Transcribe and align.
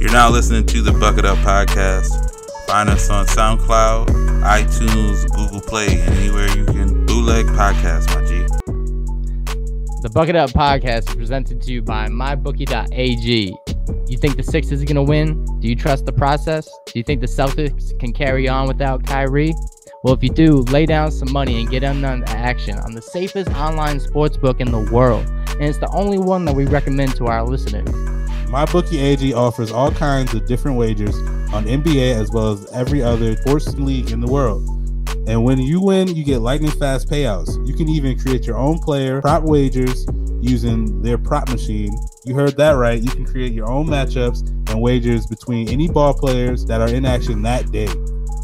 You're 0.00 0.12
now 0.12 0.30
listening 0.30 0.64
to 0.64 0.80
the 0.80 0.92
Bucket 0.92 1.26
Up 1.26 1.36
Podcast. 1.38 2.08
Find 2.66 2.88
us 2.88 3.10
on 3.10 3.26
SoundCloud, 3.26 4.06
iTunes, 4.40 5.30
Google 5.36 5.60
Play, 5.60 6.00
anywhere 6.00 6.48
you 6.56 6.64
can 6.64 7.04
bootleg 7.04 7.44
podcasts, 7.48 8.06
my 8.14 8.26
G. 8.26 8.38
The 10.00 10.08
Bucket 10.08 10.36
Up 10.36 10.48
Podcast 10.52 11.10
is 11.10 11.14
presented 11.14 11.60
to 11.60 11.72
you 11.72 11.82
by 11.82 12.06
MyBookie.ag. 12.08 13.54
You 14.08 14.16
think 14.16 14.38
the 14.38 14.42
Sixers 14.42 14.80
are 14.80 14.86
going 14.86 14.96
to 14.96 15.02
win? 15.02 15.44
Do 15.60 15.68
you 15.68 15.76
trust 15.76 16.06
the 16.06 16.14
process? 16.14 16.66
Do 16.86 16.98
you 16.98 17.02
think 17.02 17.20
the 17.20 17.26
Celtics 17.26 17.96
can 18.00 18.14
carry 18.14 18.48
on 18.48 18.68
without 18.68 19.04
Kyrie? 19.04 19.52
Well, 20.02 20.14
if 20.14 20.22
you 20.22 20.30
do, 20.30 20.60
lay 20.70 20.86
down 20.86 21.10
some 21.10 21.30
money 21.30 21.60
and 21.60 21.68
get 21.68 21.82
in 21.82 22.06
on 22.06 22.24
action 22.24 22.78
on 22.78 22.94
the 22.94 23.02
safest 23.02 23.50
online 23.50 24.00
sports 24.00 24.38
book 24.38 24.60
in 24.60 24.70
the 24.70 24.90
world. 24.90 25.26
And 25.50 25.64
it's 25.64 25.76
the 25.76 25.90
only 25.92 26.16
one 26.16 26.46
that 26.46 26.54
we 26.54 26.64
recommend 26.64 27.16
to 27.16 27.26
our 27.26 27.44
listeners. 27.44 28.09
MyBookie 28.50 29.00
AG 29.00 29.32
offers 29.32 29.70
all 29.70 29.92
kinds 29.92 30.34
of 30.34 30.44
different 30.44 30.76
wagers 30.76 31.14
on 31.54 31.66
NBA 31.66 32.16
as 32.16 32.32
well 32.32 32.48
as 32.48 32.68
every 32.72 33.00
other 33.00 33.36
sports 33.36 33.72
league 33.74 34.10
in 34.10 34.20
the 34.20 34.26
world. 34.26 34.68
And 35.28 35.44
when 35.44 35.60
you 35.60 35.80
win, 35.80 36.08
you 36.16 36.24
get 36.24 36.40
lightning 36.40 36.72
fast 36.72 37.08
payouts. 37.08 37.64
You 37.64 37.74
can 37.74 37.88
even 37.88 38.18
create 38.18 38.48
your 38.48 38.56
own 38.56 38.80
player 38.80 39.20
prop 39.20 39.44
wagers 39.44 40.04
using 40.40 41.00
their 41.00 41.16
prop 41.16 41.48
machine. 41.48 41.96
You 42.24 42.34
heard 42.34 42.56
that 42.56 42.72
right. 42.72 43.00
You 43.00 43.10
can 43.10 43.24
create 43.24 43.52
your 43.52 43.70
own 43.70 43.86
matchups 43.86 44.48
and 44.68 44.80
wagers 44.80 45.26
between 45.26 45.68
any 45.68 45.86
ball 45.86 46.12
players 46.12 46.66
that 46.66 46.80
are 46.80 46.88
in 46.88 47.04
action 47.04 47.42
that 47.42 47.70
day. 47.70 47.88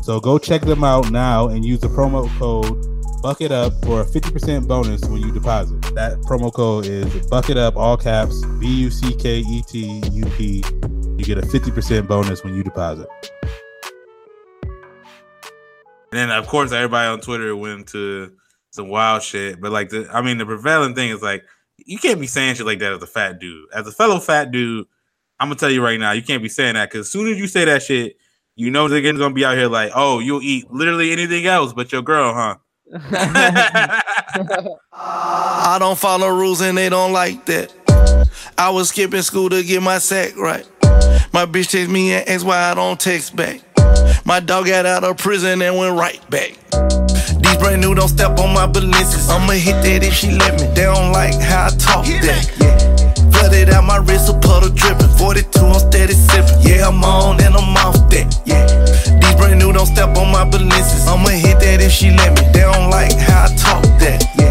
So 0.02 0.20
go 0.20 0.38
check 0.38 0.60
them 0.60 0.84
out 0.84 1.10
now 1.10 1.48
and 1.48 1.64
use 1.64 1.80
the 1.80 1.88
promo 1.88 2.28
code 2.38 2.95
Bucket 3.22 3.50
Up 3.50 3.72
for 3.84 4.00
a 4.00 4.04
50% 4.04 4.68
bonus 4.68 5.04
when 5.06 5.20
you 5.20 5.32
deposit. 5.32 5.80
That 5.94 6.18
promo 6.22 6.52
code 6.52 6.86
is 6.86 7.26
Bucket 7.28 7.56
Up, 7.56 7.76
all 7.76 7.96
caps, 7.96 8.44
B 8.60 8.66
U 8.66 8.90
C 8.90 9.14
K 9.14 9.38
E 9.40 9.62
T 9.66 10.02
U 10.12 10.24
P. 10.36 10.62
You 11.16 11.24
get 11.24 11.38
a 11.38 11.42
50% 11.42 12.06
bonus 12.06 12.44
when 12.44 12.54
you 12.54 12.62
deposit. 12.62 13.08
And 16.12 16.12
then, 16.12 16.30
of 16.30 16.46
course, 16.46 16.72
everybody 16.72 17.08
on 17.08 17.20
Twitter 17.20 17.56
went 17.56 17.88
to 17.88 18.32
some 18.70 18.88
wild 18.88 19.22
shit. 19.22 19.60
But 19.60 19.72
like, 19.72 19.88
the, 19.88 20.08
I 20.12 20.22
mean, 20.22 20.38
the 20.38 20.46
prevailing 20.46 20.94
thing 20.94 21.10
is 21.10 21.22
like, 21.22 21.44
you 21.78 21.98
can't 21.98 22.20
be 22.20 22.26
saying 22.26 22.56
shit 22.56 22.66
like 22.66 22.78
that 22.78 22.92
as 22.92 23.02
a 23.02 23.06
fat 23.06 23.38
dude. 23.38 23.68
As 23.74 23.86
a 23.86 23.92
fellow 23.92 24.18
fat 24.20 24.50
dude, 24.50 24.86
I'm 25.38 25.48
gonna 25.48 25.58
tell 25.58 25.70
you 25.70 25.82
right 25.82 26.00
now, 26.00 26.12
you 26.12 26.22
can't 26.22 26.42
be 26.42 26.48
saying 26.48 26.74
that 26.74 26.90
because 26.90 27.06
as 27.06 27.12
soon 27.12 27.28
as 27.28 27.38
you 27.38 27.46
say 27.46 27.64
that 27.64 27.82
shit, 27.82 28.16
you 28.54 28.70
know 28.70 28.88
they're 28.88 29.02
gonna 29.02 29.30
be 29.34 29.44
out 29.44 29.56
here 29.56 29.68
like, 29.68 29.92
oh, 29.94 30.18
you'll 30.18 30.42
eat 30.42 30.70
literally 30.70 31.12
anything 31.12 31.46
else 31.46 31.72
but 31.72 31.92
your 31.92 32.02
girl, 32.02 32.32
huh? 32.32 32.56
I 32.92 34.02
don't 35.78 35.98
follow 35.98 36.28
rules 36.28 36.60
and 36.60 36.78
they 36.78 36.88
don't 36.88 37.12
like 37.12 37.44
that. 37.46 37.72
I 38.56 38.70
was 38.70 38.90
skipping 38.90 39.22
school 39.22 39.48
to 39.50 39.62
get 39.62 39.82
my 39.82 39.98
sack 39.98 40.36
right. 40.36 40.66
My 41.32 41.46
bitch 41.46 41.70
text 41.70 41.90
me 41.90 42.12
and 42.12 42.28
asked 42.28 42.44
why 42.44 42.58
I 42.58 42.74
don't 42.74 42.98
text 42.98 43.34
back. 43.36 43.60
My 44.24 44.40
dog 44.40 44.66
got 44.66 44.86
out 44.86 45.04
of 45.04 45.16
prison 45.18 45.60
and 45.62 45.76
went 45.76 45.98
right 45.98 46.20
back. 46.30 46.56
These 47.42 47.56
brand 47.58 47.80
new 47.80 47.94
don't 47.94 48.08
step 48.08 48.38
on 48.38 48.54
my 48.54 48.66
balances. 48.66 49.28
I'ma 49.28 49.52
hit 49.52 49.82
that 49.82 50.02
if 50.02 50.14
she 50.14 50.30
let 50.32 50.60
me. 50.60 50.66
They 50.68 50.82
don't 50.82 51.12
like 51.12 51.34
how 51.34 51.66
I 51.66 51.70
talk 51.70 52.06
that. 52.06 52.50
Yeah. 52.58 52.75
Flooded 53.46 53.70
out 53.70 53.84
my 53.84 53.98
wrist, 53.98 54.28
a 54.28 54.34
puddle 54.40 54.70
dripping. 54.70 55.06
42, 55.06 55.60
I'm 55.60 55.78
steady 55.78 56.14
sipping. 56.14 56.66
Yeah, 56.66 56.88
I'm 56.88 57.04
on 57.04 57.40
and 57.40 57.54
I'm 57.54 57.76
off 57.78 57.94
that. 58.10 58.42
Yeah. 58.44 58.66
These 59.22 59.36
brand 59.36 59.60
new 59.60 59.72
don't 59.72 59.86
step 59.86 60.16
on 60.16 60.32
my 60.32 60.42
balances. 60.42 61.06
I'ma 61.06 61.30
hit 61.30 61.60
that 61.60 61.80
if 61.80 61.92
she 61.92 62.10
let 62.10 62.34
me. 62.34 62.42
They 62.50 62.66
don't 62.66 62.90
like 62.90 63.14
how 63.14 63.46
I 63.46 63.54
talk 63.54 63.84
that. 64.02 64.26
Yeah. 64.34 64.50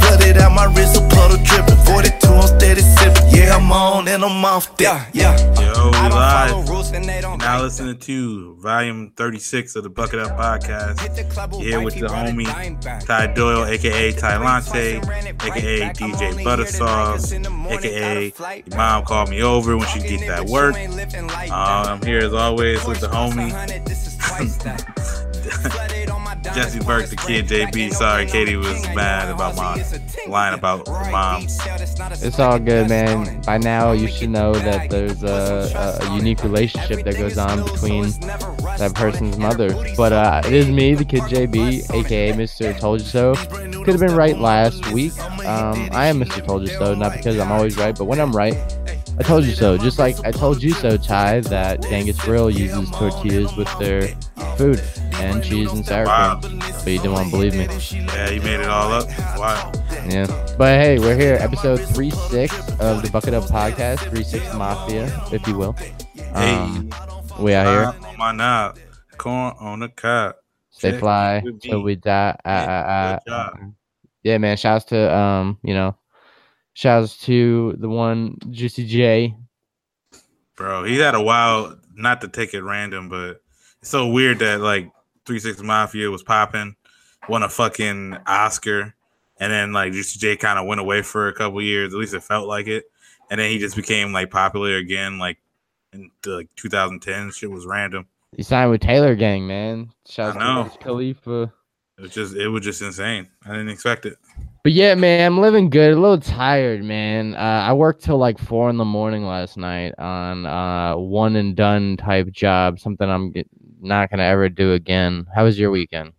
Flooded 0.00 0.36
out 0.36 0.52
my 0.52 0.66
wrist, 0.66 1.00
a 1.00 1.08
puddle 1.08 1.40
dripping. 1.48 1.80
42, 1.88 2.12
I'm 2.12 2.25
steady 2.56 2.80
sipping. 2.80 3.28
Yeah, 3.30 3.56
I'm 3.56 3.70
on 3.70 4.08
and 4.08 4.24
I'm 4.24 4.44
off 4.44 4.76
that. 4.78 5.14
Yeah. 5.14 5.36
Yo, 5.60 5.90
we 5.90 6.08
live. 6.08 6.68
rules 6.68 6.90
and 6.92 7.04
they 7.04 7.20
don't 7.20 7.38
Now 7.38 7.54
like 7.54 7.64
listening 7.64 7.98
to 7.98 8.56
volume 8.56 9.12
36 9.16 9.76
of 9.76 9.82
the 9.82 9.90
Bucket 9.90 10.20
Up 10.20 10.38
Podcast. 10.38 11.00
Here 11.60 11.80
with 11.80 11.94
the 11.94 12.06
homie 12.06 13.06
Ty 13.06 13.28
Doyle, 13.28 13.64
aka 13.64 14.12
Ty 14.12 14.36
Lante, 14.38 14.96
aka 15.44 15.80
DJ 15.90 16.44
Buttersauce, 16.44 17.32
aka 17.70 18.32
your 18.66 18.76
mom 18.76 19.04
called 19.04 19.30
me 19.30 19.42
over 19.42 19.76
when 19.76 19.86
she 19.88 20.00
get 20.00 20.26
that 20.26 20.46
work. 20.46 20.74
Uh, 20.76 21.84
I'm 21.88 22.02
here 22.02 22.18
as 22.18 22.32
always 22.32 22.84
with 22.86 23.00
the 23.00 23.08
homie 23.08 23.52
Jesse 26.54 26.80
Burke, 26.80 27.06
the 27.06 27.16
kid 27.16 27.46
JB. 27.46 27.92
Sorry, 27.92 28.26
Katie 28.26 28.56
was 28.56 28.82
mad 28.94 29.28
about 29.30 29.56
my 29.56 29.82
line 30.28 30.54
about 30.54 30.86
moms. 30.86 31.58
It's 32.22 32.38
all 32.38 32.58
good, 32.58 32.88
man. 32.88 33.40
By 33.42 33.58
now, 33.58 33.92
you 33.92 34.08
should 34.08 34.30
know 34.30 34.52
that 34.54 34.90
there's 34.90 35.22
a, 35.22 36.00
a, 36.02 36.06
a 36.06 36.16
unique 36.16 36.42
relationship 36.42 37.04
that 37.04 37.14
goes 37.14 37.38
on 37.38 37.64
between 37.64 38.10
that 38.78 38.92
person's 38.94 39.38
mother. 39.38 39.70
But 39.96 40.12
uh, 40.12 40.42
it 40.44 40.52
is 40.52 40.68
me, 40.68 40.94
the 40.94 41.04
kid 41.04 41.22
JB, 41.22 41.92
aka 41.94 42.32
Mr. 42.32 42.78
Told 42.78 43.00
You 43.00 43.06
So. 43.06 43.34
Could 43.34 43.88
have 43.88 44.00
been 44.00 44.16
right 44.16 44.38
last 44.38 44.90
week. 44.92 45.16
Um, 45.20 45.88
I 45.92 46.06
am 46.06 46.20
Mr. 46.20 46.44
Told 46.44 46.62
You 46.62 46.68
So, 46.68 46.94
not 46.94 47.12
because 47.16 47.38
I'm 47.38 47.52
always 47.52 47.76
right, 47.76 47.96
but 47.96 48.04
when 48.04 48.20
I'm 48.20 48.32
right, 48.32 48.56
I 49.18 49.22
told 49.22 49.44
you 49.44 49.54
so. 49.54 49.78
Just 49.78 49.98
like 49.98 50.16
I 50.24 50.30
told 50.30 50.62
you 50.62 50.72
so, 50.72 50.96
Ty, 50.96 51.40
that 51.40 51.82
Genghis 51.82 52.20
Grill 52.20 52.50
uses 52.50 52.90
tortillas 52.90 53.56
with 53.56 53.68
their 53.78 54.08
food 54.56 54.80
and 55.14 55.42
cheese 55.42 55.72
and 55.72 55.84
sour 55.86 56.04
Wow. 56.04 56.40
cream. 56.40 56.58
But 56.58 56.86
you 56.86 56.98
didn't 56.98 57.12
want 57.12 57.26
to 57.26 57.30
believe 57.30 57.54
me. 57.54 57.64
Yeah, 57.90 58.30
you 58.30 58.40
made 58.42 58.60
it 58.60 58.68
all 58.68 58.92
up. 58.92 59.08
Wow. 59.38 59.72
Yeah. 60.08 60.26
But 60.58 60.80
hey, 60.80 60.98
we're 60.98 61.16
here, 61.16 61.36
episode 61.40 61.78
3 61.80 62.10
6 62.10 62.54
of 62.80 63.02
the 63.02 63.10
Bucket 63.10 63.34
Up 63.34 63.44
Podcast, 63.44 64.00
3 64.10 64.22
6 64.22 64.54
Mafia, 64.54 65.06
if 65.32 65.46
you 65.48 65.56
will. 65.56 65.74
Um, 66.34 66.90
we 67.40 67.54
out 67.54 67.66
here. 67.66 67.92
Corn 67.92 68.04
on 68.04 68.18
my 68.18 68.32
knob, 68.32 68.78
corn 69.16 69.54
on 69.58 69.80
the 69.80 69.88
cob. 69.88 70.36
Stay 70.70 70.90
Check 70.90 71.00
fly 71.00 71.42
till 71.62 71.82
we 71.82 71.96
die. 71.96 72.36
Uh, 72.44 72.48
Yeah, 72.48 73.20
uh, 73.26 73.30
uh, 73.32 73.50
yeah, 74.22 74.36
man. 74.38 74.56
Shouts 74.58 74.84
to 74.86 75.16
um, 75.16 75.58
you 75.62 75.72
know, 75.72 75.96
shouts 76.76 77.16
to 77.16 77.74
the 77.78 77.88
one 77.88 78.36
Juicy 78.50 78.86
J. 78.86 79.34
Bro, 80.56 80.84
he 80.84 80.98
had 80.98 81.14
a 81.14 81.22
wild, 81.22 81.80
not 81.94 82.20
to 82.20 82.28
take 82.28 82.52
it 82.52 82.62
random, 82.62 83.08
but 83.08 83.40
it's 83.80 83.88
so 83.88 84.08
weird 84.08 84.40
that 84.40 84.60
like 84.60 84.90
Three 85.24 85.38
Six 85.38 85.62
Mafia 85.62 86.10
was 86.10 86.22
popping, 86.22 86.76
won 87.30 87.42
a 87.42 87.48
fucking 87.48 88.18
Oscar, 88.26 88.94
and 89.40 89.50
then 89.50 89.72
like 89.72 89.92
Juicy 89.92 90.18
J 90.18 90.36
kind 90.36 90.58
of 90.58 90.66
went 90.66 90.80
away 90.80 91.00
for 91.00 91.28
a 91.28 91.32
couple 91.32 91.62
years. 91.62 91.94
At 91.94 91.98
least 91.98 92.12
it 92.12 92.22
felt 92.22 92.46
like 92.46 92.66
it. 92.66 92.84
And 93.30 93.40
then 93.40 93.50
he 93.50 93.58
just 93.58 93.74
became 93.74 94.12
like 94.12 94.30
popular 94.30 94.76
again, 94.76 95.18
like 95.18 95.38
in 95.94 96.10
the, 96.22 96.30
like 96.30 96.48
2010. 96.56 97.30
Shit 97.30 97.50
was 97.50 97.64
random. 97.64 98.06
He 98.36 98.42
signed 98.42 98.70
with 98.70 98.82
Taylor 98.82 99.14
Gang, 99.14 99.46
man. 99.46 99.92
I 100.18 100.32
know. 100.32 100.68
to 100.68 100.78
Khalifa. 100.78 101.52
It 101.96 102.02
was 102.02 102.10
just, 102.12 102.36
it 102.36 102.48
was 102.48 102.62
just 102.62 102.82
insane. 102.82 103.28
I 103.46 103.52
didn't 103.52 103.70
expect 103.70 104.04
it. 104.04 104.18
But 104.66 104.72
yeah, 104.72 104.96
man, 104.96 105.24
I'm 105.24 105.38
living 105.40 105.70
good. 105.70 105.92
A 105.92 106.00
little 106.00 106.18
tired, 106.18 106.82
man. 106.82 107.36
Uh, 107.36 107.38
I 107.38 107.72
worked 107.72 108.02
till 108.02 108.18
like 108.18 108.36
four 108.36 108.68
in 108.68 108.78
the 108.78 108.84
morning 108.84 109.24
last 109.24 109.56
night 109.56 109.94
on 109.96 110.44
uh 110.44 110.96
one 110.96 111.36
and 111.36 111.54
done 111.54 111.96
type 111.96 112.32
job, 112.32 112.80
something 112.80 113.08
I'm 113.08 113.32
not 113.80 114.10
gonna 114.10 114.24
ever 114.24 114.48
do 114.48 114.72
again. 114.72 115.24
How 115.32 115.44
was 115.44 115.56
your 115.56 115.70
weekend? 115.70 116.14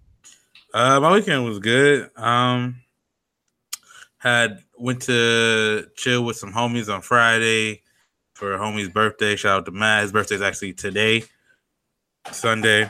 Uh, 0.74 0.98
my 1.02 1.12
weekend 1.12 1.44
was 1.44 1.60
good. 1.60 2.10
Um, 2.16 2.80
had 4.20 4.60
went 4.78 5.02
to 5.02 5.88
chill 5.98 6.24
with 6.24 6.38
some 6.38 6.54
homies 6.54 6.88
on 6.88 7.02
Friday 7.02 7.82
for 8.34 8.54
a 8.54 8.58
homie's 8.58 8.88
birthday. 8.88 9.36
Shout 9.36 9.58
out 9.60 9.66
to 9.66 9.72
Matt. 9.72 10.04
His 10.04 10.14
birthday's 10.14 10.42
actually 10.42 10.72
today, 10.72 11.26
Sunday. 12.32 12.90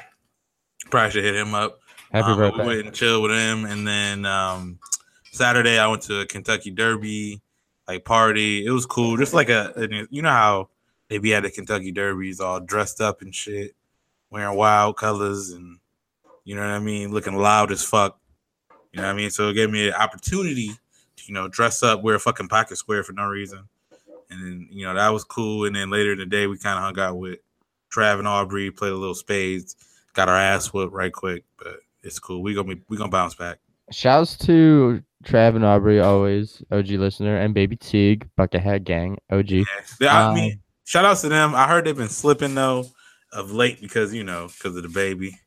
Probably 0.92 1.10
should 1.10 1.24
hit 1.24 1.36
him 1.36 1.56
up. 1.56 1.80
Happy 2.12 2.28
Um, 2.28 2.38
birthday. 2.38 2.62
We 2.62 2.68
went 2.68 2.86
and 2.86 2.96
chilled 2.96 3.24
with 3.24 3.32
him, 3.32 3.66
and 3.66 3.88
then 3.88 4.24
um, 4.28 4.78
Saturday 5.38 5.78
I 5.78 5.88
went 5.88 6.02
to 6.04 6.26
Kentucky 6.26 6.72
Derby 6.72 7.42
like 7.88 8.04
party. 8.04 8.66
It 8.66 8.72
was 8.72 8.86
cool, 8.86 9.18
just 9.18 9.34
like 9.34 9.50
a 9.50 9.88
you 10.10 10.22
know 10.22 10.30
how 10.30 10.70
they 11.10 11.20
be 11.20 11.36
at 11.36 11.44
the 11.44 11.52
Kentucky 11.52 11.92
Derbies 11.92 12.42
all 12.42 12.60
dressed 12.60 13.00
up 13.00 13.22
and 13.22 13.34
shit, 13.34 13.76
wearing 14.32 14.58
wild 14.58 14.98
colors 14.98 15.52
and 15.52 15.78
you 16.44 16.56
know 16.56 16.62
what 16.62 16.72
I 16.72 16.80
mean, 16.80 17.12
looking 17.12 17.36
loud 17.36 17.72
as 17.72 17.84
fuck. 17.84 18.20
You 18.92 19.02
know 19.02 19.08
what 19.08 19.14
I 19.14 19.18
mean? 19.18 19.30
So 19.30 19.50
it 19.50 19.54
gave 19.54 19.70
me 19.70 19.90
an 19.90 19.94
opportunity 19.94 20.70
to 20.70 21.24
you 21.28 21.34
know 21.34 21.48
dress 21.48 21.84
up, 21.84 22.02
wear 22.02 22.16
a 22.16 22.20
fucking 22.20 22.48
pocket 22.48 22.78
square 22.78 23.04
for 23.04 23.14
no 23.14 23.28
reason, 23.28 23.68
and 24.32 24.42
then 24.42 24.68
you 24.72 24.86
know 24.86 24.96
that 24.96 25.10
was 25.10 25.24
cool. 25.24 25.66
And 25.66 25.76
then 25.76 25.92
later 25.92 26.14
in 26.14 26.18
the 26.20 26.26
day 26.26 26.48
we 26.48 26.58
kind 26.58 26.78
of 26.78 26.84
hung 26.84 27.00
out 27.00 27.18
with 27.18 27.40
Trav 27.94 28.18
and 28.18 28.28
Aubrey, 28.28 28.72
played 28.72 28.92
a 28.92 28.98
little 28.98 29.14
spades, 29.14 29.76
got 30.14 30.30
our 30.30 30.38
ass 30.38 30.74
whooped 30.74 30.94
right 30.94 31.14
quick, 31.14 31.44
but 31.60 31.82
it's 32.02 32.18
cool. 32.18 32.42
We 32.42 32.56
gonna 32.56 32.76
be 32.76 32.82
we 32.90 32.98
gonna 32.98 33.12
bounce 33.12 33.36
back. 33.36 33.60
Shouts 33.92 34.38
to 34.40 35.02
Trav 35.24 35.56
and 35.56 35.66
Aubrey, 35.66 36.00
always 36.00 36.62
OG 36.72 36.88
listener, 36.92 37.38
and 37.38 37.54
Baby 37.54 37.76
Teague, 37.76 38.28
Buckethead 38.38 38.84
Gang, 38.84 39.18
OG. 39.32 39.66
They- 40.00 40.08
I 40.08 40.28
Um, 40.30 40.36
mean, 40.36 40.60
shout 40.86 41.06
outs 41.06 41.22
to 41.22 41.30
them. 41.30 41.56
I 41.56 41.68
heard 41.68 41.86
they've 41.86 41.96
been 41.96 42.10
slipping 42.10 42.56
though 42.56 42.88
of 43.34 43.52
late 43.52 43.82
because 43.82 44.14
you 44.14 44.24
know 44.24 44.48
because 44.48 44.76
of 44.76 44.84
the 44.84 44.90
baby. 44.90 45.38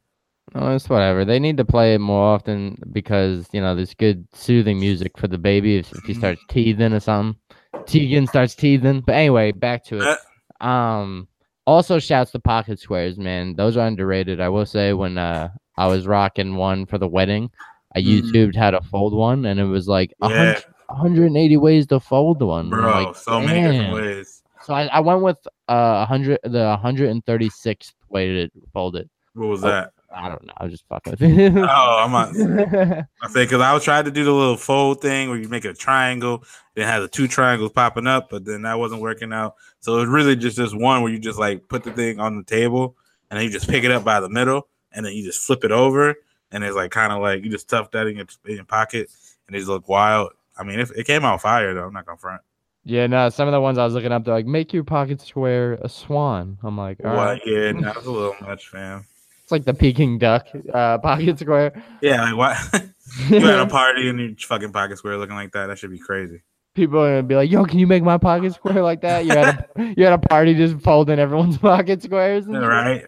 Oh, 0.55 0.75
it's 0.75 0.89
whatever. 0.89 1.25
They 1.25 1.39
need 1.39 1.57
to 1.59 1.65
play 1.65 1.95
it 1.95 2.01
more 2.01 2.35
often 2.35 2.77
because 2.93 3.47
you 3.53 3.61
know 3.61 3.75
there's 3.75 3.95
good 3.95 4.27
soothing 4.33 4.81
music 4.81 5.17
for 5.17 5.29
the 5.29 5.39
baby 5.39 5.77
if, 5.77 5.93
if 5.93 6.03
he 6.05 6.15
starts 6.15 6.43
teething 6.49 6.93
or 6.93 7.01
something. 7.01 7.41
Tegan 7.87 8.27
starts 8.27 8.55
teething. 8.55 9.01
But 9.03 9.15
anyway, 9.15 9.53
back 9.53 9.85
to 9.87 10.01
it. 10.01 10.19
Um, 10.67 11.29
Also, 11.67 11.99
shouts 12.01 12.33
to 12.33 12.41
pocket 12.41 12.81
squares, 12.81 13.17
man. 13.17 13.55
Those 13.55 13.77
are 13.77 13.87
underrated. 13.87 14.41
I 14.41 14.49
will 14.49 14.67
say 14.67 14.93
when 14.93 15.19
uh 15.19 15.51
I 15.77 15.87
was 15.87 16.07
rocking 16.07 16.57
one 16.57 16.85
for 16.85 16.99
the 16.99 17.07
wedding, 17.09 17.51
I 17.95 18.01
Mhm. 18.01 18.23
YouTubed 18.23 18.57
how 18.57 18.71
to 18.71 18.81
fold 18.83 19.15
one, 19.15 19.45
and 19.45 19.59
it 19.61 19.65
was 19.65 19.89
like 19.89 20.13
Yeah. 20.23 20.29
hundred- 20.29 20.65
180 20.89 21.57
ways 21.57 21.87
to 21.89 22.01
fold 22.01 22.43
one. 22.43 22.69
bro. 22.71 23.05
like, 23.05 23.17
so 23.17 23.41
many 23.41 23.61
different 23.79 23.95
ways. 23.95 24.43
So 24.63 24.75
I, 24.75 24.87
I 24.87 25.01
went 25.01 25.23
with 25.23 25.39
uh 25.69 26.05
100 26.07 26.39
the 26.45 26.79
136th 26.83 27.93
way 28.09 28.27
to 28.29 28.51
fold 28.73 28.97
it. 28.97 29.09
What 29.35 29.49
was 29.49 29.61
that? 29.63 29.93
I 30.13 30.29
don't 30.29 30.45
know. 30.45 30.53
I 30.57 30.65
was 30.65 30.73
just 30.73 30.85
fucking 30.89 31.13
with 31.13 31.21
you. 31.23 31.65
Oh, 31.65 32.05
I'm 32.05 32.11
not. 32.11 32.31
I 33.23 33.29
say 33.29 33.45
because 33.45 33.61
I 33.61 33.73
was 33.73 33.85
trying 33.85 34.05
to 34.07 34.11
do 34.11 34.25
the 34.25 34.33
little 34.33 34.57
fold 34.57 35.01
thing 35.01 35.29
where 35.29 35.39
you 35.39 35.49
make 35.49 35.65
a 35.65 35.73
triangle, 35.73 36.43
then 36.75 36.89
have 36.89 37.03
the 37.03 37.09
two 37.09 37.29
triangles 37.29 37.71
popping 37.73 38.09
up, 38.09 38.29
but 38.29 38.45
then 38.45 38.63
that 38.63 38.79
wasn't 38.79 39.01
working 39.03 39.33
out. 39.33 39.55
So 39.79 39.97
it 39.97 40.01
was 40.01 40.09
really 40.09 40.35
just 40.35 40.57
this 40.57 40.75
one 40.75 41.03
where 41.03 41.13
you 41.13 41.21
just 41.21 41.39
like 41.39 41.69
put 41.69 41.85
the 41.85 41.93
thing 41.93 42.19
on 42.19 42.37
the 42.37 42.43
table 42.43 42.97
and 43.31 43.39
then 43.39 43.45
you 43.47 43.53
just 43.53 43.69
pick 43.69 43.85
it 43.85 43.93
up 43.93 44.03
by 44.03 44.19
the 44.19 44.29
middle 44.29 44.67
and 44.93 45.07
then 45.07 45.13
you 45.13 45.23
just 45.25 45.47
flip 45.47 45.63
it 45.65 45.71
over 45.71 46.17
and 46.53 46.65
it's 46.65 46.77
like 46.77 46.91
kind 46.91 47.13
of 47.13 47.21
like 47.21 47.45
you 47.45 47.51
just 47.51 47.69
stuff 47.69 47.91
that 47.93 48.07
in 48.07 48.17
your, 48.17 48.27
in 48.47 48.57
your 48.57 48.65
pocket 48.65 49.09
and 49.47 49.57
it 49.57 49.61
just 49.61 49.69
look 49.71 49.89
wild. 49.89 50.33
I 50.59 50.63
mean, 50.65 50.79
it, 50.81 50.91
it 50.97 51.07
came 51.07 51.25
out 51.25 51.41
fire 51.41 51.75
though. 51.75 51.85
I'm 51.87 51.93
not 51.93 52.07
gonna 52.07 52.19
front. 52.19 52.43
yeah, 52.85 53.07
no. 53.07 53.29
Some 53.29 53.49
of 53.49 53.53
the 53.53 53.61
ones 53.61 53.79
I 53.79 53.85
was 53.85 53.95
looking 53.95 54.13
up, 54.13 54.25
they're 54.25 54.35
like, 54.35 54.47
make 54.47 54.73
your 54.73 54.85
pocket 54.85 55.21
square 55.21 55.75
a 55.83 55.89
swan. 55.89 56.59
I'm 56.63 56.77
like, 56.77 56.99
all 57.05 57.15
What? 57.17 57.25
right. 57.27 57.43
Yeah, 57.47 57.73
that's 57.81 58.07
a 58.07 58.11
little 58.11 58.35
much, 58.43 58.69
fam. 58.69 59.07
It's 59.43 59.53
like 59.53 59.65
the 59.65 59.75
Peking 59.75 60.19
duck 60.19 60.47
uh, 60.73 60.99
pocket 61.03 61.39
square. 61.39 61.83
Yeah, 62.03 62.33
like 62.33 62.37
what? 62.37 62.85
you 63.29 63.39
at 63.49 63.59
a 63.61 63.67
party 63.67 64.09
and 64.09 64.21
your 64.21 64.35
fucking 64.37 64.73
pocket 64.73 64.99
square 64.99 65.17
looking 65.17 65.35
like 65.37 65.53
that? 65.53 65.67
That 65.67 65.79
should 65.79 65.91
be 65.91 65.99
crazy. 65.99 66.43
People 66.75 67.01
are 67.01 67.11
gonna 67.17 67.23
be 67.25 67.35
like, 67.35 67.51
"Yo, 67.51 67.65
can 67.65 67.81
you 67.81 67.87
make 67.89 68.05
my 68.05 68.17
pocket 68.17 68.55
square 68.55 68.81
like 68.81 69.01
that?" 69.01 69.25
You're 69.25 69.39
at 69.39 69.71
a 69.77 69.95
you're 69.97 70.07
at 70.07 70.13
a 70.13 70.19
party 70.29 70.55
just 70.55 70.79
folding 70.83 71.19
everyone's 71.19 71.59
pocket 71.59 72.01
squares. 72.01 72.47
And 72.47 72.55
Yeah, 72.55 72.61
right? 72.67 73.07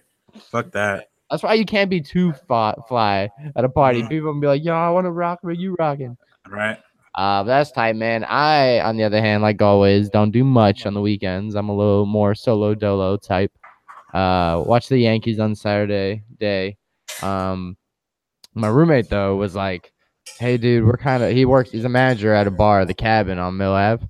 Fuck 0.50 0.72
that. 0.72 1.10
That's 1.32 1.42
why 1.42 1.54
you 1.54 1.64
can't 1.64 1.88
be 1.90 2.00
too 2.00 2.32
fly 2.34 3.30
at 3.56 3.64
a 3.64 3.68
party. 3.68 4.02
Mhm. 4.02 4.08
People 4.10 4.32
will 4.34 4.40
be 4.40 4.46
like, 4.46 4.62
"Yo, 4.62 4.74
I 4.74 4.90
want 4.90 5.06
to 5.06 5.10
rock 5.10 5.38
where 5.40 5.54
you 5.54 5.74
rocking." 5.78 6.16
Right? 6.48 6.78
Uh, 7.14 7.42
that's 7.42 7.72
tight, 7.72 7.96
man. 7.96 8.24
I, 8.24 8.80
on 8.80 8.96
the 8.98 9.04
other 9.04 9.20
hand, 9.20 9.42
like 9.42 9.60
always, 9.62 10.08
don't 10.10 10.30
do 10.30 10.44
much 10.44 10.86
on 10.86 10.94
the 10.94 11.00
weekends. 11.00 11.54
I'm 11.54 11.70
a 11.70 11.74
little 11.76 12.06
more 12.06 12.34
solo 12.34 12.74
dolo 12.74 13.16
type. 13.16 13.50
Uh, 14.14 14.62
watch 14.66 14.88
the 14.88 14.98
Yankees 14.98 15.40
on 15.40 15.54
Saturday 15.54 16.22
day. 16.38 16.76
Um, 17.22 17.76
my 18.54 18.68
roommate 18.68 19.08
though 19.08 19.36
was 19.36 19.54
like, 19.56 19.90
"Hey, 20.38 20.58
dude, 20.58 20.84
we're 20.84 20.98
kind 20.98 21.22
of." 21.22 21.32
He 21.32 21.46
works. 21.46 21.70
He's 21.70 21.84
a 21.86 21.88
manager 21.88 22.34
at 22.34 22.46
a 22.46 22.50
bar, 22.50 22.84
the 22.84 22.94
Cabin 22.94 23.38
on 23.38 23.56
Mill 23.56 23.72
Ave, 23.72 24.06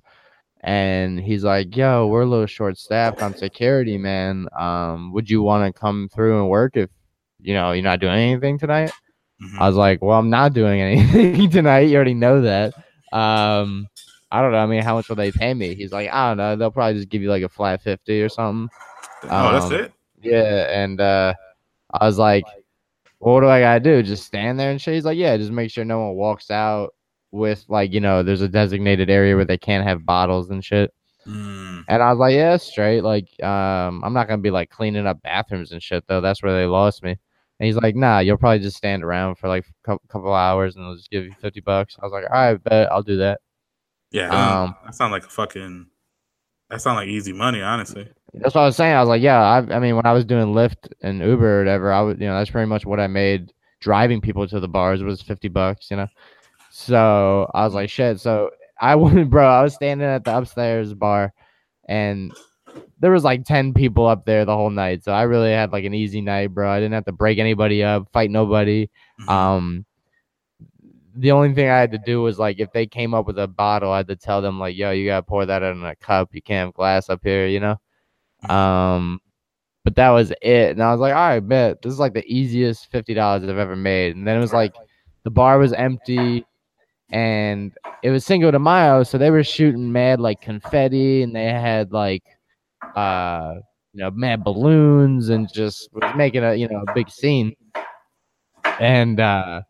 and 0.61 1.19
he's 1.19 1.43
like, 1.45 1.75
"Yo, 1.75 2.07
we're 2.07 2.23
a 2.23 2.25
little 2.25 2.45
short 2.47 2.77
staffed 2.77 3.21
on 3.21 3.33
security, 3.33 3.97
man. 3.97 4.47
Um, 4.59 5.13
would 5.13 5.29
you 5.29 5.41
want 5.41 5.73
to 5.73 5.79
come 5.79 6.09
through 6.13 6.41
and 6.41 6.49
work 6.49 6.75
if, 6.75 6.89
you 7.43 7.53
know, 7.53 7.71
you're 7.71 7.83
not 7.83 7.99
doing 7.99 8.13
anything 8.13 8.57
tonight?" 8.57 8.91
Mhm. 9.43 9.59
I 9.59 9.67
was 9.67 9.75
like, 9.75 10.01
well, 10.01 10.17
I'm 10.17 10.29
not 10.29 10.53
doing 10.53 10.81
anything 10.81 11.49
tonight. 11.49 11.81
You 11.81 11.95
already 11.95 12.13
know 12.13 12.41
that. 12.41 12.73
Um, 13.11 13.87
I 14.31 14.41
don't 14.41 14.51
know. 14.51 14.57
I 14.57 14.65
mean, 14.65 14.81
how 14.81 14.95
much 14.95 15.09
will 15.09 15.15
they 15.15 15.31
pay 15.31 15.53
me? 15.53 15.75
He's 15.75 15.91
like, 15.91 16.09
I 16.11 16.29
don't 16.29 16.37
know. 16.37 16.55
They'll 16.55 16.71
probably 16.71 16.95
just 16.95 17.09
give 17.09 17.21
you 17.21 17.29
like 17.29 17.43
a 17.43 17.49
flat 17.49 17.81
50 17.81 18.21
or 18.21 18.29
something. 18.29 18.75
oh, 19.23 19.51
that's 19.51 19.65
um, 19.65 19.73
it. 19.73 19.93
Yeah. 20.21 20.81
And 20.83 20.99
uh, 20.99 21.33
I 21.91 22.05
was 22.05 22.17
like, 22.17 22.45
well, 23.19 23.35
what 23.35 23.41
do 23.41 23.47
I 23.47 23.59
got 23.59 23.75
to 23.75 23.79
do? 23.79 24.01
Just 24.01 24.25
stand 24.25 24.59
there 24.59 24.71
and 24.71 24.81
shit? 24.81 24.95
He's 24.95 25.05
like, 25.05 25.17
yeah, 25.17 25.37
just 25.37 25.51
make 25.51 25.69
sure 25.71 25.85
no 25.85 25.99
one 25.99 26.15
walks 26.15 26.49
out 26.49 26.93
with 27.31 27.63
like, 27.67 27.93
you 27.93 27.99
know, 27.99 28.23
there's 28.23 28.41
a 28.41 28.47
designated 28.47 29.09
area 29.09 29.35
where 29.35 29.45
they 29.45 29.57
can't 29.57 29.87
have 29.87 30.05
bottles 30.05 30.49
and 30.49 30.63
shit. 30.63 30.93
Mm. 31.27 31.85
And 31.87 32.03
I 32.03 32.09
was 32.11 32.19
like, 32.19 32.33
yeah, 32.33 32.57
straight. 32.57 33.01
Like, 33.01 33.27
um, 33.43 34.03
I'm 34.03 34.13
not 34.13 34.27
gonna 34.27 34.41
be 34.41 34.51
like 34.51 34.69
cleaning 34.69 35.07
up 35.07 35.21
bathrooms 35.21 35.71
and 35.71 35.81
shit 35.81 36.03
though. 36.07 36.19
That's 36.19 36.43
where 36.43 36.53
they 36.53 36.65
lost 36.65 37.01
me. 37.01 37.17
And 37.59 37.67
he's 37.67 37.75
like, 37.75 37.95
nah, 37.95 38.19
you'll 38.19 38.37
probably 38.37 38.59
just 38.59 38.77
stand 38.77 39.03
around 39.03 39.35
for 39.35 39.47
like 39.47 39.65
a 39.87 39.97
couple, 40.09 40.33
hours 40.33 40.75
and 40.75 40.83
they'll 40.83 40.95
just 40.95 41.09
give 41.09 41.23
you 41.23 41.33
fifty 41.39 41.61
bucks. 41.61 41.95
I 42.01 42.05
was 42.05 42.11
like, 42.11 42.25
all 42.25 42.31
right, 42.31 42.63
bet 42.63 42.91
I'll 42.91 43.03
do 43.03 43.17
that. 43.17 43.39
Yeah, 44.11 44.29
Um, 44.29 44.75
that 44.85 44.95
sounds 44.95 45.11
like 45.11 45.25
a 45.25 45.29
fucking. 45.29 45.87
That 46.69 46.81
sounds 46.81 46.97
like 46.97 47.07
easy 47.07 47.33
money, 47.33 47.61
honestly. 47.61 48.07
That's 48.33 48.55
what 48.55 48.61
I 48.61 48.65
was 48.65 48.75
saying. 48.75 48.95
I 48.95 48.99
was 48.99 49.09
like, 49.09 49.21
yeah, 49.21 49.39
I, 49.39 49.75
I 49.75 49.79
mean, 49.79 49.95
when 49.95 50.05
I 50.05 50.13
was 50.13 50.25
doing 50.25 50.47
Lyft 50.53 50.91
and 51.01 51.19
Uber 51.21 51.57
or 51.57 51.59
whatever, 51.59 51.91
I 51.91 52.01
would, 52.01 52.19
you 52.19 52.25
know, 52.27 52.37
that's 52.37 52.49
pretty 52.49 52.67
much 52.67 52.85
what 52.85 52.99
I 52.99 53.07
made 53.07 53.53
driving 53.79 54.21
people 54.21 54.47
to 54.47 54.59
the 54.59 54.67
bars 54.67 55.03
was 55.03 55.21
fifty 55.21 55.49
bucks, 55.49 55.91
you 55.91 55.97
know. 55.97 56.07
So 56.71 57.49
I 57.53 57.65
was 57.65 57.73
like, 57.75 57.89
shit. 57.89 58.19
So 58.19 58.49
I 58.79 58.95
went, 58.97 59.29
bro. 59.29 59.47
I 59.47 59.61
was 59.61 59.75
standing 59.75 60.07
at 60.07 60.23
the 60.23 60.35
upstairs 60.35 60.93
bar, 60.93 61.33
and 61.87 62.31
there 62.99 63.11
was 63.11 63.23
like 63.23 63.43
ten 63.45 63.73
people 63.73 64.05
up 64.07 64.25
there 64.25 64.45
the 64.45 64.55
whole 64.55 64.69
night. 64.69 65.03
So 65.03 65.11
I 65.11 65.23
really 65.23 65.51
had 65.51 65.71
like 65.71 65.85
an 65.85 65.93
easy 65.93 66.21
night, 66.21 66.53
bro. 66.53 66.69
I 66.69 66.79
didn't 66.79 66.93
have 66.93 67.05
to 67.05 67.11
break 67.11 67.37
anybody 67.39 67.83
up, 67.83 68.07
fight 68.13 68.31
nobody. 68.31 68.89
Mhm. 69.21 69.29
Um, 69.29 69.85
the 71.15 71.31
only 71.31 71.53
thing 71.53 71.69
I 71.69 71.79
had 71.79 71.91
to 71.91 71.97
do 71.99 72.21
was 72.21 72.39
like 72.39 72.59
if 72.59 72.71
they 72.71 72.85
came 72.87 73.13
up 73.13 73.27
with 73.27 73.37
a 73.37 73.47
bottle, 73.47 73.91
I 73.91 73.97
had 73.97 74.07
to 74.07 74.15
tell 74.15 74.41
them 74.41 74.59
like, 74.59 74.75
"Yo, 74.75 74.91
you 74.91 75.05
gotta 75.05 75.23
pour 75.23 75.45
that 75.45 75.61
in 75.63 75.83
a 75.83 75.95
cup. 75.95 76.29
You 76.33 76.41
can't 76.41 76.67
have 76.67 76.73
glass 76.73 77.09
up 77.09 77.21
here," 77.23 77.47
you 77.47 77.59
know. 77.59 77.77
Mhm. 78.45 78.49
Um, 78.51 79.21
but 79.83 79.95
that 79.95 80.09
was 80.11 80.31
it, 80.41 80.71
and 80.71 80.81
I 80.83 80.91
was 80.91 80.99
like, 81.01 81.13
"All 81.13 81.19
right, 81.19 81.39
bet 81.39 81.81
this 81.81 81.93
is 81.93 81.99
like 81.99 82.13
the 82.13 82.25
easiest 82.27 82.89
fifty 82.91 83.13
dollars 83.13 83.43
I've 83.43 83.57
ever 83.57 83.75
made." 83.75 84.15
And 84.15 84.27
then 84.27 84.37
it 84.37 84.41
was 84.41 84.53
like 84.53 84.73
the 85.23 85.31
bar 85.31 85.57
was 85.59 85.73
empty, 85.73 86.45
and 87.09 87.73
it 88.01 88.09
was 88.11 88.25
Cinco 88.25 88.51
de 88.51 88.59
Mayo, 88.59 89.03
so 89.03 89.17
they 89.17 89.31
were 89.31 89.43
shooting 89.43 89.91
mad 89.91 90.19
like 90.19 90.41
confetti, 90.41 91.21
and 91.23 91.35
they 91.35 91.45
had 91.45 91.91
like, 91.91 92.23
uh, 92.95 93.55
you 93.93 94.01
know, 94.01 94.11
mad 94.11 94.43
balloons, 94.43 95.29
and 95.29 95.51
just 95.51 95.89
was 95.93 96.11
making 96.15 96.43
a 96.43 96.55
you 96.55 96.67
know 96.67 96.83
a 96.87 96.93
big 96.93 97.09
scene. 97.09 97.55
And 98.79 99.19
uh, 99.19 99.61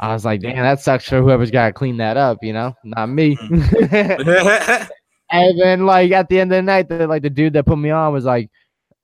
I 0.00 0.12
was 0.12 0.24
like, 0.24 0.40
damn, 0.40 0.56
that 0.56 0.80
sucks 0.80 1.08
for 1.08 1.20
whoever's 1.20 1.50
got 1.50 1.66
to 1.66 1.72
clean 1.72 1.96
that 1.98 2.16
up, 2.16 2.38
you 2.42 2.52
know, 2.52 2.74
not 2.84 3.06
me. 3.08 3.36
and 3.90 5.60
then, 5.60 5.86
like, 5.86 6.10
at 6.12 6.28
the 6.28 6.40
end 6.40 6.52
of 6.52 6.56
the 6.56 6.62
night, 6.62 6.88
the, 6.88 7.06
like, 7.06 7.22
the 7.22 7.30
dude 7.30 7.52
that 7.52 7.66
put 7.66 7.78
me 7.78 7.90
on 7.90 8.12
was 8.12 8.24
like, 8.24 8.50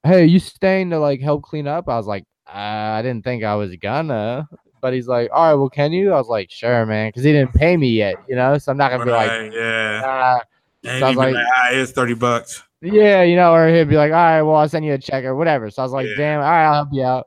hey, 0.03 0.25
you 0.25 0.39
staying 0.39 0.91
to, 0.91 0.99
like, 0.99 1.21
help 1.21 1.43
clean 1.43 1.67
up? 1.67 1.89
I 1.89 1.97
was 1.97 2.07
like, 2.07 2.25
uh, 2.49 2.53
I 2.59 3.03
didn't 3.03 3.25
think 3.25 3.45
I 3.45 3.55
was 3.55 3.75
gonna. 3.77 4.49
But 4.81 4.93
he's 4.93 5.09
like, 5.09 5.31
all 5.33 5.49
right, 5.49 5.55
well, 5.55 5.71
can 5.71 5.93
you? 5.93 6.13
I 6.13 6.17
was 6.17 6.29
like, 6.29 6.51
sure, 6.51 6.85
man, 6.87 7.09
because 7.09 7.25
he 7.25 7.33
didn't 7.33 7.55
pay 7.55 7.77
me 7.77 7.89
yet, 7.89 8.17
you 8.29 8.37
know, 8.37 8.59
so 8.59 8.71
I'm 8.71 8.79
not 8.79 8.91
gonna 8.91 9.05
be 9.05 9.11
like, 9.13 9.53
yeah. 9.53 10.03
ah, 10.05 10.41
And 10.85 11.01
so 11.01 11.07
I 11.07 11.09
was 11.09 11.17
like- 11.17 11.35
like, 11.35 11.45
it's 11.73 11.93
thirty 11.93 12.15
bucks. 12.15 12.63
Yeah, 12.85 13.23
you 13.23 13.35
know, 13.37 13.53
or 13.55 13.69
he'd 13.69 13.89
be 13.89 13.97
like, 13.97 14.13
all 14.13 14.17
right, 14.19 14.43
well, 14.43 14.57
I'll 14.57 14.69
send 14.69 14.85
you 14.85 14.93
a 14.93 14.99
check 14.99 15.25
or 15.25 15.35
whatever. 15.35 15.71
So 15.71 15.83
I 15.83 15.85
was 15.85 15.93
like, 15.93 16.07
Yeah. 16.07 16.17
damn, 16.17 16.41
all 16.41 16.47
right, 16.51 16.65
I'll 16.67 16.75
help 16.75 16.89
you 16.93 17.03
out. 17.05 17.27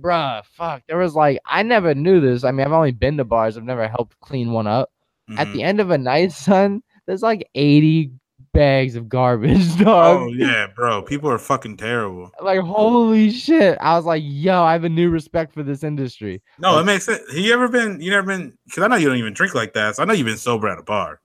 Bruh, 0.00 0.44
fuck. 0.44 0.82
There 0.88 0.98
was 0.98 1.14
like, 1.14 1.38
I 1.46 1.62
never 1.62 1.94
knew 1.94 2.20
this. 2.20 2.44
I 2.44 2.50
mean, 2.50 2.66
I've 2.66 2.72
only 2.72 2.92
been 2.92 3.16
to 3.16 3.24
bars, 3.24 3.56
I've 3.56 3.64
never 3.64 3.88
helped 3.88 4.18
clean 4.20 4.52
one 4.52 4.66
up. 4.66 4.90
At 5.38 5.48
Mhm. 5.48 5.52
the 5.54 5.62
end 5.62 5.80
of 5.80 5.90
a 5.90 5.98
night, 5.98 6.32
son, 6.32 6.82
there's 7.06 7.22
like 7.22 7.48
80 7.54 8.10
bags 8.52 8.94
of 8.96 9.08
garbage, 9.08 9.76
dog. 9.78 10.20
oh 10.22 10.32
yeah, 10.32 10.66
bro. 10.74 11.02
People 11.02 11.30
are 11.30 11.38
fucking 11.38 11.76
terrible. 11.76 12.30
Like, 12.40 12.60
holy 12.60 13.30
shit. 13.30 13.76
I 13.80 13.96
was 13.96 14.04
like, 14.04 14.22
yo, 14.24 14.62
I 14.62 14.72
have 14.72 14.84
a 14.84 14.88
new 14.88 15.10
respect 15.10 15.52
for 15.52 15.62
this 15.62 15.82
industry. 15.84 16.42
No, 16.58 16.78
it 16.78 16.84
makes 16.84 17.04
sense. 17.04 17.20
Have 17.28 17.38
you 17.38 17.52
ever 17.52 17.68
been? 17.68 18.00
You 18.00 18.10
never 18.10 18.26
been? 18.26 18.56
Because 18.66 18.82
I 18.82 18.88
know 18.88 18.96
you 18.96 19.08
don't 19.08 19.18
even 19.18 19.32
drink 19.34 19.54
like 19.54 19.72
that. 19.74 19.96
So 19.96 20.02
I 20.02 20.06
know 20.06 20.14
you've 20.14 20.26
been 20.26 20.36
sober 20.36 20.68
at 20.68 20.78
a 20.78 20.82
bar. 20.82 21.20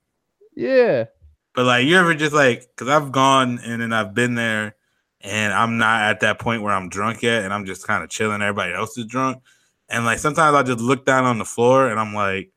Yeah. 0.56 1.04
But 1.54 1.66
like, 1.66 1.86
you 1.86 1.96
ever 1.98 2.14
just 2.14 2.32
like? 2.32 2.62
Because 2.68 2.88
I've 2.88 3.12
gone 3.12 3.58
and 3.64 3.82
then 3.82 3.92
I've 3.92 4.14
been 4.14 4.34
there, 4.34 4.74
and 5.20 5.52
I'm 5.52 5.78
not 5.78 6.02
at 6.02 6.20
that 6.20 6.38
point 6.38 6.62
where 6.62 6.72
I'm 6.72 6.88
drunk 6.88 7.22
yet, 7.22 7.44
and 7.44 7.52
I'm 7.52 7.66
just 7.66 7.86
kind 7.86 8.02
of 8.02 8.10
chilling. 8.10 8.42
Everybody 8.42 8.74
else 8.74 8.96
is 8.96 9.06
drunk, 9.06 9.42
and 9.88 10.04
like 10.04 10.18
sometimes 10.18 10.54
I 10.54 10.62
just 10.62 10.80
look 10.80 11.04
down 11.04 11.24
on 11.24 11.38
the 11.38 11.44
floor 11.44 11.88
and 11.88 12.00
I'm 12.00 12.14
like, 12.14 12.50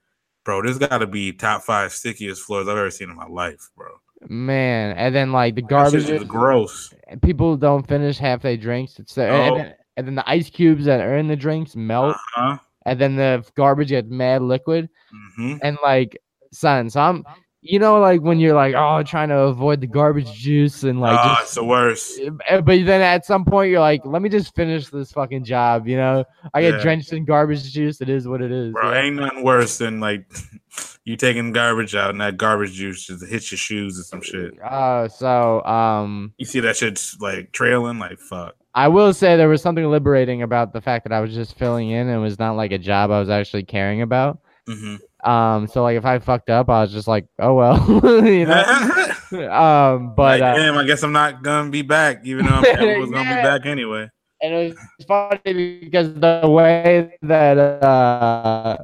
bro, 0.44 0.62
this 0.62 0.78
got 0.78 1.00
to 1.00 1.08
be 1.08 1.34
top 1.34 1.64
five 1.64 1.92
stickiest 1.92 2.42
floors 2.42 2.68
I've 2.68 2.78
ever 2.78 2.92
seen 2.92 3.10
in 3.10 3.16
my 3.16 3.28
life, 3.28 3.70
bro. 3.76 3.90
Man. 4.28 4.96
And 4.98 5.14
then 5.14 5.32
like 5.32 5.56
the 5.56 5.62
garbage, 5.62 6.10
is 6.10 6.24
gross. 6.24 6.94
people 7.22 7.58
don't 7.58 7.88
finish 7.88 8.18
half 8.18 8.42
their 8.42 8.58
drinks. 8.58 8.98
It's. 8.98 9.18
And, 9.18 9.58
then, 9.58 9.74
and 9.98 10.08
then 10.08 10.16
the 10.16 10.30
ice 10.30 10.50
cubes 10.50 10.86
that 10.86 11.02
are 11.02 11.18
in 11.18 11.28
the 11.28 11.36
drinks 11.36 11.76
melt. 11.76 12.16
Huh? 12.34 12.58
and 12.86 13.02
then 13.02 13.16
the 13.16 13.46
garbage 13.56 13.90
gets 13.90 14.10
mad 14.10 14.42
liquid 14.42 14.90
hmm 15.38 15.58
and 15.62 15.78
like 15.84 16.18
son 16.52 16.90
so 16.90 17.02
i'm 17.02 17.26
you 17.66 17.80
know 17.80 18.00
like 18.00 18.22
when 18.22 18.40
you're 18.40 18.54
like 18.56 18.76
oh 18.76 19.02
trying 19.04 19.30
to 19.30 19.38
avoid 19.38 19.82
the 19.82 19.88
garbage 19.88 20.32
juice 20.34 20.84
and 20.84 21.02
like 21.02 21.20
oh, 21.22 21.28
just 21.30 21.42
it's 21.44 21.56
the 21.56 21.64
worst. 21.64 22.20
eh, 22.48 22.62
but 22.62 22.86
then 22.86 23.02
at 23.02 23.26
some 23.26 23.44
point 23.44 23.72
you're 23.72 23.80
like 23.80 24.02
let 24.06 24.22
me 24.22 24.30
just 24.30 24.54
finish 24.56 24.88
this 24.90 25.12
fucking 25.12 25.44
job 25.44 25.88
you 25.88 25.98
know 25.98 26.24
i 26.54 26.62
get 26.62 26.76
Yeah. 26.76 26.82
drenched 26.82 27.12
in 27.14 27.26
garbage 27.26 27.72
juice 27.74 28.02
it 28.02 28.10
is 28.10 28.28
what 28.28 28.42
it 28.42 28.52
is 28.52 28.74
Bro, 28.74 28.92
yeah. 28.92 29.02
ain't 29.02 29.16
nothing 29.16 29.44
worse 29.44 29.78
than 29.80 30.00
like 30.00 30.26
you 31.06 31.16
taking 31.18 31.52
garbage 31.52 31.96
out 31.96 32.10
and 32.12 32.22
that 32.22 32.38
garbage 32.38 32.74
juice 32.74 33.06
just 33.08 33.26
hits 33.26 33.52
your 33.52 33.58
shoes 33.58 34.00
or 34.00 34.04
some 34.04 34.22
shit. 34.22 34.54
uh 34.64 35.08
so 35.08 35.64
um 35.66 36.34
You 36.38 36.46
see 36.46 36.60
that 36.62 36.78
shit's 36.78 37.18
like 37.20 37.52
trailing, 37.52 38.00
like 38.00 38.20
fuck. 38.20 38.56
i 38.74 38.88
will 38.88 39.14
say 39.14 39.38
there 39.38 39.50
was 39.50 39.62
something 39.62 39.86
liberating 39.86 40.42
about 40.44 40.74
the 40.74 40.82
fact 40.82 41.04
that 41.06 41.14
i 41.14 41.20
was 41.20 41.34
just 41.34 41.58
filling 41.58 41.90
in 41.90 42.08
and 42.08 42.16
it 42.18 42.22
was 42.24 42.38
not 42.40 42.54
like 42.56 42.72
a 42.72 42.78
job 42.78 43.12
i 43.12 43.20
was 43.20 43.30
actually 43.30 43.64
caring 43.64 44.02
about 44.02 44.40
hmm 44.68 44.96
Um, 45.26 45.68
so 45.68 45.82
like 45.84 45.98
if 45.98 46.06
I 46.06 46.20
fucked 46.20 46.50
up, 46.50 46.70
I 46.70 46.82
was 46.82 46.92
just 46.92 47.08
like, 47.08 47.26
oh 47.40 47.54
well, 47.56 47.78
you 48.26 48.46
know. 48.46 49.02
Um, 49.36 50.14
but 50.16 50.40
like, 50.40 50.42
uh, 50.44 50.56
damn, 50.56 50.78
I 50.78 50.86
guess 50.86 51.04
I'm 51.04 51.12
not 51.12 51.42
gonna 51.42 51.70
be 51.72 51.82
back, 51.82 52.22
even 52.26 52.46
though 52.46 52.52
I'm 52.54 52.66
I 52.66 52.98
was 53.00 53.10
gonna 53.10 53.36
be 53.36 53.42
back 53.44 53.66
anyway. 53.66 54.08
and 54.42 54.54
it 54.54 54.76
was 55.00 55.06
funny 55.08 55.80
because 55.80 56.14
the 56.14 56.42
way 56.46 57.18
that 57.24 57.58
uh 57.58 58.78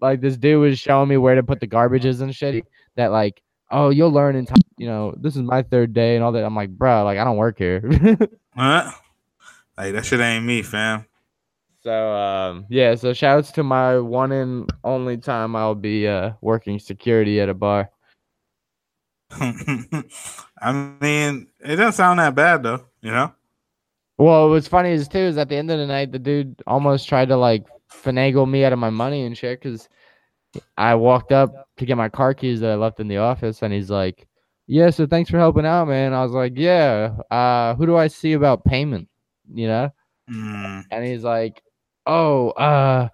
like 0.00 0.20
this 0.20 0.36
dude 0.36 0.60
was 0.60 0.78
showing 0.78 1.08
me 1.08 1.16
where 1.16 1.34
to 1.34 1.42
put 1.42 1.58
the 1.60 1.66
garbages 1.66 2.20
and 2.20 2.34
shit 2.34 2.64
that 2.96 3.10
like 3.10 3.42
oh 3.70 3.90
you'll 3.90 4.12
learn 4.12 4.36
in 4.36 4.46
time 4.46 4.56
you 4.78 4.86
know 4.86 5.12
this 5.20 5.34
is 5.34 5.42
my 5.42 5.62
third 5.62 5.92
day 5.92 6.14
and 6.14 6.24
all 6.24 6.32
that 6.32 6.44
i'm 6.44 6.54
like 6.54 6.70
bro 6.70 7.02
like 7.04 7.18
i 7.18 7.24
don't 7.24 7.36
work 7.36 7.58
here 7.58 7.82
Huh? 8.56 8.92
Like 9.76 9.92
that 9.94 10.04
shit 10.06 10.20
ain't 10.20 10.44
me, 10.44 10.62
fam. 10.62 11.06
So 11.84 12.12
um 12.12 12.66
yeah 12.70 12.94
so 12.94 13.12
shouts 13.12 13.52
to 13.52 13.62
my 13.62 13.98
one 13.98 14.32
and 14.32 14.72
only 14.84 15.16
time 15.16 15.54
i'll 15.54 15.74
be 15.74 16.08
uh 16.08 16.32
working 16.40 16.78
security 16.78 17.40
at 17.40 17.48
a 17.48 17.54
bar 17.54 17.90
I 19.30 20.96
mean, 21.00 21.48
it 21.60 21.76
doesn't 21.76 21.94
sound 21.94 22.20
that 22.20 22.36
bad 22.36 22.62
though, 22.62 22.86
you 23.02 23.10
know. 23.10 23.32
well 24.16 24.48
what's 24.48 24.68
funny 24.68 24.90
is 24.90 25.08
too 25.08 25.18
is 25.18 25.36
at 25.38 25.48
the 25.48 25.56
end 25.56 25.70
of 25.70 25.78
the 25.78 25.86
night 25.86 26.12
the 26.12 26.18
dude 26.18 26.54
almost 26.66 27.08
tried 27.08 27.28
to 27.28 27.36
like 27.36 27.66
finagle 27.90 28.48
me 28.48 28.64
out 28.64 28.72
of 28.72 28.78
my 28.78 28.90
money 28.90 29.24
and 29.24 29.36
shit 29.36 29.60
because 29.60 29.88
I 30.76 30.94
walked 30.94 31.32
up 31.32 31.68
to 31.78 31.86
get 31.86 31.96
my 31.96 32.08
car 32.08 32.32
keys 32.32 32.60
that 32.60 32.70
I 32.70 32.74
left 32.76 33.00
in 33.00 33.08
the 33.08 33.16
office, 33.16 33.62
and 33.62 33.72
he's 33.72 33.90
like, 33.90 34.28
"Yeah, 34.68 34.90
so 34.90 35.04
thanks 35.04 35.28
for 35.28 35.38
helping 35.38 35.66
out, 35.66 35.88
man." 35.88 36.12
I 36.12 36.22
was 36.22 36.30
like, 36.30 36.52
"Yeah, 36.54 37.16
uh, 37.28 37.74
who 37.74 37.86
do 37.86 37.96
I 37.96 38.06
see 38.06 38.34
about 38.34 38.64
payment?" 38.64 39.08
You 39.52 39.66
know, 39.66 39.90
Mm, 40.30 40.84
and 40.90 41.04
he's 41.04 41.24
like, 41.24 41.62
"Oh, 42.06 42.50
uh, 42.50 43.08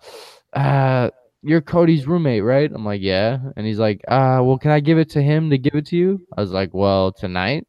uh, 0.53 1.11
you're 1.43 1.61
Cody's 1.61 2.07
roommate, 2.07 2.45
right?" 2.45 2.71
I'm 2.73 2.85
like, 2.85 3.01
"Yeah," 3.01 3.39
and 3.57 3.67
he's 3.67 3.79
like, 3.79 4.01
"Uh, 4.09 4.41
well, 4.43 4.59
can 4.59 4.71
I 4.71 4.81
give 4.81 4.99
it 4.99 5.11
to 5.11 5.23
him 5.23 5.51
to 5.51 5.59
give 5.59 5.75
it 5.75 5.87
to 5.89 5.97
you?" 5.97 6.27
I 6.37 6.41
was 6.41 6.53
like, 6.53 6.75
"Well, 6.75 7.13
tonight," 7.13 7.67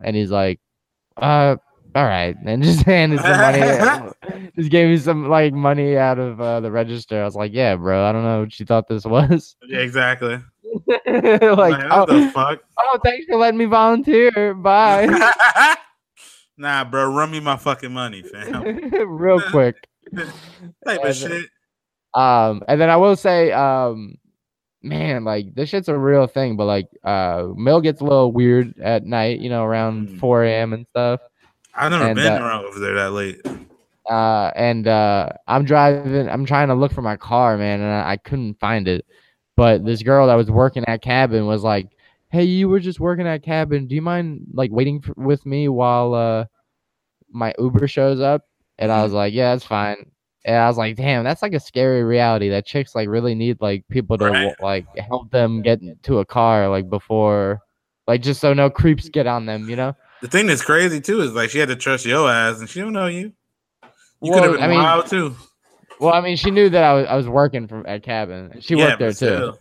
and 0.00 0.16
he's 0.16 0.30
like, 0.30 0.60
"Uh." 1.16 1.56
All 1.94 2.04
right, 2.04 2.34
and 2.46 2.62
just 2.62 2.84
handed 2.84 3.20
some 3.20 3.38
money. 3.38 4.10
just 4.56 4.70
gave 4.70 4.88
me 4.88 4.96
some 4.96 5.28
like 5.28 5.52
money 5.52 5.96
out 5.96 6.18
of 6.18 6.40
uh, 6.40 6.60
the 6.60 6.70
register. 6.70 7.20
I 7.20 7.24
was 7.24 7.36
like, 7.36 7.52
"Yeah, 7.52 7.76
bro. 7.76 8.04
I 8.04 8.12
don't 8.12 8.24
know 8.24 8.40
what 8.40 8.58
you 8.58 8.66
thought 8.66 8.88
this 8.88 9.04
was." 9.04 9.56
yeah, 9.68 9.80
exactly. 9.80 10.38
like, 10.88 11.42
Like, 11.42 11.84
oh, 11.90 12.06
the 12.06 12.30
fuck? 12.32 12.60
oh, 12.78 12.98
thanks 13.04 13.26
for 13.26 13.36
letting 13.36 13.58
me 13.58 13.66
volunteer. 13.66 14.54
Bye. 14.54 15.06
nah, 16.56 16.84
bro, 16.84 17.12
run 17.12 17.30
me 17.30 17.40
my 17.40 17.56
fucking 17.56 17.92
money, 17.92 18.22
fam. 18.22 18.62
Real 19.06 19.40
quick. 19.50 19.76
Type 20.86 21.04
of 21.04 21.16
shit. 21.16 21.48
Um, 22.14 22.62
and 22.68 22.80
then 22.80 22.90
I 22.90 22.96
will 22.96 23.16
say, 23.16 23.52
um, 23.52 24.16
man, 24.82 25.24
like 25.24 25.54
this 25.54 25.70
shit's 25.70 25.88
a 25.88 25.96
real 25.96 26.26
thing, 26.26 26.56
but 26.56 26.66
like, 26.66 26.88
uh, 27.04 27.48
Mill 27.56 27.80
gets 27.80 28.00
a 28.00 28.04
little 28.04 28.32
weird 28.32 28.78
at 28.80 29.04
night, 29.04 29.40
you 29.40 29.48
know, 29.48 29.64
around 29.64 30.08
Mm. 30.08 30.18
4 30.18 30.44
a.m. 30.44 30.72
and 30.72 30.86
stuff. 30.90 31.20
I've 31.74 31.90
never 31.90 32.04
and, 32.04 32.16
been 32.16 32.32
uh, 32.32 32.44
around 32.44 32.64
over 32.66 32.78
there 32.78 32.94
that 32.94 33.12
late. 33.12 33.40
Uh, 34.10 34.50
and 34.56 34.86
uh, 34.88 35.30
I'm 35.46 35.64
driving, 35.64 36.28
I'm 36.28 36.44
trying 36.44 36.68
to 36.68 36.74
look 36.74 36.92
for 36.92 37.02
my 37.02 37.16
car, 37.16 37.56
man, 37.56 37.80
and 37.80 37.90
I, 37.90 38.12
I 38.12 38.16
couldn't 38.18 38.58
find 38.60 38.88
it. 38.88 39.06
But 39.56 39.84
this 39.84 40.02
girl 40.02 40.26
that 40.26 40.34
was 40.34 40.50
working 40.50 40.84
at 40.86 41.02
cabin 41.02 41.46
was 41.46 41.62
like, 41.62 41.88
"Hey, 42.30 42.44
you 42.44 42.68
were 42.68 42.80
just 42.80 43.00
working 43.00 43.26
at 43.26 43.42
cabin. 43.42 43.86
Do 43.86 43.94
you 43.94 44.02
mind 44.02 44.46
like 44.54 44.70
waiting 44.72 45.00
for, 45.00 45.12
with 45.16 45.44
me 45.46 45.68
while 45.68 46.14
uh 46.14 46.46
my 47.30 47.54
Uber 47.58 47.86
shows 47.86 48.18
up?" 48.20 48.46
And 48.82 48.90
I 48.90 48.96
mm-hmm. 48.96 49.02
was 49.04 49.12
like, 49.12 49.32
"Yeah, 49.32 49.52
that's 49.52 49.64
fine." 49.64 50.10
And 50.44 50.56
I 50.56 50.66
was 50.66 50.76
like, 50.76 50.96
"Damn, 50.96 51.22
that's 51.22 51.40
like 51.40 51.54
a 51.54 51.60
scary 51.60 52.02
reality. 52.02 52.48
That 52.48 52.66
chicks 52.66 52.94
like 52.96 53.08
really 53.08 53.34
need 53.36 53.58
like 53.60 53.86
people 53.88 54.18
to 54.18 54.24
Right. 54.24 54.54
like 54.60 54.86
help 54.98 55.30
them 55.30 55.62
get 55.62 55.80
to 56.02 56.18
a 56.18 56.24
car 56.24 56.68
like 56.68 56.90
before, 56.90 57.60
like 58.08 58.22
just 58.22 58.40
so 58.40 58.52
no 58.52 58.68
creeps 58.68 59.08
get 59.08 59.26
on 59.28 59.46
them, 59.46 59.70
you 59.70 59.76
know." 59.76 59.94
The 60.20 60.28
thing 60.28 60.46
that's 60.48 60.62
crazy 60.62 61.00
too 61.00 61.20
is 61.20 61.32
like 61.32 61.50
she 61.50 61.58
had 61.58 61.68
to 61.68 61.76
trust 61.76 62.04
your 62.04 62.28
ass, 62.28 62.58
and 62.58 62.68
she 62.68 62.80
don't 62.80 62.92
know 62.92 63.06
you. 63.06 63.32
You 64.20 64.32
Well, 64.32 64.34
could 64.34 64.42
have 64.42 64.52
been 64.54 64.62
I 64.64 64.68
mean- 64.68 64.78
wild 64.82 65.06
too. 65.06 65.36
Well, 66.00 66.12
I 66.12 66.20
mean, 66.20 66.36
she 66.36 66.50
knew 66.50 66.68
that 66.68 66.82
I 66.82 66.94
was 66.94 67.06
I 67.06 67.14
was 67.14 67.28
working 67.28 67.68
from 67.68 67.86
at 67.86 68.02
cabin. 68.02 68.56
She 68.60 68.74
Yeah, 68.74 68.86
worked 68.88 68.98
there 68.98 69.12
too. 69.12 69.54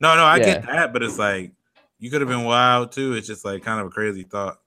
No, 0.00 0.14
no, 0.16 0.24
I 0.24 0.38
get 0.38 0.66
that, 0.66 0.92
but 0.92 1.02
it's 1.02 1.18
like 1.18 1.52
you 1.98 2.10
could 2.10 2.20
have 2.20 2.28
been 2.28 2.44
wild 2.44 2.92
too. 2.92 3.14
It's 3.14 3.26
just 3.26 3.44
like 3.44 3.62
kind 3.62 3.80
of 3.80 3.86
a 3.86 3.90
crazy 3.90 4.24
thought. 4.24 4.58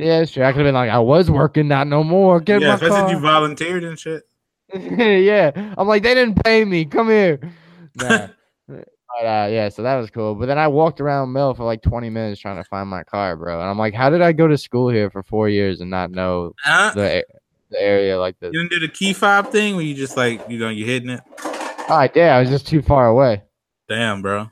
Yeah, 0.00 0.20
it's 0.20 0.32
true. 0.32 0.44
I 0.44 0.52
could 0.52 0.58
have 0.58 0.66
been 0.66 0.74
like, 0.74 0.90
I 0.90 0.98
was 0.98 1.30
working, 1.30 1.68
not 1.68 1.86
no 1.86 2.02
more. 2.04 2.40
Get 2.40 2.60
yeah, 2.62 2.68
my 2.68 2.74
especially 2.74 2.96
if 2.96 3.02
car. 3.04 3.10
you 3.12 3.18
volunteered 3.20 3.84
and 3.84 3.98
shit. 3.98 4.22
yeah, 4.74 5.74
I'm 5.76 5.88
like, 5.88 6.02
they 6.02 6.14
didn't 6.14 6.42
pay 6.44 6.64
me. 6.64 6.84
Come 6.84 7.08
here. 7.08 7.40
Nah. 7.96 8.28
but 8.68 9.26
uh, 9.26 9.48
yeah, 9.50 9.68
so 9.68 9.82
that 9.82 9.96
was 9.96 10.10
cool. 10.10 10.36
But 10.36 10.46
then 10.46 10.58
I 10.58 10.68
walked 10.68 11.00
around 11.00 11.32
Mill 11.32 11.54
for 11.54 11.64
like 11.64 11.82
20 11.82 12.08
minutes 12.08 12.40
trying 12.40 12.56
to 12.56 12.62
find 12.62 12.88
my 12.88 13.02
car, 13.02 13.34
bro. 13.36 13.60
And 13.60 13.68
I'm 13.68 13.76
like, 13.76 13.94
how 13.94 14.10
did 14.10 14.22
I 14.22 14.30
go 14.30 14.46
to 14.46 14.56
school 14.56 14.88
here 14.88 15.10
for 15.10 15.24
four 15.24 15.48
years 15.48 15.80
and 15.80 15.90
not 15.90 16.12
know 16.12 16.54
Huh? 16.62 16.92
the 16.94 17.24
the 17.70 17.82
area 17.82 18.16
like 18.18 18.38
this? 18.38 18.52
You 18.52 18.60
didn't 18.60 18.70
do 18.70 18.78
the 18.86 18.92
key 18.92 19.12
fob 19.12 19.50
thing 19.50 19.74
where 19.74 19.84
you 19.84 19.94
just 19.96 20.16
like 20.16 20.40
you 20.48 20.58
know 20.60 20.68
you're 20.68 20.86
hitting 20.86 21.10
it. 21.10 21.20
Oh, 21.42 21.86
I 21.90 22.06
did. 22.06 22.28
I 22.28 22.38
was 22.40 22.48
just 22.48 22.68
too 22.68 22.80
far 22.80 23.08
away. 23.08 23.42
Damn, 23.88 24.22
bro. 24.22 24.42
You 24.42 24.48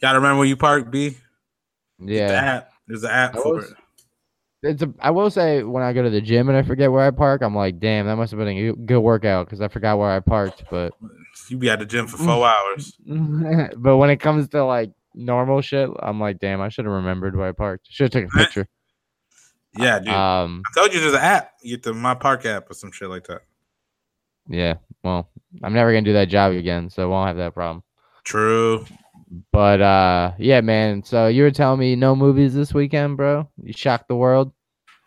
gotta 0.00 0.18
remember 0.18 0.38
where 0.38 0.48
you 0.48 0.56
park, 0.56 0.90
B. 0.90 1.10
Get 1.10 1.18
The 2.06 2.12
Yeah. 2.14 2.30
app. 2.32 2.70
There's 2.88 3.04
an 3.04 3.10
app 3.10 3.34
for 3.34 3.56
was- 3.56 3.70
it. 3.72 3.76
It's 4.64 4.82
a, 4.82 4.92
I 4.98 5.10
will 5.10 5.30
say 5.30 5.62
when 5.62 5.82
I 5.82 5.92
go 5.92 6.02
to 6.02 6.10
the 6.10 6.20
gym 6.20 6.48
and 6.48 6.56
I 6.56 6.62
forget 6.62 6.90
where 6.90 7.06
I 7.06 7.10
park, 7.10 7.42
I'm 7.42 7.54
like, 7.54 7.78
damn, 7.78 8.06
that 8.06 8.16
must 8.16 8.30
have 8.32 8.38
been 8.38 8.48
a 8.48 8.72
good- 8.72 8.98
workout 9.00 9.46
because 9.46 9.60
I 9.60 9.68
forgot 9.68 9.98
where 9.98 10.10
I 10.10 10.20
parked. 10.20 10.64
But 10.70 10.94
You 11.48 11.56
be 11.58 11.68
at 11.68 11.78
the 11.80 11.84
gym 11.86 12.06
for 12.06 12.16
Mm. 12.16 12.24
four 12.26 12.46
hours. 12.46 13.72
but 13.78 13.96
when 13.98 14.08
it 14.10 14.18
comes 14.18 14.48
to 14.50 14.64
like 14.64 14.90
normal 15.14 15.60
shit, 15.60 15.90
I'm 16.00 16.18
like, 16.20 16.38
damn, 16.38 16.60
I 16.60 16.68
should 16.70 16.84
have 16.86 16.94
remembered 16.94 17.36
where 17.36 17.48
I 17.48 17.52
parked. 17.52 17.86
Should 17.90 18.12
have 18.14 18.22
took 18.24 18.32
a 18.34 18.36
picture. 18.38 18.68
Yeah, 19.76 19.98
dude. 19.98 20.08
Um, 20.08 20.62
I 20.66 20.80
told 20.80 20.94
you 20.94 21.00
there's 21.00 21.14
an 21.14 21.20
app. 21.20 21.50
You 21.62 21.76
get 21.76 21.82
the 21.82 21.92
My 21.92 22.14
Park 22.14 22.46
app 22.46 22.70
or 22.70 22.74
some 22.74 22.92
shit 22.92 23.08
like 23.08 23.26
that. 23.26 23.40
yeah. 24.48 24.74
Well, 25.02 25.28
I'm 25.62 25.74
never 25.74 25.90
gonna 25.92 26.02
do 26.02 26.12
that 26.14 26.28
job 26.28 26.52
again, 26.52 26.88
so 26.90 27.02
I 27.02 27.06
won't 27.06 27.26
have 27.28 27.36
that 27.38 27.54
problem. 27.54 27.82
True. 28.24 28.86
But 29.52 29.80
uh, 29.80 30.32
yeah, 30.38 30.60
man. 30.60 31.02
So 31.04 31.26
you 31.28 31.42
were 31.42 31.50
telling 31.50 31.80
me 31.80 31.96
no 31.96 32.14
movies 32.14 32.54
this 32.54 32.72
weekend, 32.74 33.16
bro? 33.16 33.48
You 33.62 33.72
shocked 33.72 34.08
the 34.08 34.16
world. 34.16 34.52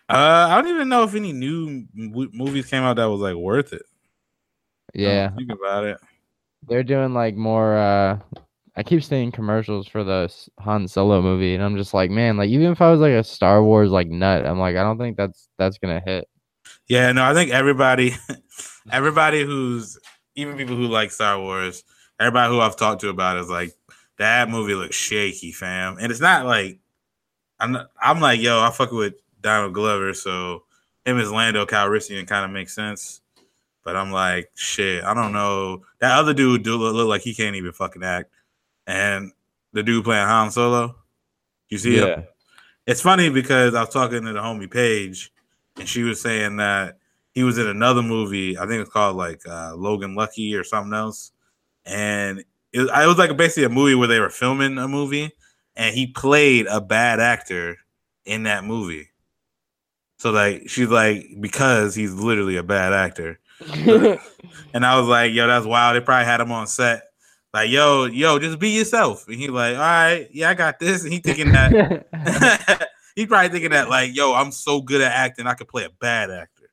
Uh, 0.10 0.48
I 0.50 0.62
don't 0.62 0.72
even 0.74 0.90
know 0.90 1.04
if 1.04 1.16
any 1.16 1.34
new 1.34 1.86
m- 1.98 2.30
movies 2.34 2.68
came 2.68 2.84
out 2.84 2.96
that 2.96 3.06
was 3.10 3.20
like 3.20 3.36
worth 3.36 3.74
it. 3.74 3.84
Yeah, 4.94 5.32
Think 5.36 5.52
about 5.52 5.84
it. 5.84 5.98
they're 6.68 6.84
doing 6.84 7.14
like 7.14 7.36
more. 7.36 7.78
uh 7.78 8.20
I 8.76 8.84
keep 8.84 9.04
seeing 9.04 9.32
commercials 9.32 9.88
for 9.88 10.04
the 10.04 10.32
Han 10.60 10.88
Solo 10.88 11.20
movie, 11.22 11.56
and 11.56 11.64
I'm 11.64 11.78
just 11.78 11.96
like, 11.96 12.12
man, 12.12 12.38
like 12.38 12.50
even 12.50 12.72
if 12.72 12.80
I 12.80 12.92
was 12.92 13.00
like 13.00 13.14
a 13.14 13.24
Star 13.24 13.64
Wars 13.64 13.90
like 13.90 14.08
nut, 14.08 14.46
I'm 14.46 14.60
like, 14.60 14.76
I 14.76 14.84
don't 14.84 15.00
think 15.00 15.18
that's 15.18 15.50
that's 15.58 15.78
gonna 15.80 16.02
hit. 16.06 16.28
Yeah, 16.88 17.12
no, 17.12 17.24
I 17.24 17.34
think 17.34 17.52
everybody, 17.52 18.14
everybody 18.92 19.44
who's 19.44 19.98
even 20.36 20.58
people 20.58 20.76
who 20.76 20.88
like 20.88 21.12
Star 21.12 21.40
Wars, 21.40 21.84
everybody 22.20 22.54
who 22.54 22.62
I've 22.62 22.78
talked 22.78 23.02
to 23.02 23.10
about 23.10 23.38
it 23.38 23.42
is 23.42 23.50
like 23.50 23.74
that 24.18 24.50
movie 24.50 24.76
looks 24.76 24.96
shaky, 24.96 25.52
fam. 25.52 25.98
And 26.00 26.12
it's 26.12 26.22
not 26.22 26.46
like 26.46 26.80
I'm. 27.60 27.74
Not, 27.74 27.92
I'm 28.02 28.20
like, 28.20 28.42
yo, 28.42 28.60
I 28.60 28.72
fuck 28.72 28.92
with 28.92 29.16
Donald 29.42 29.74
Glover, 29.74 30.14
so 30.14 30.64
him 31.06 31.20
as 31.20 31.32
Lando 31.32 31.66
Calrissian 31.66 32.28
kind 32.28 32.46
of 32.46 32.52
makes 32.52 32.74
sense. 32.74 33.22
But 33.84 33.96
I'm 33.96 34.12
like, 34.12 34.52
shit, 34.54 35.04
I 35.04 35.14
don't 35.14 35.32
know. 35.32 35.84
That 36.00 36.18
other 36.18 36.34
dude 36.34 36.64
do 36.64 36.76
look, 36.76 36.94
look 36.94 37.08
like 37.08 37.22
he 37.22 37.34
can't 37.34 37.56
even 37.56 37.72
fucking 37.72 38.04
act, 38.04 38.32
and 38.86 39.32
the 39.74 39.84
dude 39.84 40.04
playing 40.04 40.28
Han 40.28 40.52
Solo, 40.52 40.96
you 41.70 41.78
see 41.78 41.98
him? 41.98 42.26
It's 42.86 43.02
funny 43.02 43.30
because 43.30 43.76
I 43.76 43.82
was 43.82 43.94
talking 43.94 44.24
to 44.24 44.34
the 44.34 44.40
homie 44.40 44.72
Paige, 44.72 45.32
and 45.78 45.88
she 45.88 46.04
was 46.04 46.22
saying 46.22 46.58
that 46.58 46.98
he 47.34 47.44
was 47.44 47.58
in 47.58 47.68
another 47.68 48.02
movie. 48.02 48.58
I 48.58 48.66
think 48.66 48.82
it's 48.82 48.92
called 48.92 49.16
like 49.16 49.42
uh, 49.48 49.76
Logan 49.76 50.16
Lucky 50.16 50.56
or 50.56 50.64
something 50.64 50.94
else, 50.94 51.32
and 51.86 52.44
it, 52.74 52.82
it 52.82 53.08
was 53.08 53.18
like 53.18 53.36
basically 53.38 53.64
a 53.64 53.70
movie 53.70 53.96
where 53.96 54.08
they 54.08 54.20
were 54.20 54.30
filming 54.30 54.78
a 54.78 54.88
movie, 54.88 55.32
and 55.76 55.96
he 55.96 56.08
played 56.08 56.68
a 56.68 56.82
bad 56.82 57.20
actor 57.20 57.78
in 58.26 58.44
that 58.44 58.64
movie. 58.64 59.10
So 60.20 60.32
like 60.32 60.70
she's 60.70 60.90
like 60.90 61.28
because 61.40 61.96
he's 61.96 62.14
literally 62.14 62.58
a 62.58 62.64
bad 62.64 62.94
actor, 62.94 63.40
and 64.74 64.86
I 64.86 65.00
was 65.00 65.08
like, 65.08 65.34
yo, 65.34 65.48
that's 65.48 65.66
wild. 65.66 65.96
They 65.96 66.02
probably 66.02 66.26
had 66.26 66.42
him 66.42 66.52
on 66.52 66.68
set. 66.68 67.04
Like, 67.54 67.70
yo, 67.70 68.06
yo, 68.06 68.38
just 68.40 68.60
be 68.60 68.70
yourself. 68.70 69.28
And 69.28 69.36
he 69.36 69.48
like, 69.48 69.76
all 69.76 69.82
right, 69.82 70.28
yeah, 70.32 70.50
I 70.50 70.54
got 70.54 70.80
this. 70.80 71.04
And 71.04 71.14
he 71.14 71.20
thinking 71.20 71.52
that 71.54 72.06
he 73.16 73.26
probably 73.26 73.50
thinking 73.50 73.72
that 73.72 73.90
like, 73.90 74.16
yo, 74.16 74.34
I'm 74.34 74.52
so 74.52 74.82
good 74.82 75.02
at 75.02 75.12
acting, 75.12 75.48
I 75.48 75.54
could 75.54 75.68
play 75.68 75.86
a 75.86 75.90
bad 75.90 76.30
actor. 76.30 76.70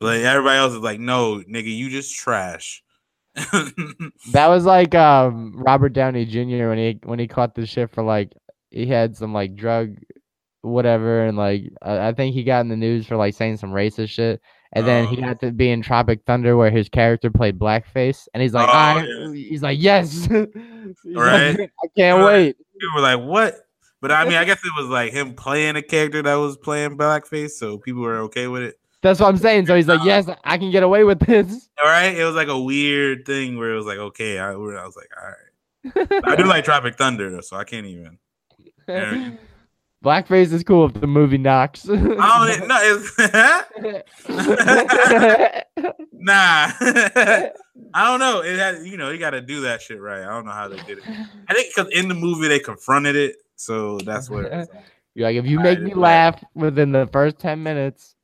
Like 0.00 0.20
everybody 0.20 0.58
else 0.58 0.72
is 0.72 0.78
like, 0.78 1.00
no, 1.00 1.40
nigga, 1.40 1.76
you 1.76 1.90
just 1.90 2.14
trash. 2.14 2.82
That 4.32 4.48
was 4.48 4.64
like 4.64 4.94
um 4.94 5.54
Robert 5.56 5.90
Downey 5.92 6.24
Jr. 6.26 6.68
when 6.68 6.78
he 6.78 6.98
when 7.04 7.18
he 7.18 7.26
caught 7.26 7.54
the 7.54 7.66
shit 7.66 7.90
for 7.90 8.02
like 8.02 8.32
he 8.70 8.86
had 8.86 9.16
some 9.16 9.32
like 9.32 9.54
drug 9.54 9.96
whatever 10.62 11.24
and 11.24 11.36
like 11.36 11.62
I, 11.82 12.08
I 12.08 12.12
think 12.12 12.34
he 12.34 12.44
got 12.44 12.60
in 12.60 12.68
the 12.68 12.76
news 12.76 13.06
for 13.06 13.16
like 13.16 13.34
saying 13.34 13.56
some 13.56 13.70
racist 13.70 14.10
shit 14.10 14.40
And 14.72 14.86
then 14.86 15.06
he 15.08 15.16
Oh. 15.16 15.20
got 15.26 15.40
to 15.40 15.52
be 15.52 15.70
in 15.70 15.80
Tropic 15.82 16.20
Thunder 16.26 16.56
where 16.56 16.70
his 16.70 16.88
character 16.88 17.30
played 17.30 17.58
blackface, 17.58 18.28
and 18.34 18.42
he's 18.42 18.52
like, 18.54 18.68
Oh, 18.68 18.72
I, 18.72 19.02
yeah. 19.04 19.32
he's 19.32 19.62
like, 19.62 19.78
yes, 19.80 20.26
He's 20.26 20.30
like, 20.30 21.16
Right. 21.16 21.70
I 21.82 21.86
can't 21.96 22.24
wait. 22.24 22.56
People 22.78 22.94
were 22.96 23.00
like, 23.02 23.20
"What?" 23.20 23.56
But 24.00 24.12
I 24.12 24.24
mean, 24.24 24.34
I 24.34 24.44
guess 24.48 24.60
it 24.64 24.72
was 24.80 24.86
like 24.86 25.12
him 25.12 25.34
playing 25.34 25.76
a 25.76 25.82
character 25.82 26.22
that 26.22 26.34
was 26.36 26.56
playing 26.56 26.96
blackface, 26.96 27.50
so 27.50 27.78
people 27.78 28.02
were 28.02 28.18
okay 28.20 28.46
with 28.46 28.62
it. 28.62 28.79
That's 29.02 29.20
what 29.20 29.28
I'm 29.28 29.38
saying. 29.38 29.66
So 29.66 29.76
he's 29.76 29.88
like, 29.88 30.04
yes, 30.04 30.28
I 30.44 30.58
can 30.58 30.70
get 30.70 30.82
away 30.82 31.04
with 31.04 31.20
this. 31.20 31.70
All 31.82 31.90
right, 31.90 32.14
it 32.14 32.24
was 32.24 32.34
like 32.34 32.48
a 32.48 32.58
weird 32.58 33.24
thing 33.24 33.58
where 33.58 33.72
it 33.72 33.76
was 33.76 33.86
like, 33.86 33.98
okay, 33.98 34.38
I, 34.38 34.52
I 34.52 34.56
was 34.56 34.96
like, 34.96 35.10
all 35.16 35.28
right. 35.28 35.36
I 36.26 36.36
do 36.36 36.44
like 36.44 36.64
Tropic 36.64 36.96
Thunder, 36.96 37.40
so 37.40 37.56
I 37.56 37.64
can't 37.64 37.86
even. 37.86 38.18
Blackface 40.04 40.52
is 40.52 40.62
cool 40.64 40.86
if 40.86 40.94
the 40.94 41.06
movie 41.06 41.36
knocks. 41.36 41.86
I 41.88 41.94
don't 41.94 42.68
no, 42.68 42.78
it's 42.80 43.18
nah. 46.12 46.72
I 47.92 48.06
don't 48.06 48.18
know. 48.18 48.42
It 48.42 48.58
had 48.58 48.86
you 48.86 48.96
know 48.96 49.10
you 49.10 49.18
got 49.18 49.30
to 49.30 49.42
do 49.42 49.60
that 49.62 49.82
shit 49.82 50.00
right. 50.00 50.22
I 50.22 50.28
don't 50.28 50.46
know 50.46 50.52
how 50.52 50.68
they 50.68 50.80
did 50.84 50.98
it. 50.98 51.04
I 51.48 51.54
think 51.54 51.74
because 51.74 51.92
in 51.92 52.08
the 52.08 52.14
movie 52.14 52.48
they 52.48 52.60
confronted 52.60 53.14
it, 53.14 53.36
so 53.56 53.98
that's 53.98 54.30
what. 54.30 54.46
It's 54.46 54.70
You're 55.14 55.28
like, 55.28 55.36
if 55.36 55.44
you 55.44 55.60
make 55.60 55.82
me 55.82 55.92
laugh 55.92 56.42
within 56.54 56.92
the 56.92 57.06
first 57.12 57.38
ten 57.38 57.62
minutes, 57.62 58.14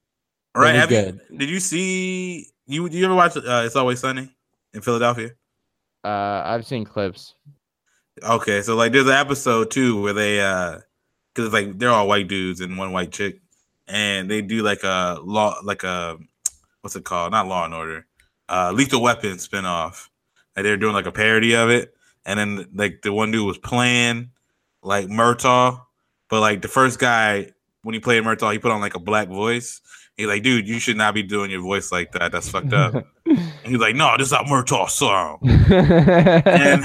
right? 0.62 0.72
we 0.75 0.78
Have 0.78 0.90
you, 0.90 1.20
did 1.36 1.48
you 1.50 1.60
see? 1.60 2.46
You 2.66 2.88
you 2.88 3.04
ever 3.04 3.14
watch 3.14 3.36
uh, 3.36 3.62
It's 3.64 3.76
Always 3.76 4.00
Sunny 4.00 4.28
in 4.75 4.80
Philadelphia? 4.80 5.30
uh, 6.04 6.42
I've 6.44 6.66
seen 6.66 6.84
clips. 6.84 7.34
Okay, 8.22 8.62
so 8.62 8.76
like 8.76 8.92
there's 8.92 9.06
an 9.06 9.12
episode 9.12 9.70
too 9.70 10.00
where 10.00 10.12
they 10.12 10.40
uh 10.40 10.78
because 11.34 11.52
like 11.52 11.78
they're 11.78 11.90
all 11.90 12.08
white 12.08 12.28
dudes 12.28 12.60
and 12.60 12.78
one 12.78 12.92
white 12.92 13.12
chick, 13.12 13.40
and 13.86 14.30
they 14.30 14.40
do 14.40 14.62
like 14.62 14.82
a 14.84 15.18
law 15.22 15.56
like 15.62 15.82
a 15.84 16.16
what's 16.80 16.96
it 16.96 17.04
called? 17.04 17.32
Not 17.32 17.46
Law 17.46 17.64
and 17.64 17.75
Order, 17.75 18.06
uh 18.48 18.72
Lethal 18.75 19.02
Weapon 19.02 19.36
spinoff. 19.36 20.08
Like 20.56 20.62
they're 20.62 20.78
doing 20.78 20.94
like 20.94 21.06
a 21.06 21.12
parody 21.12 21.54
of 21.54 21.68
it, 21.68 21.94
and 22.25 22.38
then 22.38 22.66
like 22.75 23.02
the 23.02 23.12
one 23.12 23.30
dude 23.30 23.46
was 23.46 23.58
playing 23.58 24.30
like 24.82 25.08
Murtaugh, 25.08 25.82
but 26.30 26.40
like 26.40 26.62
the 26.62 26.68
first 26.68 26.98
guy 26.98 27.50
when 27.82 27.92
he 27.92 28.00
played 28.00 28.22
Murtaugh, 28.25 28.52
he 28.52 28.58
put 28.58 28.72
on 28.72 28.80
like 28.80 28.94
a 28.94 29.00
black 29.00 29.28
voice. 29.28 29.80
He's 30.16 30.26
like, 30.26 30.42
dude, 30.42 30.66
you 30.66 30.78
should 30.78 30.96
not 30.96 31.12
be 31.12 31.23
doing 31.23 31.50
your 31.50 31.61
voice 31.61 31.92
like 31.92 32.12
that. 32.12 32.32
That's 32.32 32.49
fucked 32.49 32.73
up. 32.73 32.94
and 33.26 33.38
he's 33.64 33.78
like, 33.78 33.94
no, 33.94 34.16
this 34.16 34.28
is 34.28 34.32
not 34.32 34.46
Murtaugh 34.46 34.88
song 34.88 35.38
and 35.44 36.85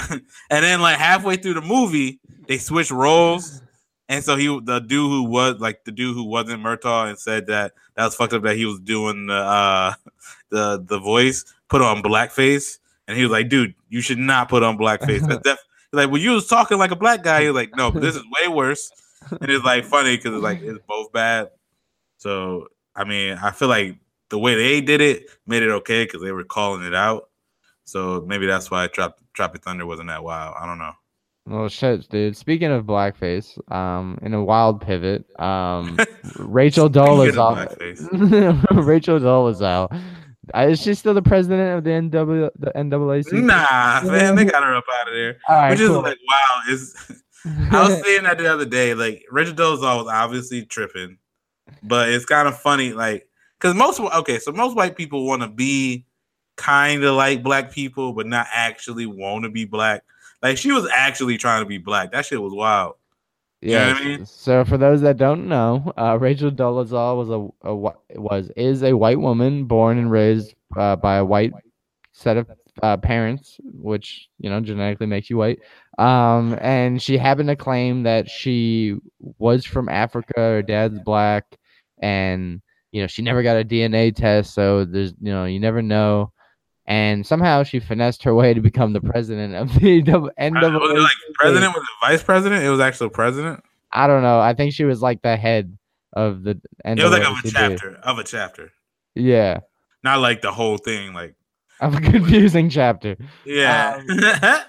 and 0.50 0.64
then 0.64 0.82
like 0.82 0.98
halfway 0.98 1.38
through 1.38 1.54
the 1.54 1.62
movie, 1.62 2.20
they 2.48 2.58
switch 2.58 2.92
roles, 2.92 3.62
and 4.10 4.24
so 4.24 4.36
he 4.36 4.48
the 4.64 4.80
dude 4.80 5.10
who 5.10 5.24
was 5.24 5.60
like 5.60 5.86
the 5.86 5.92
dude 5.92 6.14
who 6.16 6.26
wasn't 6.26 6.62
Murtaugh 6.62 7.10
and 7.10 7.18
said 7.18 7.48
that 7.48 7.72
that 7.96 8.06
was 8.06 8.16
fucked 8.16 8.34
up 8.34 8.44
that 8.44 8.58
he 8.58 8.66
was 8.66 8.80
doing 8.82 9.28
the 9.28 9.34
uh 9.34 9.94
the 10.50 10.84
the 10.86 11.00
voice 11.00 11.46
put 11.70 11.82
on 11.82 12.04
blackface, 12.04 12.80
and 13.08 13.16
he 13.16 13.24
was 13.24 13.32
like, 13.32 13.48
dude, 13.48 13.74
you 13.88 14.02
should 14.02 14.20
not 14.20 14.50
put 14.50 14.62
on 14.62 14.78
blackface. 14.78 15.26
That's 15.26 15.42
def- 15.42 15.66
like 15.94 16.12
when 16.12 16.22
you 16.22 16.32
was 16.32 16.48
talking 16.48 16.78
like 16.78 16.92
a 16.92 16.98
black 16.98 17.24
guy, 17.24 17.40
you're 17.40 17.54
like, 17.54 17.76
no, 17.78 17.92
but 17.92 18.02
this 18.02 18.18
is 18.18 18.24
way 18.24 18.50
worse, 18.50 18.92
and 19.32 19.50
it's 19.50 19.64
like 19.64 19.86
funny 19.86 20.18
because 20.18 20.34
it's 20.34 20.44
like 20.44 20.62
it's 20.62 20.80
both 20.86 21.14
bad. 21.14 21.50
So 22.18 22.68
I 22.96 23.04
mean, 23.04 23.38
I 23.42 23.52
feel 23.52 23.68
like 23.68 23.98
the 24.30 24.40
way 24.40 24.56
they 24.56 24.82
did 24.82 25.02
it 25.02 25.30
made 25.48 25.64
it 25.64 25.70
okay 25.70 26.04
because 26.06 26.22
they 26.22 26.32
were 26.32 26.44
calling 26.44 26.84
it 26.86 26.96
out. 26.96 27.30
So 27.84 28.24
maybe 28.28 28.46
that's 28.46 28.72
why 28.72 28.88
Trop- 28.88 29.20
Tropic 29.34 29.64
Thunder 29.64 29.86
wasn't 29.86 30.10
that 30.10 30.24
wild. 30.24 30.56
I 30.60 30.66
don't 30.66 30.78
know. 30.80 30.94
well, 31.48 31.68
shit, 31.70 32.08
dude. 32.10 32.38
Speaking 32.38 32.72
of 32.72 32.86
blackface, 32.86 33.58
um, 33.74 34.18
in 34.22 34.34
a 34.34 34.44
wild 34.44 34.82
pivot, 34.82 35.26
um, 35.40 35.98
Rachel 36.38 36.86
of 36.86 36.94
Dolezal, 36.94 37.68
blackface. 37.68 38.66
Rachel 38.86 39.20
Dolezal, 39.20 40.02
uh, 40.54 40.60
is 40.70 40.82
she 40.82 40.94
still 40.94 41.14
the 41.14 41.22
president 41.22 41.78
of 41.78 41.84
the 41.84 41.90
NW, 41.90 42.50
the 42.58 42.72
NAACP? 42.76 43.34
Nah, 43.44 44.02
man, 44.10 44.36
they 44.36 44.46
got 44.46 44.64
her 44.64 44.76
up 44.76 44.84
out 45.02 45.08
of 45.08 45.14
there. 45.14 45.38
All 45.50 45.56
right, 45.56 45.72
Which 45.72 45.80
is 45.82 45.90
cool. 45.90 46.02
like, 46.02 46.18
wow. 46.28 46.74
Is 46.74 46.96
I 47.72 47.88
was 47.90 48.04
saying 48.06 48.24
that 48.24 48.38
the 48.38 48.52
other 48.54 48.66
day. 48.66 48.94
Like 48.94 49.24
Rachel 49.32 49.54
Dolezal 49.56 50.04
was 50.04 50.08
obviously 50.08 50.66
tripping, 50.66 51.18
but 51.84 52.10
it's 52.10 52.26
kind 52.26 52.48
of 52.48 52.58
funny, 52.58 52.94
like 52.94 53.28
because 53.60 53.76
most 53.76 54.00
okay, 54.00 54.40
so 54.40 54.52
most 54.52 54.76
white 54.76 54.96
people 54.96 55.26
want 55.26 55.42
to 55.42 55.48
be 55.48 56.06
kind 56.56 57.04
of 57.04 57.16
like 57.16 57.44
black 57.44 57.72
people, 57.72 58.14
but 58.14 58.28
not 58.28 58.48
actually 58.54 59.06
want 59.06 59.44
to 59.44 59.50
be 59.50 59.66
black. 59.66 60.04
Like 60.42 60.58
she 60.58 60.72
was 60.72 60.88
actually 60.96 61.38
trying 61.38 61.62
to 61.62 61.68
be 61.68 61.78
black. 61.78 62.12
That 62.12 62.26
shit 62.26 62.42
was 62.42 62.54
wild. 62.54 62.96
You 63.62 63.72
know 63.72 63.88
Yeah. 63.88 63.96
I 63.96 64.04
mean? 64.04 64.26
So 64.26 64.66
for 64.66 64.78
those 64.78 65.02
that 65.02 65.18
don't 65.18 65.48
know, 65.48 65.94
uh, 65.98 66.18
Rachel 66.20 66.52
Dolezal 66.52 67.18
was 67.18 67.30
a, 67.30 67.70
a 67.70 68.20
was 68.20 68.52
is 68.56 68.84
a 68.84 68.94
white 68.94 69.20
woman 69.20 69.66
born 69.66 69.98
and 69.98 70.12
raised 70.12 70.56
uh, 70.76 70.96
by 70.96 71.18
a 71.18 71.26
white 71.26 71.54
set 72.12 72.38
of 72.38 72.50
uh, 72.82 72.98
parents, 72.98 73.60
which 73.64 74.30
you 74.40 74.50
know 74.50 74.60
genetically 74.60 75.08
makes 75.08 75.30
you 75.30 75.38
white. 75.38 75.60
Um, 75.98 76.58
and 76.62 77.02
she 77.02 77.18
happened 77.18 77.50
to 77.50 77.56
claim 77.56 78.04
that 78.04 78.30
she 78.30 78.96
was 79.38 79.66
from 79.66 79.90
Africa. 79.90 80.34
Her 80.36 80.62
dad's 80.62 81.00
black, 81.00 81.58
and 82.02 82.62
you 82.92 83.02
know 83.02 83.08
she 83.08 83.22
never 83.22 83.44
got 83.44 83.58
a 83.58 83.64
DNA 83.64 84.14
test, 84.16 84.54
so 84.54 84.86
there's 84.86 85.14
you 85.22 85.32
know 85.32 85.46
you 85.46 85.60
never 85.60 85.82
know. 85.82 86.32
And 86.88 87.26
somehow 87.26 87.64
she 87.64 87.80
finessed 87.80 88.24
her 88.24 88.34
way 88.36 88.54
to 88.54 88.60
become 88.60 88.92
the 88.92 89.02
president 89.02 89.56
of 89.56 89.70
the 89.80 90.02
Was 90.02 90.18
it 90.28 90.36
NAACP. 90.40 90.98
like 91.04 91.12
president? 91.36 91.74
Was 91.76 91.84
it 91.84 92.06
vice 92.08 92.24
president? 92.24 92.64
It 92.66 92.70
was 92.70 92.80
actually 92.82 93.10
president. 93.12 93.64
I 93.94 94.08
don't 94.08 94.24
know. 94.24 94.40
I 94.40 94.54
think 94.54 94.74
she 94.74 94.84
was 94.84 95.02
like 95.02 95.22
the 95.22 95.38
head 95.38 95.78
of 96.14 96.44
the 96.44 96.60
It 96.84 97.02
was 97.02 97.12
like 97.12 97.22
of 97.24 97.38
a 97.38 97.48
NAACP. 97.48 97.52
chapter 97.54 97.96
of 98.04 98.18
a 98.20 98.24
chapter, 98.24 98.72
Yeah, 99.16 99.60
not 100.04 100.20
like 100.20 100.42
the 100.42 100.52
whole 100.52 100.78
thing. 100.78 101.14
Like 101.14 101.36
of 101.80 101.96
a 101.96 102.02
confusing 102.02 102.70
chapter. 102.70 103.16
yeah, 103.46 104.02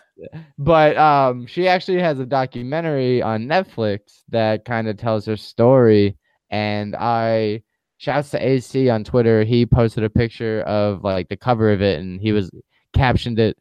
But 0.59 0.97
um, 0.97 1.47
she 1.47 1.67
actually 1.67 2.01
has 2.01 2.19
a 2.21 2.27
documentary 2.27 3.23
on 3.23 3.47
Netflix 3.47 4.23
that 4.29 4.65
kind 4.65 4.87
of 4.89 4.97
tells 4.97 5.27
her 5.27 5.37
story. 5.37 6.17
And 6.53 6.95
I 6.95 7.63
shouts 7.97 8.31
to 8.31 8.47
AC 8.47 8.89
on 8.91 9.03
Twitter. 9.05 9.43
He 9.43 9.67
posted 9.67 10.05
a 10.05 10.11
picture 10.11 10.61
of 10.63 11.03
like 11.03 11.29
the 11.29 11.37
cover 11.37 11.73
of 11.73 11.83
it, 11.83 11.99
and 11.99 12.21
he 12.21 12.31
was 12.33 12.51
captioned 12.93 13.41
it. 13.41 13.57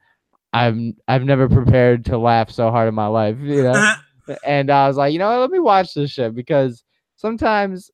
I'm 0.54 0.96
I've 1.08 1.24
never 1.24 1.48
prepared 1.50 2.06
to 2.06 2.18
laugh 2.18 2.52
so 2.52 2.70
hard 2.70 2.90
in 2.90 2.94
my 2.94 3.08
life, 3.08 3.38
you 3.40 3.64
know. 3.64 3.94
and 4.46 4.70
I 4.70 4.88
was 4.88 4.98
like, 4.98 5.14
you 5.14 5.20
know, 5.20 5.30
what, 5.30 5.40
let 5.40 5.50
me 5.52 5.60
watch 5.60 5.94
this 5.94 6.12
shit 6.12 6.36
because 6.36 6.84
sometimes 7.16 7.90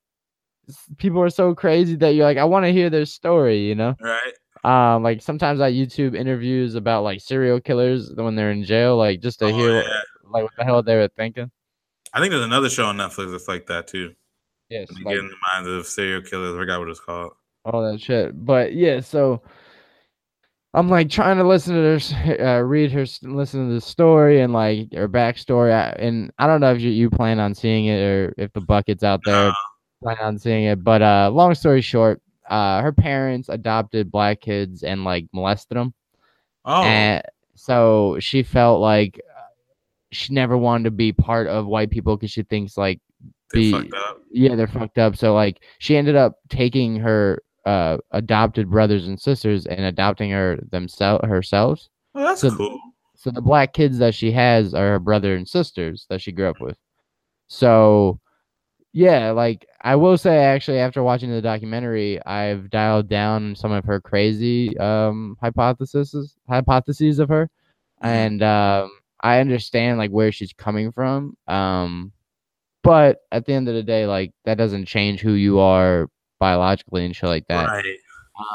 people 0.97 1.21
are 1.21 1.29
so 1.29 1.53
crazy 1.53 1.95
that 1.97 2.09
you're 2.15 2.25
like, 2.25 2.37
I 2.37 2.43
want 2.43 2.65
to 2.65 2.73
hear 2.73 2.89
their 2.89 3.05
story, 3.05 3.67
you 3.67 3.75
know. 3.75 3.95
right. 4.01 4.33
Um, 4.63 5.03
like 5.03 5.21
sometimes 5.21 5.61
I 5.61 5.71
YouTube 5.71 6.15
interviews 6.15 6.75
about 6.75 7.03
like 7.03 7.21
serial 7.21 7.61
killers 7.61 8.11
when 8.15 8.35
they're 8.35 8.51
in 8.51 8.63
jail, 8.63 8.97
like 8.97 9.21
just 9.21 9.39
to 9.39 9.45
Oh, 9.45 9.49
hear 9.57 9.81
yeah. 9.81 10.01
like 10.29 10.43
what 10.43 10.53
the 10.57 10.63
hell 10.63 10.81
they 10.81 10.95
were 10.95 11.09
thinking. 11.15 11.51
I 12.13 12.19
think 12.19 12.31
there's 12.31 12.43
another 12.43 12.69
show 12.69 12.85
on 12.85 12.97
Netflix 12.97 13.31
that's 13.31 13.47
like 13.47 13.67
that 13.67 13.87
too. 13.87 14.13
Yes, 14.69 14.89
like 15.03 15.15
get 15.15 15.23
in 15.23 15.29
the 15.29 15.35
minds 15.53 15.69
of 15.69 15.85
serial 15.87 16.21
killers. 16.21 16.53
I 16.55 16.57
forgot 16.57 16.79
what 16.79 16.89
it's 16.89 16.99
called. 16.99 17.33
all 17.65 17.89
that 17.91 18.01
shit. 18.01 18.45
But 18.45 18.73
yeah, 18.73 18.99
so 18.99 19.41
I'm 20.73 20.89
like 20.89 21.09
trying 21.09 21.37
to 21.37 21.43
listen 21.47 21.73
to 21.75 22.15
her, 22.15 22.41
uh, 22.41 22.59
read 22.61 22.91
her, 22.91 23.05
listen 23.23 23.67
to 23.67 23.73
the 23.73 23.81
story 23.81 24.41
and 24.41 24.53
like 24.53 24.93
her 24.93 25.07
backstory. 25.07 25.71
I, 25.73 25.89
and 25.97 26.31
I 26.37 26.47
don't 26.47 26.61
know 26.61 26.73
if 26.73 26.81
you, 26.81 26.91
you 26.91 27.09
plan 27.09 27.39
on 27.39 27.55
seeing 27.55 27.85
it 27.85 27.99
or 28.01 28.33
if 28.37 28.51
the 28.53 28.61
bucket's 28.61 29.03
out 29.03 29.21
there 29.23 29.49
Uh, 29.49 29.53
plan 30.03 30.17
on 30.21 30.37
seeing 30.37 30.65
it. 30.65 30.83
But 30.83 31.01
uh, 31.01 31.31
long 31.33 31.55
story 31.55 31.81
short, 31.81 32.21
uh, 32.49 32.81
her 32.81 32.91
parents 32.91 33.49
adopted 33.49 34.11
black 34.11 34.41
kids 34.41 34.83
and 34.83 35.03
like 35.03 35.27
molested 35.33 35.77
them. 35.77 35.93
oh, 36.65 36.83
And 36.83 37.23
so 37.55 38.17
she 38.19 38.43
felt 38.43 38.79
like 38.81 39.19
she 40.11 40.33
never 40.33 40.57
wanted 40.57 40.85
to 40.85 40.91
be 40.91 41.11
part 41.11 41.47
of 41.47 41.65
white 41.65 41.89
people 41.89 42.15
because 42.15 42.31
she 42.31 42.43
thinks 42.43 42.77
like 42.77 42.99
they 43.53 43.71
be- 43.71 43.91
yeah 44.31 44.55
they're 44.55 44.67
fucked 44.67 44.97
up. 44.97 45.15
So 45.15 45.33
like 45.33 45.61
she 45.79 45.95
ended 45.97 46.15
up 46.15 46.35
taking 46.49 46.95
her 46.97 47.41
uh 47.65 47.97
adopted 48.11 48.69
brothers 48.69 49.07
and 49.07 49.19
sisters 49.19 49.65
and 49.65 49.81
adopting 49.81 50.31
her 50.31 50.57
themselves 50.71 51.27
herself. 51.27 51.81
Oh, 52.15 52.23
that's 52.23 52.41
so- 52.41 52.55
cool. 52.55 52.79
So 53.15 53.31
the 53.31 53.41
black 53.41 53.73
kids 53.73 53.97
that 53.97 54.13
she 54.13 54.31
has 54.33 54.73
are 54.75 54.89
her 54.91 54.99
brother 54.99 55.35
and 55.35 55.47
sisters 55.47 56.05
that 56.09 56.21
she 56.21 56.31
grew 56.31 56.47
up 56.49 56.61
with. 56.61 56.77
So 57.47 58.19
yeah, 58.93 59.31
like 59.31 59.67
I 59.81 59.95
will 59.95 60.17
say 60.17 60.37
actually 60.37 60.79
after 60.79 61.03
watching 61.03 61.31
the 61.31 61.41
documentary, 61.41 62.23
I've 62.25 62.69
dialed 62.69 63.09
down 63.09 63.55
some 63.55 63.71
of 63.71 63.85
her 63.85 63.99
crazy 63.99 64.77
um 64.77 65.37
hypotheses 65.41 66.35
hypotheses 66.47 67.19
of 67.19 67.29
her. 67.29 67.49
Mhm. 68.03 68.07
And 68.07 68.43
um 68.43 68.91
I 69.21 69.39
understand 69.39 69.97
like 69.97 70.11
where 70.11 70.31
she's 70.31 70.53
coming 70.53 70.91
from. 70.91 71.35
Um 71.47 72.11
but 72.87 73.19
at 73.33 73.45
the 73.45 73.51
end 73.51 73.67
of 73.67 73.75
the 73.75 73.83
day, 73.83 74.05
like 74.05 74.31
that 74.45 74.57
doesn't 74.57 74.85
change 74.85 75.19
who 75.19 75.33
you 75.33 75.59
are 75.59 76.09
biologically 76.39 77.03
and 77.03 77.13
shit 77.13 77.27
like 77.27 77.45
that. 77.49 77.67
Right. 77.67 77.85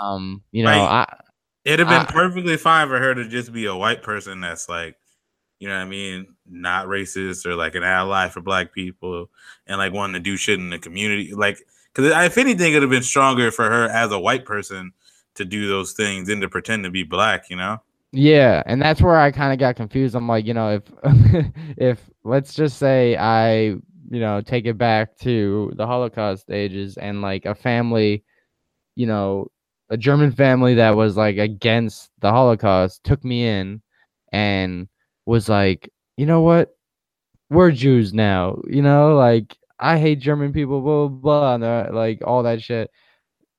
Um, 0.00 0.42
you 0.52 0.64
know. 0.64 0.70
I 0.70 1.06
It'd 1.66 1.80
have 1.80 1.88
been 1.88 2.06
I- 2.06 2.10
perfectly 2.10 2.56
fine 2.56 2.88
for 2.88 2.98
her 2.98 3.14
to 3.14 3.28
just 3.28 3.52
be 3.52 3.66
a 3.66 3.76
white 3.76 4.02
person 4.02 4.40
that's 4.40 4.70
like, 4.70 4.96
you 5.60 5.68
know 5.68 5.76
what 5.76 5.82
I 5.82 5.88
mean, 5.88 6.34
not 6.48 6.86
racist 6.86 7.44
or 7.44 7.54
like 7.56 7.74
an 7.74 7.84
ally 7.84 8.30
for 8.30 8.40
black 8.40 8.72
people 8.72 9.28
and 9.66 9.76
like 9.76 9.92
wanting 9.92 10.14
to 10.14 10.20
do 10.20 10.38
shit 10.38 10.58
in 10.58 10.70
the 10.70 10.78
community. 10.78 11.34
Like, 11.34 11.58
because 11.92 12.10
if 12.10 12.38
anything, 12.38 12.72
it'd 12.72 12.82
have 12.82 12.90
been 12.90 13.02
stronger 13.02 13.50
for 13.50 13.68
her 13.68 13.84
as 13.90 14.12
a 14.12 14.18
white 14.18 14.46
person 14.46 14.92
to 15.34 15.44
do 15.44 15.68
those 15.68 15.92
things 15.92 16.28
than 16.28 16.40
to 16.40 16.48
pretend 16.48 16.84
to 16.84 16.90
be 16.90 17.02
black, 17.02 17.50
you 17.50 17.56
know? 17.56 17.82
Yeah, 18.12 18.62
and 18.64 18.80
that's 18.80 19.02
where 19.02 19.18
I 19.18 19.30
kind 19.30 19.52
of 19.52 19.58
got 19.58 19.76
confused. 19.76 20.14
I'm 20.14 20.26
like, 20.26 20.46
you 20.46 20.54
know, 20.54 20.70
if 20.70 20.82
if 21.76 22.10
let's 22.24 22.54
just 22.54 22.78
say 22.78 23.16
I, 23.16 23.76
you 24.12 24.20
know, 24.20 24.42
take 24.42 24.66
it 24.66 24.76
back 24.76 25.16
to 25.20 25.72
the 25.76 25.86
Holocaust 25.86 26.50
ages 26.50 26.98
and 26.98 27.22
like 27.22 27.46
a 27.46 27.54
family, 27.54 28.24
you 28.94 29.06
know, 29.06 29.48
a 29.90 29.96
German 29.96 30.32
family 30.32 30.74
that 30.74 30.96
was 30.96 31.16
like 31.16 31.38
against 31.38 32.10
the 32.20 32.30
Holocaust 32.30 33.02
took 33.04 33.24
me 33.24 33.46
in 33.46 33.80
and 34.32 34.86
was 35.24 35.48
like, 35.48 35.90
you 36.18 36.26
know 36.26 36.42
what? 36.42 36.76
We're 37.50 37.72
Jews 37.72 38.12
now, 38.12 38.60
you 38.68 38.82
know, 38.82 39.16
like 39.16 39.56
I 39.78 39.98
hate 39.98 40.20
German 40.20 40.52
people, 40.52 40.82
blah 40.82 41.08
blah, 41.08 41.58
blah 41.58 41.98
like 41.98 42.20
all 42.26 42.42
that 42.42 42.62
shit 42.62 42.90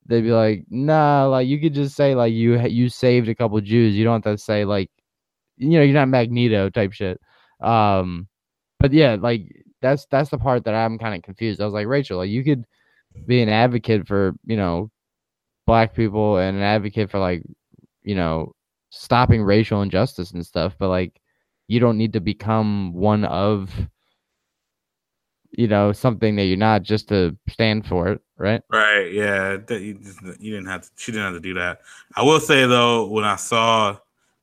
they'd 0.06 0.22
be 0.22 0.32
like, 0.32 0.66
nah, 0.70 1.26
like 1.26 1.48
you 1.48 1.60
could 1.60 1.74
just 1.74 1.96
say 1.96 2.13
like 2.16 2.34
you 2.34 2.60
you 2.68 2.89
saved 2.89 3.30
a 3.30 3.36
couple 3.36 3.60
Jews. 3.62 3.96
You 3.96 4.04
don't 4.04 4.24
have 4.24 4.36
to 4.36 4.38
say 4.38 4.66
like, 4.66 4.92
you 5.58 5.72
know, 5.72 5.82
you're 5.82 5.94
not 5.94 6.10
Magneto 6.10 6.70
type 6.70 6.94
shit. 6.94 7.20
Um, 7.62 8.28
but 8.80 8.94
yeah, 8.94 9.18
like 9.20 9.63
that's 9.84 10.08
that's 10.10 10.32
the 10.32 10.39
part 10.39 10.63
that 10.63 10.74
I'm 10.74 10.98
kind 10.98 11.13
of 11.13 11.22
confused. 11.22 11.62
I 11.62 11.65
was 11.65 11.74
like, 11.74 11.86
Rachel, 11.86 12.17
like 12.17 12.30
you 12.30 12.43
could 12.43 12.65
be 13.28 13.43
an 13.43 13.50
advocate 13.50 14.08
for 14.08 14.34
you 14.46 14.58
know 14.58 14.89
black 15.67 15.93
people 15.93 16.38
and 16.38 16.58
an 16.58 16.63
advocate 16.63 17.12
for 17.12 17.19
like 17.19 17.43
you 18.02 18.15
know 18.15 18.54
stopping 18.89 19.43
racial 19.43 19.84
injustice 19.84 20.32
and 20.32 20.43
stuff, 20.43 20.74
but 20.80 20.89
like 20.89 21.19
you 21.67 21.80
don't 21.80 21.98
need 21.98 22.13
to 22.13 22.19
become 22.19 22.93
one 22.93 23.26
of 23.26 23.69
you 25.52 25.67
know 25.67 25.91
something 25.91 26.36
that 26.36 26.46
you're 26.46 26.58
not 26.58 26.82
just 26.82 27.10
to 27.10 27.38
stand 27.48 27.86
for 27.86 28.10
it 28.10 28.22
right 28.38 28.62
right 28.72 29.12
yeah 29.12 29.58
you, 29.69 29.93
didn't 30.39 30.65
have 30.65 30.82
to 30.82 30.89
she 30.96 31.12
didn't 31.12 31.26
have 31.26 31.36
to 31.36 31.39
do 31.39 31.54
that 31.54 31.82
i 32.15 32.24
will 32.24 32.39
say 32.39 32.65
though 32.65 33.06
when 33.08 33.24
i 33.24 33.36
saw 33.36 33.96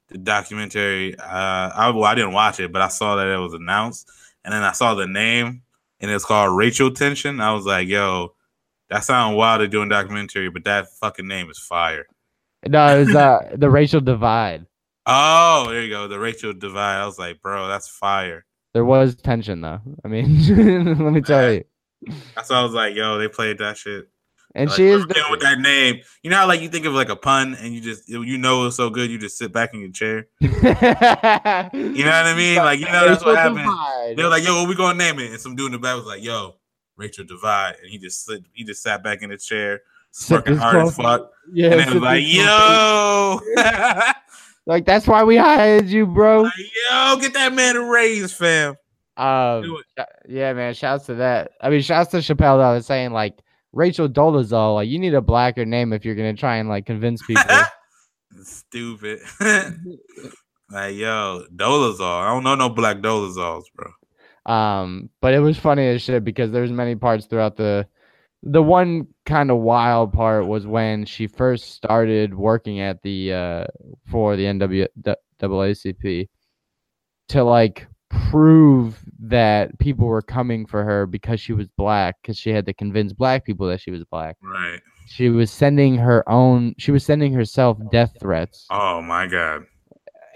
the 0.09 0.19
documentary 0.19 1.19
uh 1.19 1.71
I, 1.75 1.91
well, 1.91 2.05
I 2.05 2.15
didn't 2.15 2.33
watch 2.33 2.61
it 2.61 2.73
but 2.73 2.81
i 2.81 2.87
saw 2.87 3.17
that 3.17 3.27
it 3.27 3.39
was 3.39 3.55
announced 3.55 4.09
and 4.45 4.53
then 4.53 4.63
i 4.63 4.73
saw 4.73 4.95
the 4.95 5.07
name 5.07 5.63
and 6.01 6.11
it's 6.11 6.25
called 6.25 6.57
rachel 6.57 6.91
tension 6.91 7.41
i 7.41 7.53
was 7.53 7.65
like 7.65 7.89
yo 7.89 8.35
that 8.89 9.05
sounds 9.05 9.37
wild 9.37 9.61
to 9.61 9.69
do 9.69 9.83
a 9.83 9.89
documentary 9.89 10.51
but 10.51 10.65
that 10.65 10.89
fucking 11.01 11.29
name 11.29 11.49
is 11.51 11.59
fire 11.59 12.07
no 12.67 12.87
it 12.97 13.07
was 13.07 13.15
uh 13.15 13.39
the 13.55 13.71
Rachel 13.71 14.01
Divide 14.01 14.67
oh 15.07 15.67
there 15.69 15.83
you 15.83 15.91
go 15.91 16.09
the 16.09 16.19
Rachel 16.19 16.53
Divide 16.53 17.01
i 17.01 17.07
was 17.07 17.19
like 17.19 17.41
bro 17.41 17.69
that's 17.69 17.89
fire 17.89 18.45
there 18.73 18.85
was 18.85 19.17
tension 19.17 19.61
though. 19.61 19.81
I 20.05 20.09
mean, 20.09 20.97
let 21.05 21.13
me 21.13 21.21
tell 21.21 21.53
you. 21.53 21.65
That's 22.35 22.51
why 22.51 22.57
I 22.57 22.63
was 22.63 22.73
like, 22.73 22.95
yo, 22.95 23.19
they 23.19 23.29
played 23.29 23.59
that 23.59 23.77
shit. 23.77 24.09
And 24.55 24.69
like, 24.69 24.77
she 24.77 24.89
is 24.89 25.07
the- 25.07 25.25
with 25.31 25.41
that 25.41 25.61
name. 25.61 26.01
You 26.23 26.31
know 26.31 26.37
how 26.37 26.47
like 26.49 26.61
you 26.61 26.69
think 26.69 26.87
of 26.87 26.93
like 26.93 27.09
a 27.09 27.17
pun 27.17 27.55
and 27.55 27.73
you 27.73 27.81
just 27.81 28.09
you 28.09 28.39
know 28.39 28.67
it's 28.67 28.77
so 28.77 28.91
good 28.91 29.11
you 29.11 29.19
just 29.19 29.39
sit 29.39 29.53
back 29.53 29.75
in 29.75 29.81
your 29.81 29.91
chair. 29.91 30.27
you 30.41 30.49
know 30.51 30.59
what 30.63 32.27
I 32.27 32.35
mean? 32.37 32.57
Like 32.57 32.81
you 32.81 32.87
know 32.87 33.09
that's 33.09 33.25
what 33.25 33.37
happened. 33.37 34.19
They're 34.19 34.29
like, 34.29 34.45
yo, 34.45 34.61
what 34.61 34.69
we 34.69 34.75
gonna 34.75 34.99
name 34.99 35.19
it? 35.21 35.31
And 35.31 35.41
some 35.41 35.55
dude 35.55 35.67
in 35.67 35.73
the 35.73 35.79
back 35.79 35.97
was 35.97 36.07
like, 36.07 36.23
yo, 36.23 36.57
Rachel 36.97 37.25
Divide, 37.25 37.77
and 37.81 37.91
he 37.91 37.99
just 37.99 38.25
slid, 38.25 38.45
he 38.53 38.65
just 38.65 38.83
sat 38.83 39.03
back 39.05 39.23
in 39.23 39.31
the 39.31 39.37
chair, 39.37 39.83
smirking 40.11 40.57
hard 40.57 40.77
as 40.87 40.97
fuck. 40.97 41.31
Yeah, 41.53 41.73
and 41.73 41.81
it 41.81 41.95
was 41.95 42.03
like, 42.03 42.25
yo. 42.27 43.41
Like 44.67 44.85
that's 44.85 45.07
why 45.07 45.25
we 45.25 45.37
hired 45.37 45.87
you, 45.87 46.07
bro. 46.07 46.43
Like, 46.43 46.53
yo, 46.59 47.17
get 47.21 47.33
that 47.33 47.53
man 47.55 47.77
a 47.77 47.83
raise, 47.83 48.33
fam. 48.33 48.77
Um, 49.17 49.83
yeah, 50.29 50.53
man. 50.53 50.75
Shouts 50.75 51.07
to 51.07 51.15
that. 51.15 51.53
I 51.61 51.71
mean, 51.71 51.81
shouts 51.81 52.11
to 52.13 52.19
Chappelle. 52.19 52.59
Was 52.59 52.87
saying 52.87 53.13
like 53.13 53.39
Rachel 53.73 54.09
Dolezal. 54.09 54.75
Like, 54.77 54.89
you 54.89 54.99
need 54.99 55.15
a 55.15 55.21
blacker 55.21 55.65
name 55.65 55.93
if 55.93 56.05
you're 56.05 56.15
gonna 56.15 56.35
try 56.35 56.57
and 56.57 56.69
like 56.69 56.87
convince 56.87 57.23
people. 57.27 57.45
Stupid. 58.43 59.21
like, 60.71 60.95
yo, 60.95 61.45
Dolezal. 61.55 62.23
I 62.23 62.29
don't 62.29 62.45
know 62.45 62.55
no 62.55 62.69
black 62.69 62.99
Dolezals, 62.99 63.65
bro. 63.75 63.93
Um, 64.47 65.11
but 65.21 65.35
it 65.35 65.41
was 65.41 65.59
funny 65.59 65.87
as 65.89 66.03
shit 66.03 66.25
because 66.25 66.51
there's 66.51 66.73
many 66.73 66.95
parts 66.95 67.27
throughout 67.27 67.57
the 67.57 67.87
the 68.43 68.63
one 68.63 69.07
kind 69.27 69.51
of 69.51 69.59
wild 69.59 70.15
part 70.15 70.47
was 70.47 70.67
when 70.67 71.05
she 71.05 71.27
first 71.27 71.75
started 71.75 72.35
working 72.35 72.81
at 72.81 73.03
the 73.03 73.33
uh 73.33 73.65
for 74.07 74.35
the 74.37 74.45
NWACP 74.45 76.29
to 77.29 77.45
like 77.45 77.87
prove 78.11 78.99
that 79.21 79.79
people 79.79 80.07
were 80.07 80.23
coming 80.23 80.67
for 80.67 80.85
her 80.85 81.07
because 81.07 81.41
she 81.41 81.53
was 81.53 81.69
black 81.69 82.17
because 82.21 82.37
she 82.37 82.51
had 82.51 82.67
to 82.67 82.75
convince 82.75 83.13
black 83.13 83.45
people 83.45 83.67
that 83.69 83.81
she 83.81 83.91
was 83.91 84.05
black. 84.05 84.37
Right. 84.43 84.81
She 85.07 85.29
was 85.29 85.51
sending 85.51 85.97
her 85.97 86.29
own 86.29 86.75
she 86.79 86.91
was 86.91 87.05
sending 87.05 87.33
herself 87.33 87.79
death 87.91 88.17
threats. 88.21 88.67
Oh 88.71 89.01
my 89.01 89.27
god. 89.27 89.65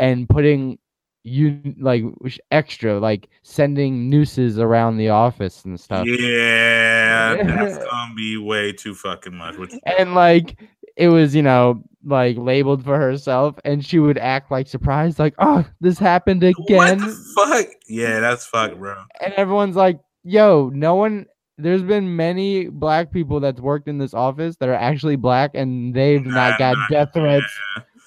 And 0.00 0.28
putting 0.28 0.78
you 1.24 1.58
like 1.78 2.04
extra 2.50 3.00
like 3.00 3.28
sending 3.42 4.10
nooses 4.10 4.58
around 4.58 4.98
the 4.98 5.08
office 5.08 5.64
and 5.64 5.80
stuff 5.80 6.06
yeah 6.06 7.34
that's 7.42 7.78
gonna 7.78 8.14
be 8.14 8.36
way 8.36 8.70
too 8.70 8.94
fucking 8.94 9.34
much 9.34 9.56
and 9.98 10.14
like 10.14 10.60
it 10.96 11.08
was 11.08 11.34
you 11.34 11.42
know 11.42 11.82
like 12.04 12.36
labeled 12.36 12.84
for 12.84 12.98
herself 12.98 13.56
and 13.64 13.84
she 13.84 13.98
would 13.98 14.18
act 14.18 14.50
like 14.50 14.68
surprised 14.68 15.18
like 15.18 15.34
oh 15.38 15.64
this 15.80 15.98
happened 15.98 16.42
again 16.42 16.98
fuck 17.34 17.66
yeah 17.88 18.20
that's 18.20 18.44
fuck 18.46 18.76
bro 18.76 18.94
and 19.20 19.32
everyone's 19.34 19.76
like 19.76 19.98
yo 20.22 20.70
no 20.74 20.94
one 20.94 21.26
there's 21.56 21.82
been 21.82 22.16
many 22.16 22.68
black 22.68 23.12
people 23.12 23.40
that's 23.40 23.60
worked 23.60 23.88
in 23.88 23.98
this 23.98 24.12
office 24.12 24.56
that 24.56 24.68
are 24.68 24.74
actually 24.74 25.16
black 25.16 25.52
and 25.54 25.94
they've 25.94 26.26
nah, 26.26 26.50
not 26.50 26.58
got 26.58 26.76
nah, 26.76 26.86
death 26.88 27.08
threats 27.14 27.58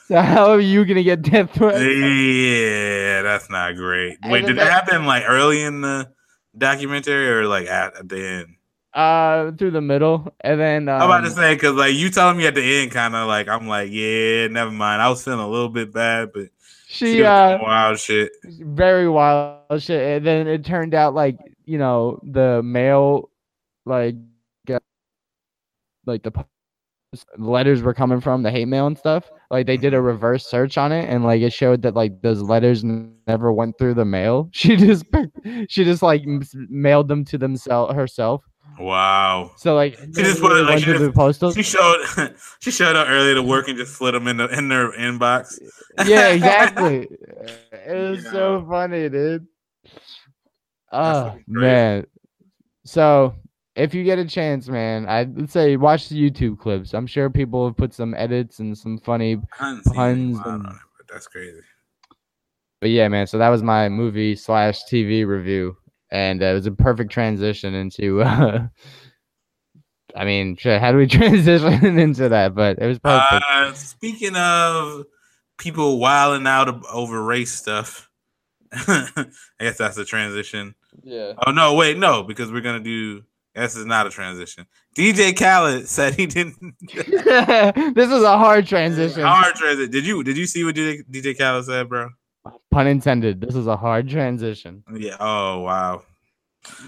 so 0.08 0.22
how 0.22 0.52
are 0.52 0.60
you 0.60 0.86
gonna 0.86 1.04
get 1.04 1.22
death 1.22 1.52
threats? 1.54 1.80
Yeah, 1.82 3.24
that's 3.24 3.50
not 3.50 3.76
great. 3.76 4.18
Wait, 4.24 4.46
did 4.46 4.58
that 4.58 4.72
happen 4.72 5.06
like 5.06 5.24
early 5.28 5.62
in 5.62 5.82
the 5.82 6.10
documentary 6.58 7.28
or 7.30 7.46
like 7.46 7.68
at, 7.68 7.98
at 7.98 8.08
the 8.08 8.26
end? 8.26 8.56
Uh, 8.98 9.52
through 9.52 9.70
the 9.70 9.80
middle, 9.80 10.34
and 10.42 10.60
then 10.60 10.90
um, 10.90 11.00
I'm 11.00 11.08
about 11.08 11.22
to 11.22 11.28
um, 11.28 11.34
say 11.34 11.54
because 11.54 11.76
like 11.76 11.94
you 11.94 12.10
telling 12.10 12.36
me 12.36 12.48
at 12.48 12.56
the 12.56 12.82
end, 12.82 12.90
kind 12.90 13.16
of 13.16 13.28
like 13.28 13.48
I'm 13.48 13.68
like, 13.68 13.92
yeah, 13.92 14.48
never 14.48 14.72
mind. 14.72 15.04
I 15.04 15.10
was 15.10 15.24
feeling 15.24 15.40
a 15.40 15.48
little 15.48 15.70
bit 15.70 15.94
bad, 15.94 16.34
but 16.34 16.48
she, 16.88 17.18
she 17.18 17.24
uh 17.24 17.60
wild 17.62 18.00
shit, 18.00 18.32
very 18.44 19.08
wild 19.08 19.84
shit, 19.84 20.02
and 20.02 20.26
then 20.26 20.48
it 20.48 20.66
turned 20.66 20.96
out 20.96 21.14
like 21.14 21.38
you 21.66 21.78
know 21.78 22.20
the 22.24 22.64
male, 22.64 23.30
like, 23.86 24.16
like 26.08 26.24
the 26.24 26.32
letters 27.38 27.84
were 27.84 27.94
coming 27.94 28.20
from 28.20 28.42
the 28.42 28.50
hate 28.50 28.68
mail 28.68 28.88
and 28.88 28.98
stuff. 28.98 29.30
Like 29.52 29.68
they 29.68 29.78
did 29.78 29.94
a 29.94 30.02
reverse 30.02 30.46
search 30.46 30.78
on 30.78 30.92
it 30.92 31.08
and 31.08 31.24
like 31.24 31.42
it 31.42 31.54
showed 31.54 31.84
that 31.84 31.94
like 31.94 32.22
those 32.22 32.42
letters 32.42 32.84
never 32.84 33.54
went 33.54 33.78
through 33.78 33.94
the 33.94 34.06
mail. 34.06 34.50
She 34.54 34.76
just 34.76 35.06
she 35.70 35.84
just 35.84 36.02
like 36.02 36.24
mailed 36.70 37.08
them 37.08 37.24
to 37.26 37.38
themselves 37.38 37.94
herself 37.94 38.44
wow 38.80 39.52
so 39.58 39.76
like 39.76 39.98
she 39.98 40.24
just 40.24 40.42
put 40.42 40.56
it 40.58 40.64
like 40.64 40.80
she, 40.80 40.86
just, 40.86 41.14
postal. 41.14 41.52
she 41.52 41.64
showed 41.64 42.04
she 42.60 42.72
showed 42.72 42.96
up 42.96 43.08
early 43.10 43.34
to 43.34 43.42
work 43.42 43.68
and 43.68 43.78
just 43.78 43.96
slid 43.96 44.14
them 44.14 44.28
in 44.28 44.38
the 44.38 44.48
in 44.58 44.70
their 44.70 44.92
inbox 44.94 45.60
yeah 46.06 46.28
exactly 46.34 47.08
it 47.72 48.10
was 48.12 48.24
so 48.30 48.66
funny 48.70 49.10
dude 49.10 49.48
oh 50.92 51.38
man 51.48 52.06
so 52.86 53.36
if 53.78 53.94
you 53.94 54.04
get 54.04 54.18
a 54.18 54.26
chance, 54.26 54.68
man, 54.68 55.08
I'd 55.08 55.50
say 55.52 55.78
watch 55.78 56.10
the 56.10 56.20
YouTube 56.20 56.58
clips. 56.58 56.94
I'm 56.94 57.06
sure 57.06 57.30
people 57.30 57.66
have 57.68 57.78
put 57.78 57.94
some 57.94 58.16
edits 58.16 58.58
and 58.58 58.76
some 58.76 58.98
funny 58.98 59.38
puns. 59.56 59.86
And, 59.96 60.36
that's 61.08 61.28
crazy. 61.28 61.62
But 62.82 62.90
yeah, 62.90 63.08
man. 63.08 63.28
So 63.28 63.38
that 63.38 63.50
was 63.50 63.62
my 63.62 63.88
movie 63.88 64.36
slash 64.36 64.84
TV 64.92 65.26
review, 65.26 65.78
and 66.10 66.42
uh, 66.42 66.48
it 66.48 66.54
was 66.54 66.66
a 66.66 66.72
perfect 66.72 67.12
transition 67.12 67.74
into. 67.74 68.24
Uh, 68.28 68.68
I 70.16 70.26
mean, 70.26 70.58
how 70.58 70.92
do 70.92 70.98
we 70.98 71.06
transition 71.08 72.00
into 72.00 72.30
that? 72.30 72.56
But 72.56 72.80
it 72.80 72.88
was 72.88 72.98
perfect. 72.98 73.46
Uh, 73.48 73.74
speaking 73.74 74.36
of 74.36 75.06
people 75.58 76.00
wilding 76.00 76.48
out 76.48 76.84
over 76.92 77.22
race 77.22 77.52
stuff, 77.52 78.10
I 78.72 79.28
guess 79.60 79.78
that's 79.78 79.96
the 79.96 80.06
transition. 80.06 80.74
Yeah. 81.04 81.34
Oh 81.46 81.52
no, 81.52 81.76
wait, 81.76 81.98
no, 81.98 82.24
because 82.24 82.52
we're 82.52 82.62
gonna 82.62 82.80
do 82.80 83.24
this 83.54 83.76
is 83.76 83.86
not 83.86 84.08
a 84.08 84.10
transition. 84.10 84.66
DJ 84.96 85.38
Khaled 85.38 85.88
said 85.88 86.16
he 86.16 86.26
didn't. 86.26 86.76
this 86.94 88.12
is 88.12 88.24
a 88.24 88.38
hard 88.38 88.68
transition. 88.68 89.24
Hard 89.24 89.56
transition. 89.56 89.92
Did 89.92 90.06
you 90.06 90.24
did 90.24 90.38
you 90.38 90.46
see 90.46 90.64
what 90.64 90.76
DJ, 90.76 91.04
DJ 91.10 91.38
Khaled 91.38 91.66
said, 91.66 91.90
bro? 91.90 92.10
Pun 92.72 92.88
intended. 92.88 93.42
This 93.42 93.56
is 93.56 93.68
a 93.68 93.78
hard 93.78 94.10
transition. 94.10 94.84
Yeah. 94.94 95.18
Oh 95.20 95.60
wow. 95.60 96.04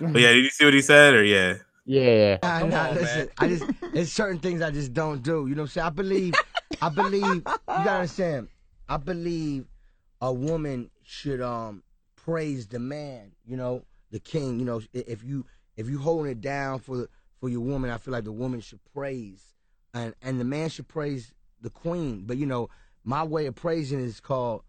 But 0.01 0.21
yeah, 0.21 0.33
did 0.33 0.43
you 0.43 0.49
see 0.49 0.65
what 0.65 0.73
he 0.73 0.81
said 0.81 1.13
or 1.13 1.23
yeah? 1.23 1.55
Yeah. 1.85 2.37
Nah, 2.43 2.65
nah, 2.65 2.89
on, 2.89 2.95
listen. 2.95 3.17
Man. 3.19 3.29
I 3.37 3.47
just 3.47 3.65
there's 3.93 4.11
certain 4.11 4.39
things 4.39 4.61
I 4.61 4.71
just 4.71 4.93
don't 4.93 5.23
do. 5.23 5.47
You 5.47 5.55
know 5.55 5.63
what 5.63 5.69
I'm 5.69 5.69
saying? 5.69 5.87
I 5.87 5.89
believe 5.89 6.33
I 6.81 6.89
believe 6.89 7.23
you 7.23 7.41
gotta 7.67 7.89
understand. 7.91 8.47
I 8.87 8.97
believe 8.97 9.65
a 10.21 10.31
woman 10.31 10.91
should 11.03 11.41
um 11.41 11.83
praise 12.15 12.67
the 12.67 12.79
man, 12.79 13.31
you 13.45 13.57
know, 13.57 13.83
the 14.11 14.19
king. 14.19 14.59
You 14.59 14.65
know, 14.65 14.81
if 14.93 15.23
you 15.23 15.45
if 15.77 15.89
you 15.89 15.97
holding 15.97 16.31
it 16.31 16.41
down 16.41 16.79
for 16.79 17.07
for 17.39 17.49
your 17.49 17.61
woman, 17.61 17.89
I 17.89 17.97
feel 17.97 18.11
like 18.11 18.25
the 18.25 18.31
woman 18.31 18.59
should 18.61 18.81
praise, 18.93 19.55
and 19.93 20.13
and 20.21 20.39
the 20.39 20.45
man 20.45 20.69
should 20.69 20.87
praise 20.87 21.33
the 21.61 21.69
queen. 21.69 22.23
But 22.25 22.37
you 22.37 22.45
know, 22.45 22.69
my 23.03 23.23
way 23.23 23.45
of 23.47 23.55
praising 23.55 23.99
is 23.99 24.19
called. 24.19 24.63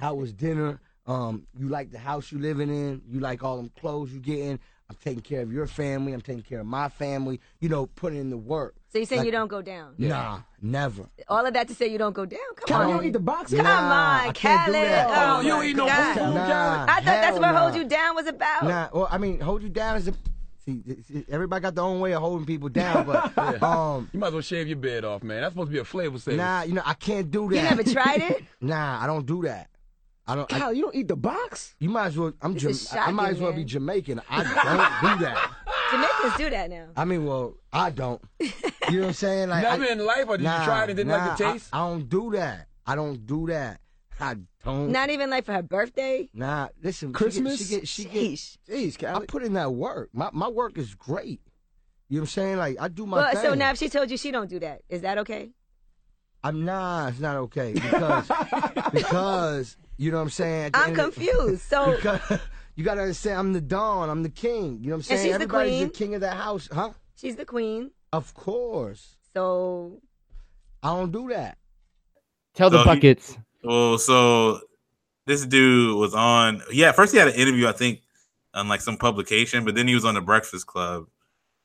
How 0.00 0.14
was 0.14 0.32
dinner? 0.32 0.80
Um, 1.06 1.46
you 1.58 1.68
like 1.68 1.90
the 1.90 1.98
house 1.98 2.32
you 2.32 2.38
living 2.38 2.70
in? 2.70 3.02
You 3.08 3.20
like 3.20 3.42
all 3.44 3.58
them 3.58 3.70
clothes 3.78 4.12
you 4.12 4.20
getting? 4.20 4.58
I'm 4.88 4.96
taking 5.04 5.20
care 5.22 5.42
of 5.42 5.52
your 5.52 5.66
family. 5.66 6.12
I'm 6.14 6.20
taking 6.22 6.42
care 6.42 6.60
of 6.60 6.66
my 6.66 6.88
family. 6.88 7.38
You 7.60 7.68
know, 7.68 7.86
putting 7.86 8.18
in 8.18 8.30
the 8.30 8.36
work. 8.38 8.74
So 8.92 8.98
you're 8.98 9.06
saying 9.06 9.20
Like- 9.20 9.26
you 9.26 9.32
don't 9.32 9.48
go 9.48 9.60
down? 9.62 9.94
Nah, 9.98 10.40
never. 10.62 11.04
All 11.28 11.44
of 11.46 11.52
that 11.54 11.68
to 11.68 11.74
say 11.74 11.86
you 11.88 11.98
don't 11.98 12.14
go 12.14 12.24
down? 12.24 12.40
Come 12.56 12.66
Come 12.66 12.76
on. 12.76 12.82
on. 12.82 12.88
You 12.88 12.94
don't 12.96 13.04
eat 13.06 13.12
the 13.12 13.20
box? 13.20 13.50
Come 13.54 13.62
Nah, 13.64 13.70
on, 13.70 14.28
I 14.28 14.32
Khaled. 14.32 14.74
Oh, 14.74 15.36
Oh, 15.36 15.40
you 15.42 15.48
don't 15.48 15.64
eat 15.66 15.76
no 15.76 15.86
God. 15.86 16.14
food, 16.14 16.34
Nah, 16.34 16.84
I 16.88 16.94
thought 16.94 17.04
that's 17.04 17.38
what 17.38 17.52
nah. 17.52 17.58
Hold 17.60 17.74
You 17.76 17.84
Down 17.84 18.14
was 18.16 18.26
about. 18.26 18.64
Nah, 18.64 18.88
well, 18.92 19.08
I 19.10 19.18
mean, 19.18 19.38
hold 19.38 19.62
you 19.62 19.68
down 19.68 19.96
is 19.96 20.08
a. 20.08 20.14
See, 20.64 20.82
see, 21.06 21.24
everybody 21.28 21.62
got 21.62 21.74
their 21.74 21.84
own 21.84 22.00
way 22.00 22.12
of 22.12 22.20
holding 22.20 22.44
people 22.46 22.68
down, 22.68 23.06
but 23.06 23.38
um, 23.62 24.10
You 24.12 24.18
might 24.20 24.28
as 24.28 24.32
well 24.32 24.42
shave 24.42 24.66
your 24.68 24.76
beard 24.76 25.04
off, 25.04 25.22
man. 25.22 25.40
That's 25.42 25.52
supposed 25.52 25.68
to 25.68 25.72
be 25.72 25.78
a 25.78 25.84
flavor 25.84 26.18
saver. 26.18 26.36
nah, 26.36 26.62
you 26.62 26.74
know, 26.74 26.82
I 26.84 26.94
can't 26.94 27.30
do 27.30 27.48
that. 27.48 27.54
You 27.56 27.62
never 27.62 27.82
tried 27.84 28.22
it? 28.22 28.44
Nah, 28.60 29.02
I 29.02 29.06
don't 29.06 29.24
do 29.24 29.42
that. 29.42 29.68
I 30.30 30.36
don't. 30.36 30.52
I, 30.52 30.70
you 30.70 30.82
don't 30.82 30.94
eat 30.94 31.08
the 31.08 31.16
box? 31.16 31.74
you 31.80 31.88
might 31.90 32.06
as 32.06 32.16
well. 32.16 32.32
I'm. 32.40 32.56
Jam- 32.56 32.70
is 32.70 32.94
I 32.94 33.10
might 33.10 33.30
as 33.30 33.40
well 33.40 33.50
man. 33.50 33.60
be 33.60 33.64
Jamaican. 33.64 34.22
I 34.30 34.44
don't 34.44 35.18
do 35.18 35.24
that. 35.24 35.50
Jamaicans 35.90 36.36
do 36.36 36.50
that 36.50 36.70
now. 36.70 36.86
I 36.96 37.04
mean, 37.04 37.24
well, 37.26 37.54
I 37.72 37.90
don't. 37.90 38.22
You 38.38 38.46
know 38.48 38.98
what 39.00 39.06
I'm 39.08 39.12
saying? 39.12 39.48
Like, 39.48 39.64
Never 39.64 39.84
I, 39.86 39.88
in 39.88 40.06
life, 40.06 40.26
or 40.28 40.36
did 40.36 40.44
nah, 40.44 40.60
you 40.60 40.64
try 40.66 40.84
it 40.84 40.90
and 40.90 40.96
didn't 40.98 41.08
nah, 41.08 41.26
like 41.26 41.36
the 41.36 41.52
taste? 41.52 41.68
I, 41.72 41.80
I 41.82 41.88
don't 41.88 42.08
do 42.08 42.30
that. 42.30 42.68
I 42.86 42.94
don't 42.94 43.26
do 43.26 43.48
that. 43.48 43.80
I 44.20 44.36
don't. 44.64 44.92
Not 44.92 45.10
even 45.10 45.30
like 45.30 45.46
for 45.46 45.52
her 45.52 45.62
birthday. 45.62 46.28
Nah, 46.32 46.68
listen. 46.80 47.12
Christmas? 47.12 47.58
She 47.58 47.74
get. 47.74 47.88
She 47.88 48.04
get. 48.04 48.12
She 48.12 48.34
Sheesh. 48.36 48.58
get 48.68 48.76
Jeez, 48.76 49.08
I 49.08 49.12
Kyle. 49.14 49.20
put 49.26 49.42
in 49.42 49.54
that 49.54 49.72
work. 49.72 50.10
My 50.12 50.30
my 50.32 50.46
work 50.46 50.78
is 50.78 50.94
great. 50.94 51.40
You 52.08 52.18
know 52.18 52.20
what 52.20 52.22
I'm 52.22 52.26
saying? 52.28 52.56
Like 52.58 52.76
I 52.78 52.86
do 52.86 53.04
my 53.04 53.16
Well, 53.16 53.32
thing. 53.32 53.42
so 53.42 53.54
now 53.54 53.70
if 53.72 53.78
she 53.78 53.88
told 53.88 54.12
you 54.12 54.16
she 54.16 54.30
don't 54.30 54.48
do 54.48 54.60
that, 54.60 54.82
is 54.88 55.00
that 55.00 55.18
okay? 55.18 55.50
I'm 56.44 56.64
nah, 56.64 57.08
it's 57.08 57.18
not 57.20 57.36
okay 57.36 57.72
because 57.72 58.30
because 58.92 59.76
you 60.00 60.10
know 60.10 60.16
what 60.16 60.22
I'm 60.24 60.30
saying. 60.30 60.70
I'm 60.74 60.88
end 60.88 60.96
confused. 60.96 61.62
So 61.62 61.92
Because 61.96 62.40
you 62.74 62.84
gotta 62.84 63.02
understand, 63.02 63.38
I'm 63.38 63.52
the 63.52 63.60
Don. 63.60 64.08
I'm 64.08 64.22
the 64.22 64.30
king. 64.30 64.78
You 64.82 64.90
know 64.90 64.96
what 64.96 64.96
I'm 64.96 64.96
And 64.96 65.04
saying? 65.04 65.18
she's 65.20 65.28
the 65.28 65.34
Everybody's 65.34 65.70
queen. 65.78 65.88
the 65.88 65.94
king 65.94 66.14
of 66.14 66.20
the 66.22 66.30
house, 66.30 66.68
huh? 66.72 66.90
she's 67.16 67.36
the 67.36 67.44
queen. 67.44 67.90
Of 68.12 68.32
course. 68.34 69.16
So 69.34 70.00
I 70.82 70.88
don't 70.96 71.12
do 71.12 71.28
that. 71.28 71.58
Tell 72.54 72.70
the 72.70 72.78
So 72.78 72.90
you- 72.90 72.96
buckets. 72.96 73.38
Well, 73.62 73.98
so 73.98 74.60
this 75.26 75.44
dude 75.44 75.96
was 75.98 76.14
on. 76.14 76.62
Yeah, 76.72 76.92
first 76.92 77.12
he 77.12 77.18
had 77.18 77.28
an 77.28 77.34
interview, 77.34 77.68
I 77.68 77.72
think, 77.72 78.00
on 78.54 78.68
like 78.68 78.80
some 78.80 78.96
publication, 78.96 79.64
but 79.66 79.74
then 79.74 79.86
he 79.86 79.94
was 79.94 80.04
on 80.06 80.14
the 80.14 80.20
Breakfast 80.22 80.66
Club, 80.66 81.04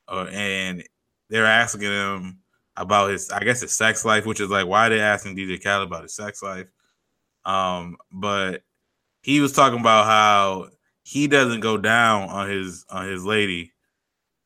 uh, 0.09 0.27
and 0.31 0.83
they're 1.29 1.45
asking 1.45 1.81
him 1.83 2.39
about 2.75 3.09
his, 3.11 3.31
I 3.31 3.39
guess, 3.45 3.61
his 3.61 3.71
sex 3.71 4.03
life, 4.03 4.25
which 4.25 4.41
is 4.41 4.49
like 4.49 4.67
why 4.67 4.89
they 4.89 4.99
asking 4.99 5.37
DJ 5.37 5.63
Khaled 5.63 5.87
about 5.87 6.03
his 6.03 6.13
sex 6.13 6.43
life. 6.43 6.67
Um, 7.45 7.97
but 8.11 8.63
he 9.21 9.39
was 9.39 9.53
talking 9.53 9.79
about 9.79 10.05
how 10.05 10.69
he 11.03 11.27
doesn't 11.27 11.59
go 11.59 11.77
down 11.77 12.29
on 12.29 12.49
his 12.49 12.85
on 12.89 13.07
his 13.07 13.23
lady. 13.23 13.73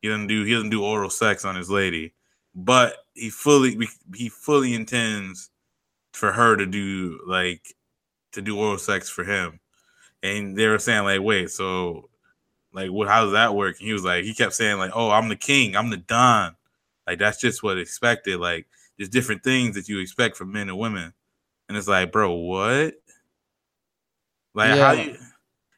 He 0.01 0.07
doesn't 0.07 0.27
do 0.27 0.43
he 0.43 0.53
doesn't 0.53 0.69
do 0.69 0.83
oral 0.83 1.09
sex 1.09 1.45
on 1.45 1.55
his 1.55 1.69
lady, 1.69 2.13
but 2.53 2.97
he 3.13 3.29
fully 3.29 3.87
he 4.15 4.29
fully 4.29 4.73
intends 4.73 5.49
for 6.13 6.31
her 6.31 6.55
to 6.55 6.65
do 6.65 7.19
like 7.27 7.75
to 8.33 8.41
do 8.41 8.57
oral 8.57 8.77
sex 8.77 9.09
for 9.09 9.23
him. 9.23 9.59
And 10.21 10.57
they 10.57 10.67
were 10.67 10.79
saying 10.79 11.05
like, 11.05 11.21
wait, 11.21 11.49
so 11.49 12.09
like 12.73 12.91
what 12.91 13.07
how 13.07 13.23
does 13.23 13.33
that 13.33 13.55
work? 13.55 13.77
And 13.79 13.87
he 13.87 13.93
was 13.93 14.03
like, 14.03 14.23
he 14.25 14.33
kept 14.33 14.53
saying 14.53 14.77
like, 14.77 14.91
oh, 14.93 15.11
I'm 15.11 15.29
the 15.29 15.35
king, 15.35 15.75
I'm 15.75 15.89
the 15.89 15.97
don. 15.97 16.55
Like 17.07 17.19
that's 17.19 17.39
just 17.39 17.63
what 17.63 17.77
expected. 17.77 18.39
Like 18.39 18.67
there's 18.97 19.09
different 19.09 19.43
things 19.43 19.75
that 19.75 19.87
you 19.87 19.99
expect 19.99 20.35
from 20.37 20.51
men 20.51 20.69
and 20.69 20.77
women. 20.77 21.13
And 21.69 21.77
it's 21.77 21.87
like, 21.87 22.11
bro, 22.11 22.33
what? 22.33 22.95
Like 24.53 24.71
how 24.71 24.91
Yeah. 24.91 25.03
you 25.03 25.17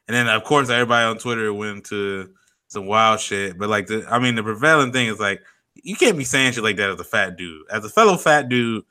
and 0.08 0.16
then 0.16 0.28
of 0.28 0.44
course 0.44 0.70
everybody 0.70 1.06
on 1.06 1.18
Twitter 1.20 1.54
went 1.54 1.86
to 1.86 2.30
some 2.68 2.86
wild 2.86 3.20
shit. 3.20 3.58
But 3.58 3.70
like 3.70 3.88
the 3.88 4.06
I 4.10 4.20
mean 4.20 4.36
the 4.36 4.44
prevailing 4.44 4.92
thing 4.92 5.08
is 5.08 5.20
like 5.20 5.42
you 5.76 5.96
can't 5.96 6.18
be 6.18 6.24
saying 6.24 6.54
shit 6.54 6.64
like 6.64 6.78
that 6.78 6.90
as 6.90 7.00
a 7.00 7.04
fat 7.04 7.38
dude. 7.38 7.64
As 7.70 7.86
a 7.86 7.90
fellow 7.90 8.18
fat 8.18 8.50
dude, 8.50 8.84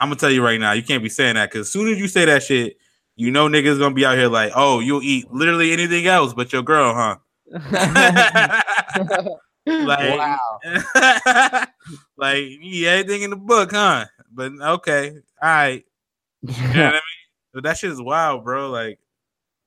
I'm 0.00 0.08
gonna 0.08 0.16
tell 0.16 0.30
you 0.30 0.44
right 0.44 0.58
now, 0.58 0.72
you 0.72 0.82
can't 0.82 1.02
be 1.02 1.08
saying 1.08 1.34
that 1.34 1.50
because 1.50 1.66
as 1.66 1.72
soon 1.72 1.88
as 1.92 1.98
you 1.98 2.08
say 2.08 2.24
that 2.24 2.42
shit, 2.42 2.76
you 3.16 3.30
know 3.30 3.48
niggas 3.48 3.78
gonna 3.78 3.94
be 3.94 4.04
out 4.06 4.16
here 4.16 4.28
like, 4.28 4.52
oh, 4.56 4.80
you'll 4.80 5.02
eat 5.02 5.30
literally 5.30 5.72
anything 5.72 6.06
else 6.06 6.32
but 6.34 6.52
your 6.52 6.62
girl, 6.62 6.94
huh? 6.94 7.16
like, 9.66 10.18
wow. 10.18 10.60
like 12.16 12.38
you 12.38 12.58
eat 12.62 12.86
everything 12.86 13.22
in 13.22 13.30
the 13.30 13.36
book, 13.36 13.70
huh? 13.72 14.06
But 14.32 14.52
okay, 14.60 15.10
all 15.42 15.48
right. 15.48 15.84
You 16.46 16.52
know 16.52 16.68
what 16.68 16.76
I 16.76 16.92
mean? 16.92 17.00
But 17.52 17.62
that 17.64 17.76
shit 17.78 17.90
is 17.90 18.00
wild, 18.02 18.44
bro. 18.44 18.68
Like, 18.70 18.98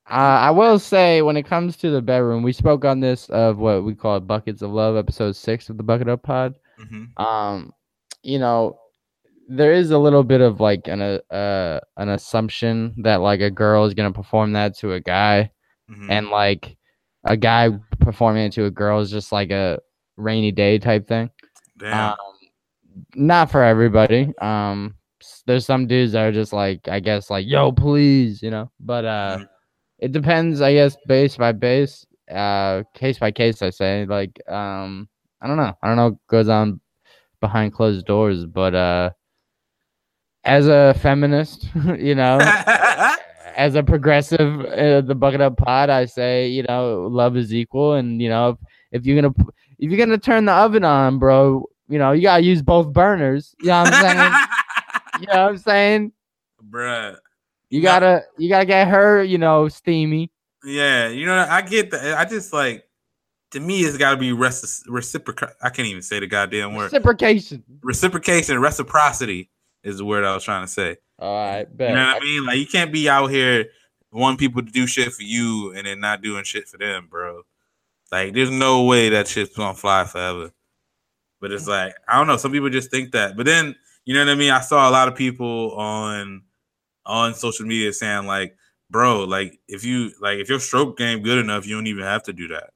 Uh, 0.10 0.14
I 0.48 0.52
will 0.52 0.80
say, 0.80 1.22
when 1.22 1.38
it 1.38 1.44
comes 1.46 1.76
to 1.78 1.90
the 1.90 2.02
bedroom, 2.02 2.44
we 2.44 2.54
spoke 2.54 2.86
on 2.86 3.00
this 3.00 3.30
of 3.30 3.58
what 3.58 3.84
we 3.84 3.96
call 3.96 4.20
buckets 4.20 4.62
of 4.62 4.72
love, 4.72 4.96
episode 4.96 5.36
six 5.36 5.70
of 5.70 5.78
the 5.78 5.84
Bucket 5.84 6.08
Up 6.10 6.24
Pod. 6.24 6.56
mhm. 6.80 7.18
Um, 7.22 7.74
you 8.24 8.40
know, 8.40 8.78
there 9.50 9.72
is 9.74 9.92
a 9.92 9.98
little 9.98 10.24
bit 10.24 10.42
of 10.42 10.60
like 10.60 10.88
an 10.90 11.02
uh, 11.02 11.20
uh 11.34 11.80
an 11.96 12.10
assumption 12.10 12.94
that 13.04 13.22
like 13.22 13.40
a 13.40 13.50
girl 13.50 13.86
is 13.86 13.94
gonna 13.94 14.12
perform 14.12 14.52
that 14.54 14.76
to 14.78 14.92
a 14.94 15.00
guy, 15.00 15.50
Mhm. 15.90 16.12
and 16.12 16.28
like 16.30 16.78
a 17.24 17.38
guy 17.38 17.70
performing 18.00 18.46
it 18.48 18.52
to 18.54 18.66
a 18.66 18.72
girl 18.72 19.00
is 19.00 19.10
just 19.10 19.32
like 19.32 19.50
a 19.52 19.80
rainy 20.18 20.52
day 20.52 20.78
type 20.80 21.08
thing. 21.08 21.30
damn. 21.78 22.12
Um, 22.12 22.18
not 23.16 23.50
for 23.52 23.64
everybody. 23.64 24.34
Um, 24.42 24.96
there's 25.46 25.66
some 25.66 25.88
dudes 25.88 26.12
that 26.14 26.28
are 26.28 26.32
just 26.32 26.54
like, 26.54 26.88
I 26.88 27.00
guess, 27.00 27.30
like, 27.30 27.46
yo, 27.48 27.72
please, 27.72 28.42
you 28.42 28.50
know. 28.52 28.70
But 28.80 29.06
uh, 29.06 29.38
Mhm. 29.40 29.48
it 30.00 30.12
depends, 30.12 30.62
I 30.62 30.74
guess, 30.74 30.98
base 31.08 31.38
by 31.38 31.52
base, 31.52 32.06
uh, 32.32 32.84
case 32.94 33.20
by 33.20 33.32
case. 33.32 33.62
I 33.62 33.70
say, 33.72 34.06
like, 34.06 34.40
um, 34.50 35.08
I 35.42 35.48
don't 35.48 35.58
know, 35.58 35.74
I 35.82 35.88
don't 35.88 35.98
know 35.98 36.10
what 36.10 36.28
goes 36.28 36.50
on 36.50 36.80
behind 37.42 37.74
closed 37.74 38.06
doors, 38.06 38.46
but 38.46 38.74
uh, 38.76 39.12
as 40.44 40.68
a 40.68 40.94
feminist, 41.02 41.68
you 42.00 42.16
know. 42.16 42.40
as 43.58 43.74
a 43.74 43.82
progressive, 43.82 44.66
uh, 44.66 45.02
the 45.02 45.16
bucket 45.16 45.42
up 45.42 45.58
pod, 45.58 45.90
I 45.90 46.06
say, 46.06 46.48
you 46.48 46.62
know, 46.62 47.08
love 47.10 47.36
is 47.36 47.52
equal, 47.52 47.94
and 47.96 48.22
you 48.22 48.30
know, 48.30 48.50
if, 48.50 48.58
if 49.02 49.06
you're 49.08 49.20
gonna 49.20 49.34
if 49.80 49.90
you're 49.90 49.98
gonna 49.98 50.20
turn 50.20 50.46
the 50.46 50.52
oven 50.54 50.84
on, 50.84 51.18
bro, 51.18 51.66
you 51.90 51.98
know, 51.98 52.12
you 52.12 52.22
gotta 52.22 52.44
use 52.44 52.62
both 52.62 52.94
burners. 52.94 53.56
You 53.62 53.70
know 53.70 53.82
what 53.84 53.94
I'm 53.96 54.02
saying? 54.18 54.34
you 55.20 55.28
know 55.28 55.44
what 55.44 55.52
I'm 55.52 55.58
saying? 55.58 56.12
Bruh. 56.70 57.18
You 57.70 57.82
gotta 57.82 58.24
you 58.38 58.50
gotta 58.50 58.66
get 58.66 58.88
her, 58.88 59.24
you 59.24 59.38
know, 59.38 59.68
steamy. 59.68 60.32
Yeah, 60.64 61.10
you 61.10 61.26
know, 61.26 61.46
I 61.50 61.62
get 61.62 61.92
that. 61.92 62.18
I 62.18 62.26
just 62.26 62.54
like 62.54 62.88
to 63.52 63.60
me, 63.60 63.82
it's 63.82 63.98
got 63.98 64.12
to 64.12 64.18
be 64.18 64.32
reci- 64.32 64.84
reciprocal. 64.88 65.50
I 65.62 65.70
can't 65.70 65.88
even 65.88 66.02
say 66.02 66.20
the 66.20 66.28
goddamn 66.28 66.76
word. 66.76 66.92
Reciprocation. 66.92 67.64
Reciprocation, 67.82 68.60
reciprocity 68.60 69.50
is 69.84 69.98
the 69.98 70.06
word 70.06 70.26
I 70.26 70.34
was 70.34 70.44
trying 70.44 70.66
to 70.66 70.72
say. 70.72 70.98
All 71.20 71.34
right, 71.34 71.66
bet. 71.78 71.90
You 71.90 71.96
know 71.96 72.06
what 72.06 72.22
I 72.22 72.26
mean? 72.26 72.46
Like 72.46 72.58
you 72.58 72.68
can't 72.68 72.92
be 72.92 73.10
out 73.10 73.28
here 73.28 73.68
wanting 74.12 74.38
people 74.38 74.64
to 74.64 74.72
do 74.72 74.88
shit 74.88 75.14
for 75.14 75.24
you 75.24 75.74
and 75.76 75.88
then 75.88 76.00
not 76.00 76.22
doing 76.22 76.44
shit 76.44 76.68
for 76.68 76.78
them, 76.78 77.08
bro. 77.10 77.44
Like 78.12 78.34
there's 78.34 78.52
no 78.52 78.84
way 78.84 79.10
that 79.10 79.28
shit's 79.28 79.56
gonna 79.56 79.74
fly 79.74 80.06
forever. 80.06 80.52
But 81.40 81.52
it's 81.52 81.68
like 81.68 81.96
I 82.08 82.18
don't 82.18 82.28
know. 82.28 82.38
Some 82.38 82.52
people 82.52 82.70
just 82.70 82.92
think 82.92 83.12
that. 83.12 83.36
But 83.38 83.46
then 83.46 83.76
you 84.08 84.14
know 84.14 84.22
what 84.22 84.32
I 84.32 84.36
mean. 84.36 84.52
I 84.52 84.62
saw 84.62 84.90
a 84.90 84.92
lot 84.92 85.10
of 85.10 85.16
people 85.16 85.74
on 85.74 86.44
on 87.06 87.36
social 87.36 87.66
media 87.66 87.92
saying 87.92 88.26
like, 88.26 88.56
bro, 88.90 89.26
like 89.26 89.60
if 89.68 89.84
you 89.84 90.14
like 90.22 90.40
if 90.40 90.48
your 90.48 90.62
stroke 90.62 90.98
game 90.98 91.22
good 91.22 91.38
enough, 91.38 91.68
you 91.68 91.76
don't 91.76 91.88
even 91.88 92.06
have 92.06 92.24
to 92.24 92.32
do 92.32 92.48
that. 92.48 92.70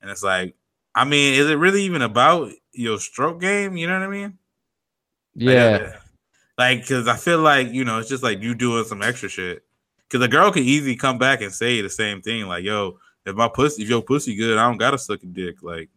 And 0.00 0.10
it's 0.10 0.22
like, 0.22 0.54
I 0.94 1.04
mean, 1.04 1.34
is 1.34 1.50
it 1.50 1.56
really 1.56 1.82
even 1.82 2.00
about 2.00 2.50
your 2.72 2.98
stroke 2.98 3.42
game? 3.42 3.76
You 3.76 3.88
know 3.88 4.00
what 4.00 4.06
I 4.06 4.10
mean? 4.10 4.38
Yeah. 5.34 5.90
Uh, 5.92 5.98
like, 6.56 6.88
cause 6.88 7.08
I 7.08 7.16
feel 7.16 7.40
like 7.40 7.70
you 7.70 7.84
know 7.84 7.98
it's 7.98 8.08
just 8.08 8.22
like 8.22 8.40
you 8.40 8.54
doing 8.54 8.84
some 8.84 9.02
extra 9.02 9.28
shit. 9.28 9.64
Cause 10.08 10.22
a 10.22 10.28
girl 10.28 10.50
can 10.50 10.62
easily 10.62 10.96
come 10.96 11.18
back 11.18 11.42
and 11.42 11.52
say 11.52 11.82
the 11.82 11.90
same 11.90 12.22
thing, 12.22 12.46
like, 12.46 12.64
"Yo, 12.64 12.98
if 13.26 13.36
my 13.36 13.48
pussy, 13.48 13.82
if 13.82 13.90
your 13.90 14.00
pussy 14.00 14.34
good, 14.34 14.56
I 14.56 14.66
don't 14.66 14.78
gotta 14.78 14.96
suck 14.96 15.22
a 15.22 15.26
dick." 15.26 15.56
Like, 15.62 15.90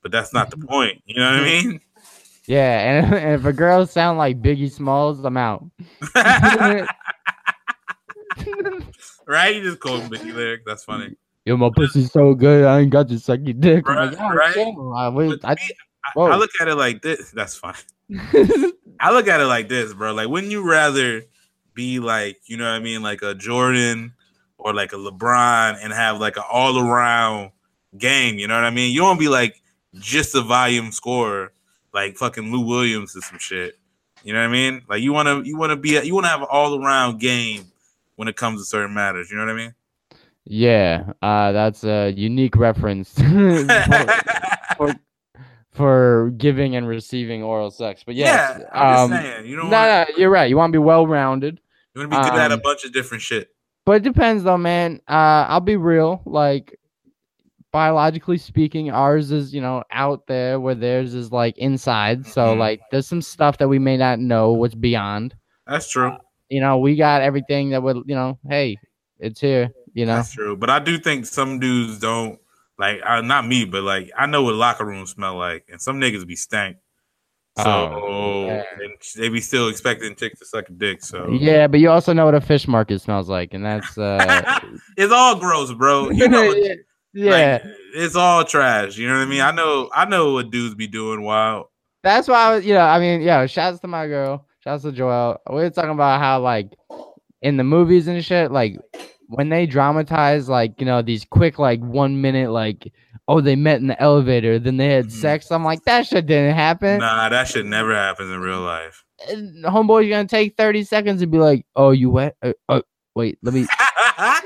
but 0.00 0.12
that's 0.12 0.32
not 0.32 0.50
the 0.50 0.56
point. 0.68 1.02
You 1.06 1.16
know 1.16 1.28
what 1.28 1.40
I 1.40 1.44
mean? 1.44 1.80
Yeah, 2.46 2.80
and, 2.80 3.14
and 3.14 3.34
if 3.34 3.44
a 3.44 3.52
girl 3.52 3.86
sound 3.86 4.18
like 4.18 4.40
Biggie 4.42 4.70
Smalls, 4.70 5.24
I'm 5.24 5.36
out. 5.36 5.64
right? 9.26 9.54
You 9.54 9.62
just 9.62 9.80
call 9.80 9.98
him 9.98 10.10
Biggie 10.10 10.34
lyric. 10.34 10.64
That's 10.66 10.84
funny. 10.84 11.16
Yo, 11.44 11.58
my 11.58 11.70
pussy's 11.74 12.10
so 12.10 12.34
good, 12.34 12.64
I 12.64 12.80
ain't 12.80 12.90
got 12.90 13.08
to 13.08 13.18
suck 13.18 13.40
your 13.42 13.52
dick. 13.52 13.84
I'm 13.86 14.12
like, 14.12 14.18
Right, 14.18 14.56
"Oh, 14.56 14.90
right. 14.90 15.04
I, 15.04 15.08
wait, 15.10 15.44
I, 15.44 15.52
I. 16.16 16.20
I 16.20 16.36
look 16.36 16.50
at 16.58 16.68
it 16.68 16.76
like 16.76 17.02
this. 17.02 17.30
That's 17.32 17.54
funny. 17.54 17.78
I 19.00 19.12
look 19.12 19.28
at 19.28 19.40
it 19.40 19.46
like 19.46 19.68
this, 19.68 19.92
bro. 19.92 20.14
Like, 20.14 20.28
wouldn't 20.28 20.52
you 20.52 20.66
rather 20.66 21.22
be 21.74 21.98
like, 21.98 22.38
you 22.46 22.56
know 22.56 22.64
what 22.64 22.76
I 22.76 22.78
mean, 22.78 23.02
like 23.02 23.20
a 23.22 23.34
Jordan 23.34 24.14
or 24.58 24.72
like 24.72 24.92
a 24.92 24.96
LeBron 24.96 25.78
and 25.82 25.92
have 25.92 26.20
like 26.20 26.36
an 26.36 26.44
all 26.50 26.78
around 26.78 27.50
game. 27.98 28.38
You 28.38 28.48
know 28.48 28.54
what 28.54 28.64
I 28.64 28.70
mean? 28.70 28.92
You 28.94 29.00
don't 29.00 29.18
be 29.18 29.28
like 29.28 29.60
just 29.94 30.34
a 30.34 30.40
volume 30.40 30.92
scorer, 30.92 31.52
like 31.94 32.16
fucking 32.16 32.52
Lou 32.52 32.66
Williams 32.66 33.16
or 33.16 33.20
some 33.20 33.38
shit. 33.38 33.78
You 34.24 34.32
know 34.32 34.40
what 34.40 34.48
I 34.48 34.52
mean? 34.52 34.82
Like 34.88 35.00
you 35.00 35.12
want 35.12 35.28
to 35.28 35.48
you 35.48 35.56
want 35.56 35.70
to 35.70 35.76
be 35.76 36.00
you 36.02 36.14
want 36.14 36.24
to 36.24 36.30
have 36.30 36.40
an 36.40 36.48
all 36.50 36.82
around 36.82 37.20
game 37.20 37.64
when 38.16 38.28
it 38.28 38.36
comes 38.36 38.60
to 38.60 38.66
certain 38.66 38.92
matters. 38.92 39.30
You 39.30 39.36
know 39.36 39.44
what 39.44 39.52
I 39.52 39.56
mean? 39.56 39.74
Yeah, 40.46 41.12
uh, 41.22 41.52
that's 41.52 41.84
a 41.84 42.10
unique 42.10 42.56
reference 42.56 43.14
for, 43.18 43.66
for, 44.76 44.94
for 45.70 46.32
giving 46.36 46.76
and 46.76 46.86
receiving 46.86 47.42
oral 47.42 47.70
sex. 47.70 48.02
But 48.04 48.14
yes, 48.14 48.60
yeah, 48.60 48.66
I'm 48.72 49.04
um, 49.04 49.10
just 49.10 49.22
saying. 49.22 49.46
You 49.46 49.56
no, 49.56 49.62
don't 49.62 49.70
want 49.70 50.08
no, 50.10 50.16
you're 50.18 50.30
right. 50.30 50.50
You 50.50 50.56
want 50.56 50.72
to 50.72 50.78
be 50.78 50.82
well 50.82 51.06
rounded. 51.06 51.60
you 51.94 52.00
want 52.00 52.12
to 52.12 52.18
be 52.18 52.30
good 52.30 52.38
at 52.38 52.50
a 52.50 52.54
um, 52.54 52.60
bunch 52.62 52.84
of 52.84 52.92
different 52.92 53.22
shit. 53.22 53.54
But 53.86 53.92
it 53.96 54.02
depends 54.02 54.44
though, 54.44 54.58
man. 54.58 55.00
Uh, 55.08 55.46
I'll 55.48 55.60
be 55.60 55.76
real. 55.76 56.20
Like 56.26 56.78
biologically 57.74 58.38
speaking, 58.38 58.88
ours 58.92 59.32
is 59.32 59.52
you 59.52 59.60
know 59.60 59.82
out 59.90 60.26
there 60.28 60.60
where 60.60 60.76
theirs 60.76 61.12
is 61.12 61.32
like 61.32 61.58
inside. 61.58 62.24
So 62.24 62.54
Mhm. 62.54 62.58
like 62.58 62.80
there's 62.90 63.08
some 63.08 63.20
stuff 63.20 63.58
that 63.58 63.68
we 63.68 63.80
may 63.80 63.96
not 63.96 64.20
know 64.20 64.52
what's 64.52 64.76
beyond. 64.76 65.34
That's 65.66 65.90
true. 65.90 66.16
You 66.48 66.60
know, 66.60 66.78
we 66.78 66.94
got 66.94 67.20
everything 67.20 67.70
that 67.70 67.82
would 67.82 67.96
you 68.06 68.14
know. 68.14 68.38
Hey, 68.48 68.76
it's 69.18 69.40
here. 69.40 69.70
You 69.92 70.06
know. 70.06 70.16
That's 70.16 70.32
true. 70.32 70.56
But 70.56 70.70
I 70.70 70.78
do 70.78 70.98
think 70.98 71.26
some 71.26 71.58
dudes 71.58 71.98
don't 71.98 72.38
like 72.78 73.00
uh, 73.04 73.20
not 73.22 73.44
me, 73.46 73.64
but 73.64 73.82
like 73.82 74.10
I 74.16 74.26
know 74.26 74.44
what 74.44 74.54
locker 74.54 74.84
rooms 74.86 75.10
smell 75.10 75.34
like, 75.36 75.64
and 75.68 75.80
some 75.82 76.00
niggas 76.00 76.24
be 76.26 76.36
stank. 76.36 76.76
So 77.58 77.64
Oh, 77.70 78.46
yeah. 78.46 78.62
and 78.82 78.92
they 79.16 79.28
be 79.28 79.40
still 79.40 79.68
expecting 79.68 80.14
chicks 80.16 80.38
to 80.40 80.44
suck 80.46 80.68
a 80.68 80.72
dick. 80.72 81.02
So 81.04 81.28
Yeah, 81.40 81.66
but 81.68 81.80
you 81.80 81.90
also 81.90 82.12
know 82.12 82.24
what 82.24 82.34
a 82.34 82.40
fish 82.40 82.66
market 82.68 83.00
smells 83.00 83.28
like, 83.28 83.52
and 83.52 83.64
that's 83.64 83.98
uh 83.98 84.42
it's 84.96 85.12
all 85.12 85.34
gross, 85.36 85.72
bro. 85.72 86.10
You 86.10 86.28
know, 86.34 86.46
what- 86.46 86.78
yeah. 87.14 87.60
like, 87.62 87.72
it's 87.94 88.16
all 88.16 88.44
trash. 88.44 88.96
You 88.98 89.06
know 89.08 89.14
what 89.14 89.22
I 89.22 89.26
mean? 89.26 89.40
I 89.40 89.50
know, 89.52 89.90
I 89.94 90.04
know 90.04 90.32
what 90.34 90.50
dudes 90.50 90.74
be 90.74 90.86
doing 90.86 91.22
wild. 91.22 91.66
That's 92.02 92.28
why 92.28 92.36
I 92.48 92.54
was, 92.56 92.66
you 92.66 92.74
know, 92.74 92.80
I 92.80 92.98
mean, 93.00 93.22
yeah, 93.22 93.46
shouts 93.46 93.80
to 93.80 93.86
my 93.86 94.06
girl, 94.06 94.46
shouts 94.62 94.82
to 94.82 94.92
Joelle. 94.92 95.38
We 95.48 95.56
were 95.56 95.70
talking 95.70 95.90
about 95.90 96.20
how 96.20 96.40
like 96.40 96.74
in 97.40 97.56
the 97.56 97.64
movies 97.64 98.08
and 98.08 98.22
shit, 98.22 98.50
like 98.52 98.76
when 99.28 99.48
they 99.48 99.64
dramatize 99.66 100.48
like, 100.48 100.78
you 100.80 100.84
know, 100.86 101.00
these 101.00 101.24
quick 101.24 101.58
like 101.58 101.80
one 101.80 102.20
minute 102.20 102.50
like 102.50 102.92
oh 103.26 103.40
they 103.40 103.56
met 103.56 103.80
in 103.80 103.86
the 103.86 103.98
elevator, 104.02 104.58
then 104.58 104.76
they 104.76 104.88
had 104.90 105.06
Mhm. 105.06 105.12
sex. 105.12 105.50
I'm 105.50 105.64
like, 105.64 105.82
that 105.84 106.06
shit 106.06 106.26
didn't 106.26 106.54
happen. 106.54 106.98
Nah, 106.98 107.30
that 107.30 107.48
shit 107.48 107.64
never 107.64 107.94
happens 107.94 108.30
in 108.30 108.38
real 108.40 108.60
life. 108.60 109.02
And 109.28 109.64
Homeboy's 109.64 110.10
gonna 110.10 110.28
take 110.28 110.56
30 110.58 110.84
seconds 110.84 111.22
and 111.22 111.32
be 111.32 111.38
like, 111.38 111.64
Oh, 111.74 111.90
you 111.92 112.10
wet? 112.10 112.36
Uh, 112.42 112.52
oh 112.68 112.82
wait, 113.14 113.38
let 113.42 113.54
me 113.54 113.60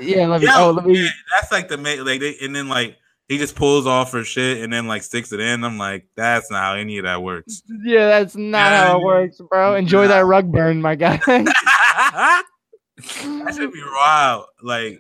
yeah, 0.01 0.27
let 0.27 0.41
me 0.41 0.49
oh 0.51 0.71
let 0.71 0.87
me 0.87 1.03
yeah, 1.03 1.09
that's 1.33 1.53
like 1.53 1.69
the 1.69 1.77
ma- 1.77 2.03
like 2.03 2.21
they 2.21 2.37
and 2.43 2.55
then 2.55 2.69
like 2.69 2.97
he 3.29 3.37
just 3.37 3.55
pulls 3.55 3.87
off 3.87 4.13
her 4.13 4.25
shit 4.25 4.63
and 4.63 4.73
then 4.73 4.87
like 4.87 5.03
sticks 5.03 5.33
it 5.33 5.41
in. 5.41 5.63
I'm 5.63 5.77
like, 5.77 6.07
that's 6.17 6.51
not 6.51 6.63
how 6.63 6.75
any 6.75 6.97
of 6.99 7.05
that 7.05 7.23
works. 7.23 7.63
Yeah, 7.83 8.07
that's 8.07 8.35
not 8.37 8.73
how 8.73 8.99
it 8.99 9.05
works, 9.05 9.41
bro. 9.51 9.75
Enjoy 9.77 10.09
that 10.09 10.25
rug 10.25 10.51
burn, 10.51 10.81
my 10.81 10.95
guy. 10.95 11.19
that 11.27 12.45
should 13.55 13.73
be 13.73 13.83
wild. 13.85 14.47
Like, 14.63 14.99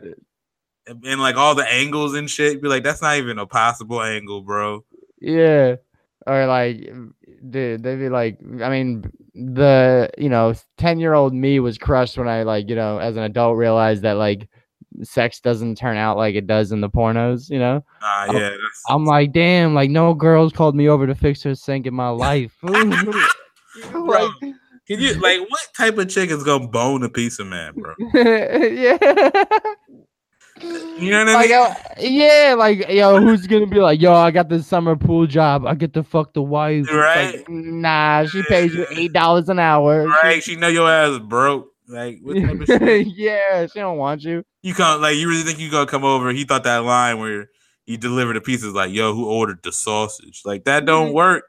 and 0.87 1.21
like 1.21 1.37
all 1.37 1.55
the 1.55 1.67
angles 1.73 2.15
and 2.15 2.29
shit. 2.29 2.61
Be 2.61 2.69
like, 2.69 2.85
that's 2.85 3.01
not 3.01 3.17
even 3.17 3.39
a 3.39 3.47
possible 3.47 4.03
angle, 4.03 4.43
bro. 4.43 4.85
yeah. 5.21 5.77
Or 6.27 6.47
like 6.47 6.93
dude, 7.51 7.83
they'd 7.83 7.97
be 7.97 8.09
like 8.09 8.39
I 8.63 8.69
mean 8.69 9.11
the 9.35 10.11
you 10.19 10.29
know, 10.29 10.55
ten 10.77 10.99
year 10.99 11.15
old 11.15 11.35
me 11.35 11.61
was 11.61 11.79
crushed 11.79 12.19
when 12.19 12.29
I 12.29 12.43
like, 12.43 12.69
you 12.69 12.77
know, 12.77 12.99
as 12.99 13.17
an 13.17 13.23
adult 13.23 13.57
realized 13.57 14.03
that 14.03 14.15
like 14.15 14.49
sex 15.03 15.41
doesn't 15.41 15.77
turn 15.77 15.97
out 15.97 16.17
like 16.17 16.35
it 16.35 16.47
does 16.47 16.73
in 16.73 16.81
the 16.81 16.91
pornos, 16.91 17.51
you 17.51 17.59
know? 17.59 17.85
Oh, 18.03 18.27
yeah. 18.33 18.51
That's, 18.51 18.83
I'm 18.89 19.05
like, 19.05 19.33
damn, 19.33 19.75
like 19.75 19.91
no 19.91 20.15
girls 20.15 20.53
called 20.53 20.75
me 20.75 20.89
over 20.89 21.07
to 21.07 21.15
fix 21.15 21.43
her 21.43 21.55
sink 21.55 21.87
in 21.87 21.95
my 21.95 22.09
life. 22.09 22.57
like, 22.63 24.31
can 24.89 25.01
you 25.01 25.15
like 25.15 25.41
what 25.41 25.69
type 25.77 25.99
of 25.99 26.09
chick 26.09 26.31
is 26.31 26.43
gonna 26.43 26.67
bone 26.67 27.03
a 27.03 27.09
piece 27.09 27.39
of 27.39 27.47
man, 27.47 27.75
bro? 27.75 27.95
yeah. 28.15 28.97
You 30.63 31.11
know 31.11 31.19
what 31.25 31.29
I 31.29 31.35
Like, 31.35 31.51
mean? 31.51 32.09
yo, 32.11 32.11
yeah, 32.11 32.55
like 32.55 32.89
yo, 32.89 33.21
who's 33.21 33.47
gonna 33.47 33.67
be 33.67 33.79
like, 33.79 34.01
yo, 34.01 34.13
I 34.15 34.31
got 34.31 34.49
this 34.49 34.67
summer 34.67 34.97
pool 34.97 35.27
job. 35.27 35.67
I 35.67 35.75
get 35.75 35.95
to 35.95 36.03
fuck 36.03 36.33
the 36.35 36.43
wife. 36.43 36.87
Right. 36.93 37.37
Like, 37.37 37.49
nah, 37.49 38.27
she 38.27 38.43
pays 38.45 38.75
you 38.75 38.87
eight 38.91 39.13
dollars 39.13 39.49
an 39.49 39.59
hour. 39.59 40.07
Right? 40.07 40.43
She 40.43 40.57
know 40.57 40.69
your 40.69 40.91
ass 40.91 41.11
is 41.11 41.19
broke. 41.21 41.73
Like 41.87 42.19
what 42.23 42.37
type 42.37 42.61
of 42.61 42.67
shit? 42.67 43.07
yeah, 43.17 43.67
she 43.67 43.79
don't 43.79 43.97
want 43.97 44.23
you. 44.23 44.45
You 44.63 44.75
can't 44.75 45.01
like 45.01 45.17
you 45.17 45.29
really 45.29 45.43
think 45.43 45.59
you 45.59 45.71
gonna 45.71 45.87
come 45.87 46.05
over? 46.05 46.31
He 46.33 46.45
thought 46.45 46.65
that 46.65 46.79
line 46.85 47.19
where 47.19 47.49
he 47.87 47.97
delivered 47.97 48.37
the 48.37 48.41
pieces 48.43 48.75
like, 48.75 48.93
"Yo, 48.93 49.15
who 49.15 49.27
ordered 49.31 49.61
the 49.63 49.73
sausage?" 49.73 50.43
Like 50.45 50.65
that 50.65 50.85
don't 50.85 51.13
work 51.15 51.45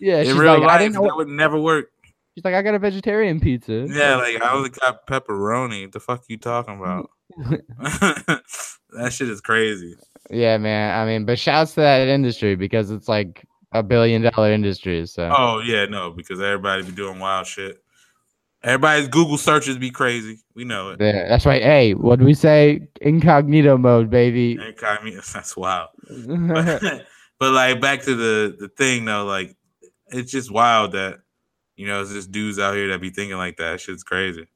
Yeah, 0.00 0.22
in 0.22 0.36
real 0.36 0.54
like, 0.54 0.62
I 0.62 0.66
life. 0.66 0.80
didn't 0.80 0.94
know. 0.94 1.02
That 1.04 1.16
would 1.16 1.28
never 1.28 1.58
work. 1.60 1.90
She's 2.34 2.44
like, 2.44 2.54
I 2.54 2.62
got 2.62 2.74
a 2.74 2.80
vegetarian 2.80 3.38
pizza. 3.38 3.86
Yeah, 3.88 4.16
like 4.16 4.42
I 4.42 4.52
only 4.52 4.70
got 4.70 5.06
pepperoni. 5.06 5.82
What 5.82 5.92
the 5.92 6.00
fuck 6.00 6.24
you 6.26 6.36
talking 6.38 6.80
about? 6.80 7.08
that 7.78 9.12
shit 9.12 9.28
is 9.28 9.40
crazy. 9.40 9.96
yeah, 10.30 10.56
man. 10.58 10.98
I 10.98 11.06
mean, 11.06 11.24
but 11.24 11.38
shouts 11.38 11.74
to 11.74 11.80
that 11.80 12.08
industry 12.08 12.54
because 12.56 12.90
it's 12.90 13.08
like 13.08 13.46
a 13.72 13.82
billion 13.82 14.22
dollar 14.22 14.52
industry. 14.52 15.06
So 15.06 15.30
Oh 15.36 15.60
yeah, 15.64 15.86
no, 15.86 16.10
because 16.10 16.40
everybody 16.40 16.82
be 16.84 16.92
doing 16.92 17.18
wild 17.18 17.46
shit. 17.46 17.80
Everybody's 18.62 19.08
Google 19.08 19.36
searches 19.36 19.76
be 19.76 19.90
crazy. 19.90 20.38
We 20.54 20.64
know 20.64 20.90
it. 20.90 20.98
there. 20.98 21.26
That's 21.28 21.44
right. 21.44 21.62
Hey, 21.62 21.92
what 21.92 22.18
do 22.18 22.24
we 22.24 22.32
say? 22.32 22.88
Incognito 23.02 23.76
mode, 23.76 24.08
baby. 24.08 24.52
Incognito, 24.52 25.20
That's 25.34 25.54
wild. 25.54 25.90
But, 26.08 27.06
but 27.38 27.52
like 27.52 27.80
back 27.80 28.00
to 28.02 28.14
the 28.14 28.56
the 28.58 28.68
thing 28.68 29.04
though, 29.04 29.24
like 29.26 29.54
it's 30.08 30.30
just 30.30 30.50
wild 30.50 30.92
that 30.92 31.18
you 31.76 31.86
know 31.86 32.00
it's 32.00 32.12
just 32.12 32.32
dudes 32.32 32.58
out 32.58 32.74
here 32.74 32.88
that 32.88 33.02
be 33.02 33.10
thinking 33.10 33.36
like 33.36 33.58
that. 33.58 33.80
Shit's 33.80 34.02
crazy. 34.02 34.46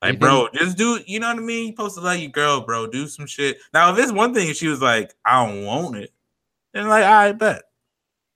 Like, 0.00 0.20
bro, 0.20 0.48
just 0.54 0.78
do 0.78 1.00
you 1.06 1.18
know 1.18 1.28
what 1.28 1.38
I 1.38 1.40
mean? 1.40 1.66
You 1.66 1.72
supposed 1.72 1.96
to 1.96 2.00
let 2.00 2.20
your 2.20 2.30
girl, 2.30 2.60
bro. 2.60 2.86
Do 2.86 3.08
some 3.08 3.26
shit. 3.26 3.58
Now, 3.74 3.92
if 3.92 3.98
it's 3.98 4.12
one 4.12 4.32
thing, 4.32 4.48
if 4.48 4.56
she 4.56 4.68
was 4.68 4.80
like, 4.80 5.12
I 5.24 5.44
don't 5.44 5.64
want 5.64 5.96
it, 5.96 6.12
then 6.72 6.88
like, 6.88 7.04
I 7.04 7.32
bet. 7.32 7.62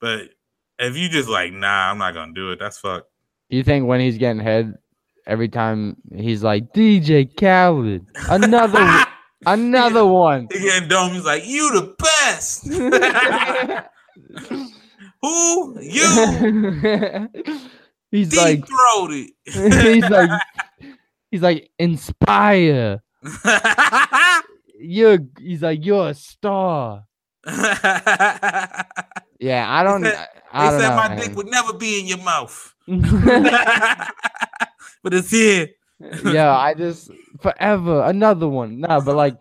But 0.00 0.30
if 0.78 0.96
you 0.96 1.08
just 1.08 1.28
like, 1.28 1.52
nah, 1.52 1.90
I'm 1.90 1.98
not 1.98 2.14
gonna 2.14 2.32
do 2.32 2.50
it. 2.50 2.58
That's 2.58 2.78
fuck. 2.78 3.06
you 3.48 3.62
think 3.62 3.86
when 3.86 4.00
he's 4.00 4.18
getting 4.18 4.42
head, 4.42 4.76
every 5.26 5.48
time 5.48 5.96
he's 6.14 6.42
like 6.42 6.72
DJ 6.72 7.30
Khaled, 7.38 8.06
another, 8.28 9.04
another 9.46 10.04
one. 10.04 10.48
He 10.52 10.58
getting 10.60 10.88
dome. 10.88 11.12
He's 11.12 11.24
like, 11.24 11.46
you 11.46 11.72
the 11.72 11.94
best. 11.98 12.66
Who 15.22 15.80
you 15.80 17.28
he's 18.10 18.30
deep 18.30 18.40
like, 18.40 18.64
throated? 18.66 19.30
he's 19.44 20.10
like, 20.10 20.30
he's 21.32 21.42
like, 21.42 21.70
inspire. 21.80 23.02
You're, 24.78 25.18
he's 25.38 25.62
like, 25.62 25.84
you're 25.84 26.08
a 26.10 26.14
star. 26.14 27.04
Yeah, 29.38 29.66
I 29.68 29.82
don't, 29.82 30.04
said- 30.04 30.28
I 30.52 30.64
they 30.66 30.70
don't 30.70 30.80
said 30.80 30.88
know. 30.90 30.96
my 30.96 31.08
man. 31.08 31.18
dick 31.18 31.36
would 31.36 31.48
never 31.48 31.72
be 31.72 31.98
in 31.98 32.06
your 32.06 32.18
mouth, 32.18 32.74
but 35.02 35.12
it's 35.12 35.30
here. 35.32 35.66
yeah, 36.24 36.56
I 36.56 36.74
just 36.74 37.10
forever 37.40 38.02
another 38.04 38.48
one. 38.48 38.78
No, 38.78 39.00
but 39.00 39.16
like 39.16 39.36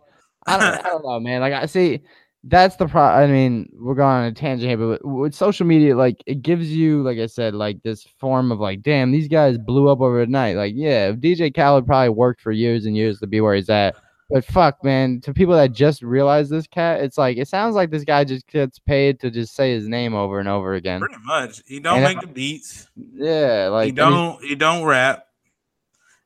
I 0.48 0.58
don't, 0.60 0.86
I 0.86 0.90
don't 0.90 1.04
know, 1.06 1.20
man. 1.20 1.42
Like 1.42 1.54
I 1.54 1.68
see, 1.68 2.02
that's 2.44 2.76
the 2.76 2.88
pro. 2.88 3.04
I 3.04 3.28
mean, 3.28 3.70
we're 3.74 3.94
going 3.96 4.08
on 4.16 4.24
a 4.26 4.32
tangent 4.32 4.68
here, 4.70 4.78
but 4.78 5.06
with, 5.06 5.34
social 5.36 5.66
media, 5.66 5.96
like 5.96 6.24
it 6.26 6.42
gives 6.42 6.72
you, 6.72 7.04
like 7.04 7.20
I 7.20 7.28
said, 7.28 7.54
like 7.54 7.84
this 7.84 8.04
form 8.04 8.52
of 8.52 8.60
like, 8.60 8.82
damn, 8.82 9.12
these 9.12 9.28
guys 9.28 9.58
blew 9.58 9.90
up 9.90 10.02
overnight. 10.02 10.56
Like, 10.56 10.74
yeah, 10.76 11.12
DJ 11.12 11.54
Khaled 11.56 11.86
probably 11.86 12.10
worked 12.10 12.42
for 12.42 12.52
years 12.52 12.86
and 12.86 12.96
years 12.98 13.20
to 13.20 13.28
be 13.28 13.42
where 13.42 13.56
he's 13.56 13.70
at. 13.70 13.96
But 14.32 14.46
fuck, 14.46 14.82
man, 14.84 15.20
to 15.22 15.34
people 15.34 15.54
that 15.56 15.74
just 15.74 16.02
realize 16.02 16.50
this 16.50 16.66
cat, 16.66 17.02
it's 17.02 17.18
like 17.18 17.38
it 17.38 17.48
sounds 17.50 17.76
like 17.76 17.92
this 17.92 18.06
guy 18.06 18.24
just 18.24 18.48
gets 18.48 18.80
paid 18.80 19.20
to 19.20 19.30
just 19.30 19.54
say 19.54 19.74
his 19.74 19.88
name 19.90 20.14
over 20.16 20.40
and 20.40 20.48
over 20.48 20.74
again. 20.74 21.02
Pretty 21.02 21.18
much, 21.26 21.62
he 21.68 21.80
don't 21.82 21.96
And 21.98 22.04
make 22.06 22.18
if- 22.18 22.22
the 22.22 22.28
beats. 22.34 22.88
Yeah, 22.96 23.68
like 23.72 23.88
he 23.88 23.92
don't. 23.92 24.42
He 24.44 24.56
don't 24.56 24.86
rap. 24.86 25.28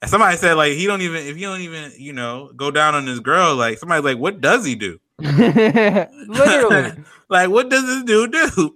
And 0.02 0.12
somebody 0.12 0.38
said 0.38 0.54
like 0.54 0.74
he 0.74 0.86
don't 0.86 1.02
even 1.02 1.26
if 1.26 1.36
he 1.36 1.42
don't 1.42 1.62
even 1.62 1.92
you 1.98 2.14
know 2.14 2.52
go 2.56 2.70
down 2.70 2.94
on 2.94 3.06
this 3.06 3.20
girl 3.20 3.56
like 3.56 3.80
somebody's 3.80 4.04
like 4.06 4.18
what 4.20 4.40
does 4.40 4.64
he 4.64 4.76
do? 4.76 5.00
literally. 6.28 6.92
like 7.30 7.50
what 7.50 7.70
does 7.70 7.86
this 7.86 8.04
dude 8.04 8.32
do? 8.32 8.76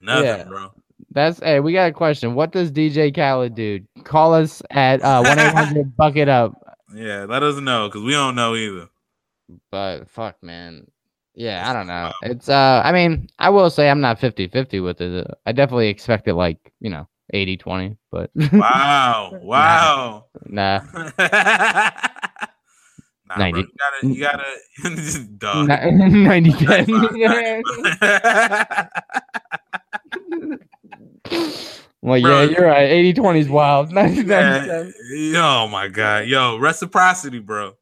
Nothing, 0.00 0.24
Yeah. 0.24 0.44
bro. 0.44 0.72
That's 1.10 1.38
hey, 1.40 1.60
we 1.60 1.72
got 1.72 1.88
a 1.90 1.92
question. 1.92 2.34
What 2.34 2.52
does 2.52 2.70
DJ 2.70 3.14
Khaled 3.14 3.54
do? 3.54 3.80
Call 4.04 4.34
us 4.34 4.62
at 4.70 5.02
uh 5.02 5.22
one 5.22 5.38
eight 5.38 5.52
hundred 5.54 5.96
bucket 5.96 6.28
up. 6.28 6.52
Yeah, 6.94 7.24
let 7.28 7.42
us 7.42 7.58
know 7.60 7.88
because 7.88 8.02
we 8.02 8.12
don't 8.12 8.34
know 8.34 8.54
either. 8.54 8.88
But 9.70 10.08
fuck 10.10 10.36
man. 10.42 10.86
Yeah, 11.34 11.68
I 11.68 11.72
don't 11.72 11.86
know. 11.86 12.12
It's 12.22 12.48
uh 12.48 12.82
I 12.84 12.92
mean, 12.92 13.28
I 13.38 13.50
will 13.50 13.70
say 13.70 13.88
I'm 13.90 14.00
not 14.00 14.18
50-50 14.20 14.82
with 14.82 15.00
it. 15.00 15.26
I 15.46 15.52
definitely 15.52 15.88
expect 15.88 16.28
it 16.28 16.34
like, 16.34 16.72
you 16.80 16.88
know, 16.90 17.06
80 17.32 17.56
20, 17.58 17.96
but 18.10 18.30
Wow. 18.52 19.32
Wow. 19.42 20.24
nah. 20.46 20.80
nah, 21.18 21.90
90. 23.36 23.52
Bro. 23.52 23.60
You 24.06 24.20
gotta, 24.20 24.44
you 24.82 24.90
gotta, 24.90 25.24
dog. 25.38 25.68
90 25.68 26.52
10. 26.52 26.86
well, 32.02 32.20
Bro. 32.20 32.22
yeah, 32.42 32.42
you're 32.44 32.66
right. 32.66 32.88
80 32.88 33.12
20 33.14 33.40
is 33.40 33.48
wild. 33.48 33.92
90 33.92 34.22
Yeah, 34.22 34.90
oh 35.44 35.68
my 35.68 35.88
god, 35.88 36.26
yo, 36.26 36.56
reciprocity, 36.58 37.40
bro. 37.40 37.72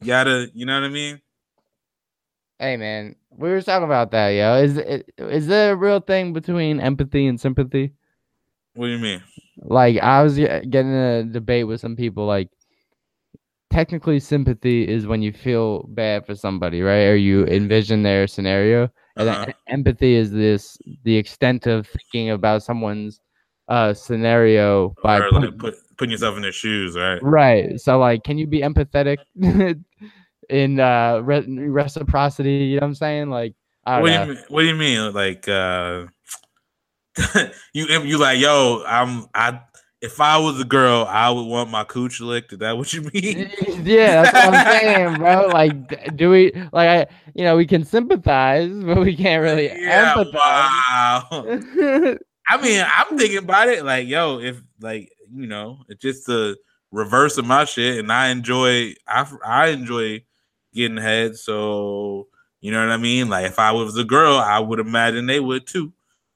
You 0.00 0.06
gotta, 0.06 0.48
you 0.54 0.64
know 0.64 0.74
what 0.74 0.86
I 0.86 0.88
mean? 0.88 1.20
Hey 2.58 2.76
man, 2.76 3.14
we 3.30 3.50
were 3.50 3.62
talking 3.62 3.84
about 3.84 4.10
that, 4.12 4.30
yo. 4.30 4.56
Is 4.56 4.78
it 4.78 5.10
is 5.18 5.46
there 5.46 5.72
a 5.72 5.76
real 5.76 6.00
thing 6.00 6.32
between 6.32 6.80
empathy 6.80 7.26
and 7.26 7.40
sympathy? 7.40 7.92
What 8.74 8.86
do 8.86 8.92
you 8.92 8.98
mean? 8.98 9.22
Like 9.60 9.98
I 9.98 10.22
was 10.22 10.38
uh, 10.38 10.62
getting 10.68 10.94
a 10.94 11.24
debate 11.24 11.66
with 11.66 11.80
some 11.80 11.94
people 11.94 12.26
like 12.26 12.48
technically 13.70 14.20
sympathy 14.20 14.88
is 14.88 15.06
when 15.06 15.22
you 15.22 15.32
feel 15.32 15.84
bad 15.88 16.26
for 16.26 16.34
somebody, 16.34 16.82
right? 16.82 17.06
Or 17.06 17.16
you 17.16 17.46
envision 17.46 18.02
their 18.02 18.26
scenario. 18.26 18.88
And 19.16 19.28
Uh-huh. 19.28 19.52
empathy 19.68 20.14
is 20.14 20.30
this 20.30 20.78
the 21.04 21.16
extent 21.16 21.66
of 21.66 21.86
thinking 21.86 22.30
about 22.30 22.62
someone's 22.62 23.20
uh 23.68 23.92
scenario 23.92 24.94
by 25.02 25.18
Or 25.20 25.30
put- 25.30 25.42
like 25.42 25.58
put, 25.58 25.74
putting 25.98 26.12
yourself 26.12 26.36
in 26.36 26.42
their 26.42 26.52
shoes, 26.52 26.96
right? 26.96 27.20
Right. 27.22 27.80
So 27.80 27.98
like 27.98 28.22
can 28.24 28.38
you 28.38 28.46
be 28.46 28.60
empathetic 28.60 29.18
in 30.48 30.80
uh 30.80 31.20
re- 31.22 31.46
reciprocity, 31.68 32.50
you 32.50 32.76
know 32.76 32.80
what 32.82 32.88
I'm 32.88 32.94
saying? 32.94 33.30
Like 33.30 33.54
I 33.84 34.00
What 34.00 34.08
don't 34.10 34.14
do 34.14 34.14
know. 34.14 34.26
you 34.32 34.34
mean? 34.34 34.44
What 34.48 34.60
do 34.62 34.66
you 34.68 34.74
mean? 34.74 35.12
Like, 35.14 35.48
uh, 35.48 36.06
you 37.72 37.86
you 38.04 38.18
like, 38.18 38.38
yo, 38.38 38.82
I'm 38.86 39.26
I. 39.34 39.60
If 40.00 40.20
I 40.20 40.38
was 40.38 40.60
a 40.60 40.64
girl, 40.64 41.06
I 41.08 41.28
would 41.28 41.42
want 41.42 41.70
my 41.70 41.82
cooch 41.82 42.20
licked. 42.20 42.52
Is 42.52 42.60
that 42.60 42.76
what 42.76 42.92
you 42.92 43.02
mean? 43.12 43.50
yeah, 43.82 44.22
that's 44.22 44.32
what 44.32 44.54
I'm 44.54 44.80
saying, 44.80 45.18
bro. 45.18 45.48
Like, 45.52 46.16
do 46.16 46.30
we 46.30 46.52
like 46.72 46.88
I, 46.88 47.06
you 47.34 47.44
know, 47.44 47.56
we 47.56 47.66
can 47.66 47.84
sympathize, 47.84 48.70
but 48.84 48.98
we 48.98 49.16
can't 49.16 49.42
really 49.42 49.66
yeah, 49.66 50.14
empathize. 50.14 50.34
wow. 50.34 52.18
I 52.50 52.62
mean, 52.62 52.84
I'm 52.86 53.18
thinking 53.18 53.38
about 53.38 53.68
it 53.68 53.84
like, 53.84 54.06
yo, 54.06 54.38
if 54.38 54.62
like 54.80 55.10
you 55.34 55.46
know, 55.46 55.78
it's 55.88 56.00
just 56.00 56.26
the 56.26 56.56
reverse 56.92 57.36
of 57.36 57.46
my 57.46 57.64
shit, 57.64 57.98
and 57.98 58.12
I 58.12 58.28
enjoy, 58.28 58.94
I 59.06 59.30
I 59.44 59.66
enjoy 59.68 60.24
getting 60.74 60.96
head. 60.96 61.36
So 61.36 62.28
you 62.60 62.70
know 62.70 62.80
what 62.80 62.92
I 62.92 62.96
mean. 62.98 63.28
Like, 63.28 63.46
if 63.46 63.58
I 63.58 63.72
was 63.72 63.96
a 63.96 64.04
girl, 64.04 64.36
I 64.36 64.58
would 64.60 64.78
imagine 64.78 65.26
they 65.26 65.40
would 65.40 65.66
too. 65.66 65.92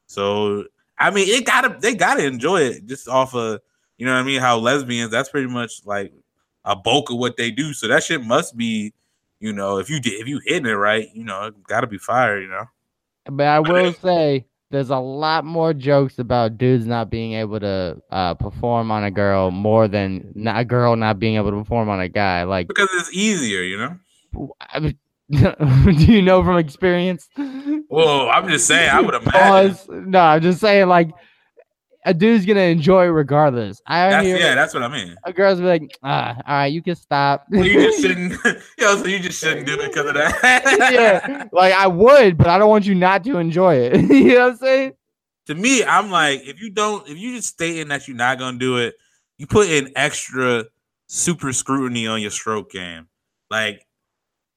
So 0.06 0.66
I 1.02 1.10
mean, 1.10 1.28
it 1.28 1.44
gotta 1.44 1.76
they 1.80 1.94
gotta 1.94 2.24
enjoy 2.24 2.62
it 2.62 2.86
just 2.86 3.08
off 3.08 3.34
of 3.34 3.60
you 3.98 4.06
know 4.06 4.12
what 4.12 4.20
I 4.20 4.22
mean. 4.22 4.40
How 4.40 4.56
lesbians, 4.58 5.10
that's 5.10 5.28
pretty 5.28 5.48
much 5.48 5.84
like 5.84 6.12
a 6.64 6.76
bulk 6.76 7.10
of 7.10 7.18
what 7.18 7.36
they 7.36 7.50
do. 7.50 7.72
So 7.72 7.88
that 7.88 8.04
shit 8.04 8.22
must 8.22 8.56
be, 8.56 8.94
you 9.40 9.52
know, 9.52 9.78
if 9.78 9.90
you 9.90 10.00
did 10.00 10.20
if 10.20 10.28
you 10.28 10.40
hitting 10.46 10.70
it 10.70 10.74
right, 10.74 11.08
you 11.12 11.24
know, 11.24 11.46
it 11.46 11.54
gotta 11.64 11.88
be 11.88 11.98
fire. 11.98 12.40
You 12.40 12.48
know. 12.48 12.64
but 13.26 13.46
I 13.46 13.58
will 13.58 13.92
say, 14.02 14.46
there's 14.70 14.90
a 14.90 14.98
lot 14.98 15.44
more 15.44 15.74
jokes 15.74 16.18
about 16.20 16.56
dudes 16.56 16.86
not 16.86 17.10
being 17.10 17.32
able 17.32 17.58
to 17.58 18.00
uh, 18.10 18.34
perform 18.34 18.90
on 18.90 19.02
a 19.02 19.10
girl 19.10 19.50
more 19.50 19.88
than 19.88 20.32
not, 20.34 20.60
a 20.60 20.64
girl 20.64 20.94
not 20.94 21.18
being 21.18 21.34
able 21.34 21.50
to 21.50 21.58
perform 21.58 21.88
on 21.88 22.00
a 22.00 22.08
guy. 22.08 22.44
Like, 22.44 22.68
because 22.68 22.88
it's 22.94 23.12
easier, 23.12 23.62
you 23.62 23.76
know. 23.76 23.98
I 24.60 24.78
mean, 24.78 24.98
do 25.96 26.04
you 26.12 26.22
know 26.22 26.44
from 26.44 26.58
experience? 26.58 27.28
Well, 27.88 28.28
I'm 28.28 28.48
just 28.48 28.66
saying, 28.66 28.90
I 28.90 29.00
would 29.00 29.14
imagine. 29.22 29.30
Pause. 29.74 29.88
No, 29.88 30.20
I'm 30.20 30.42
just 30.42 30.60
saying, 30.60 30.88
like, 30.88 31.10
a 32.04 32.12
dude's 32.12 32.44
gonna 32.44 32.60
enjoy 32.60 33.04
it 33.04 33.08
regardless. 33.10 33.80
I 33.86 34.10
That's, 34.10 34.26
hear 34.26 34.36
yeah, 34.36 34.54
that's 34.56 34.74
what 34.74 34.82
I 34.82 34.88
mean. 34.88 35.14
a 35.24 35.32
girl's 35.32 35.60
be 35.60 35.66
like, 35.66 35.96
ah, 36.02 36.36
all 36.46 36.54
right, 36.54 36.66
you 36.66 36.82
can 36.82 36.96
stop. 36.96 37.46
So 37.52 37.62
you 37.62 37.80
just 37.80 38.00
shouldn't, 38.02 38.32
yo. 38.78 38.96
So 38.96 39.06
you 39.06 39.20
just 39.20 39.40
shouldn't 39.40 39.66
do 39.66 39.74
it 39.74 39.88
because 39.88 40.06
of 40.06 40.14
that. 40.14 40.90
yeah, 40.92 41.44
like 41.52 41.72
I 41.72 41.86
would, 41.86 42.36
but 42.36 42.48
I 42.48 42.58
don't 42.58 42.68
want 42.68 42.86
you 42.86 42.94
not 42.96 43.22
to 43.24 43.38
enjoy 43.38 43.76
it. 43.76 44.00
you 44.10 44.34
know 44.34 44.40
what 44.40 44.50
I'm 44.52 44.56
saying? 44.58 44.92
To 45.46 45.54
me, 45.54 45.84
I'm 45.84 46.10
like, 46.10 46.40
if 46.44 46.60
you 46.60 46.70
don't, 46.70 47.08
if 47.08 47.16
you 47.16 47.36
just 47.36 47.48
stating 47.48 47.88
that 47.88 48.08
you're 48.08 48.16
not 48.16 48.38
gonna 48.38 48.58
do 48.58 48.78
it, 48.78 48.94
you 49.38 49.46
put 49.46 49.68
in 49.68 49.92
extra 49.94 50.64
super 51.06 51.52
scrutiny 51.52 52.06
on 52.08 52.20
your 52.20 52.30
stroke 52.32 52.70
game. 52.72 53.06
Like 53.48 53.86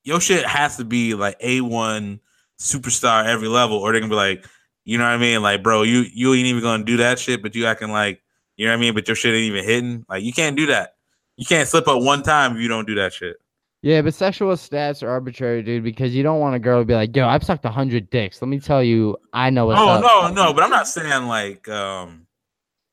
your 0.06 0.22
shit 0.22 0.46
has 0.46 0.78
to 0.78 0.86
be 0.86 1.14
like 1.16 1.36
a 1.42 1.60
one 1.62 2.22
superstar 2.58 3.26
every 3.26 3.50
level, 3.50 3.78
or 3.78 3.92
they're 3.92 4.00
gonna 4.00 4.10
be 4.10 4.16
like, 4.16 4.46
you 4.86 4.98
know 4.98 5.04
what 5.04 5.10
I 5.14 5.18
mean? 5.18 5.42
Like, 5.42 5.62
bro, 5.62 5.82
you 5.82 6.06
you 6.14 6.34
ain't 6.34 6.46
even 6.48 6.62
gonna 6.64 6.86
do 6.86 6.98
that 6.98 7.20
shit, 7.20 7.42
but 7.42 7.54
you 7.56 7.66
acting 7.66 7.92
like, 7.92 8.22
you 8.56 8.66
know 8.66 8.72
what 8.72 8.78
I 8.78 8.82
mean? 8.82 8.94
But 8.94 9.08
your 9.08 9.16
shit 9.16 9.34
ain't 9.34 9.44
even 9.52 9.66
hitting. 9.66 10.06
Like, 10.08 10.24
you 10.24 10.32
can't 10.32 10.56
do 10.56 10.68
that. 10.68 10.96
You 11.36 11.46
can't 11.46 11.68
slip 11.68 11.88
up 11.90 12.02
one 12.02 12.24
time 12.24 12.56
if 12.56 12.62
you 12.62 12.70
don't 12.70 12.88
do 12.88 12.96
that 12.96 13.12
shit. 13.12 13.36
Yeah, 13.82 14.02
but 14.02 14.14
sexual 14.14 14.54
stats 14.54 15.04
are 15.04 15.10
arbitrary, 15.10 15.62
dude, 15.62 15.84
because 15.84 16.16
you 16.16 16.24
don't 16.24 16.40
want 16.40 16.56
a 16.56 16.60
girl 16.60 16.82
to 16.82 16.86
be 16.86 16.96
like, 16.96 17.16
yo, 17.16 17.28
I've 17.28 17.44
sucked 17.44 17.66
a 17.66 17.70
hundred 17.70 18.10
dicks. 18.10 18.42
Let 18.42 18.48
me 18.48 18.60
tell 18.60 18.82
you, 18.82 19.18
I 19.34 19.50
know 19.52 19.68
what's 19.68 19.80
Oh 19.80 19.90
up. 19.90 20.02
no, 20.02 20.34
no, 20.34 20.54
but 20.54 20.64
I'm 20.64 20.72
not 20.72 20.88
saying 20.88 21.26
like 21.28 21.68
um, 21.68 22.26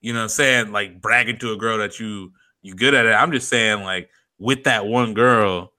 you 0.01 0.13
know, 0.13 0.27
saying 0.27 0.73
like 0.73 1.01
bragging 1.01 1.39
to 1.39 1.53
a 1.53 1.57
girl 1.57 1.79
that 1.79 2.01
you 2.01 2.33
you 2.63 2.75
good 2.75 2.95
at 2.95 3.07
it. 3.07 3.13
I'm 3.13 3.33
just 3.33 3.49
saying 3.49 3.83
like 3.85 4.11
with 4.39 4.65
that 4.65 4.87
one 4.87 5.15
girl, 5.15 5.72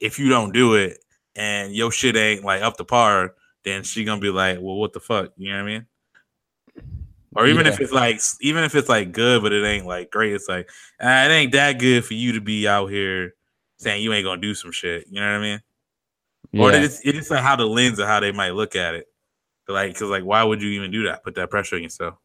if 0.00 0.18
you 0.18 0.28
don't 0.28 0.52
do 0.52 0.74
it 0.74 0.98
and 1.36 1.74
your 1.74 1.92
shit 1.92 2.16
ain't 2.16 2.44
like 2.44 2.62
up 2.62 2.76
to 2.78 2.84
par, 2.84 3.34
then 3.64 3.82
she 3.82 4.04
gonna 4.04 4.20
be 4.20 4.30
like, 4.30 4.58
well, 4.60 4.76
what 4.76 4.92
the 4.92 5.00
fuck? 5.00 5.32
You 5.36 5.50
know 5.50 5.56
what 5.56 5.62
I 5.62 5.66
mean? 5.66 5.86
Or 7.36 7.46
even 7.46 7.66
if 7.66 7.80
it's 7.80 7.92
like, 7.92 8.20
even 8.40 8.64
if 8.64 8.74
it's 8.74 8.88
like 8.88 9.12
good, 9.12 9.42
but 9.42 9.52
it 9.52 9.64
ain't 9.64 9.86
like 9.86 10.10
great, 10.10 10.32
it's 10.32 10.48
like 10.48 10.68
ah, 11.00 11.26
it 11.26 11.30
ain't 11.30 11.52
that 11.52 11.78
good 11.78 12.04
for 12.04 12.14
you 12.14 12.32
to 12.32 12.40
be 12.40 12.66
out 12.66 12.88
here 12.88 13.34
saying 13.78 14.02
you 14.02 14.12
ain't 14.12 14.24
gonna 14.24 14.40
do 14.40 14.54
some 14.54 14.72
shit. 14.72 15.06
You 15.08 15.20
know 15.20 15.26
what 15.26 15.38
I 15.38 15.40
mean? 15.40 15.60
Or 16.58 16.72
it's 16.72 17.00
it's 17.04 17.16
just 17.16 17.30
like 17.30 17.42
how 17.42 17.54
the 17.54 17.66
lens 17.66 17.98
of 17.98 18.08
how 18.08 18.18
they 18.18 18.32
might 18.32 18.54
look 18.54 18.74
at 18.74 18.94
it. 18.94 19.06
Like, 19.68 19.96
cause 19.96 20.10
like, 20.10 20.24
why 20.24 20.42
would 20.42 20.60
you 20.60 20.70
even 20.70 20.90
do 20.90 21.04
that? 21.04 21.22
Put 21.22 21.36
that 21.36 21.50
pressure 21.50 21.76
on 21.76 21.82
yourself. 21.82 22.16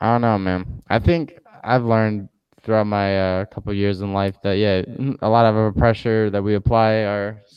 I 0.00 0.12
don't 0.12 0.22
know, 0.22 0.38
man. 0.38 0.82
I 0.88 0.98
think 0.98 1.34
I've 1.62 1.84
learned 1.84 2.30
throughout 2.64 2.86
my 2.86 3.40
uh, 3.40 3.44
couple 3.46 3.72
years 3.74 4.00
in 4.00 4.12
life 4.12 4.36
that 4.42 4.54
yeah, 4.54 4.82
a 5.20 5.28
lot 5.28 5.46
of 5.46 5.54
our 5.54 5.72
pressure 5.72 6.30
that 6.30 6.42
we 6.42 6.54
apply 6.54 6.92
are 7.04 7.42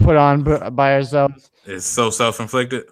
put 0.00 0.16
on 0.16 0.42
by 0.74 0.94
ourselves. 0.94 1.50
It's 1.64 1.86
so 1.86 2.10
self 2.10 2.40
inflicted. 2.40 2.84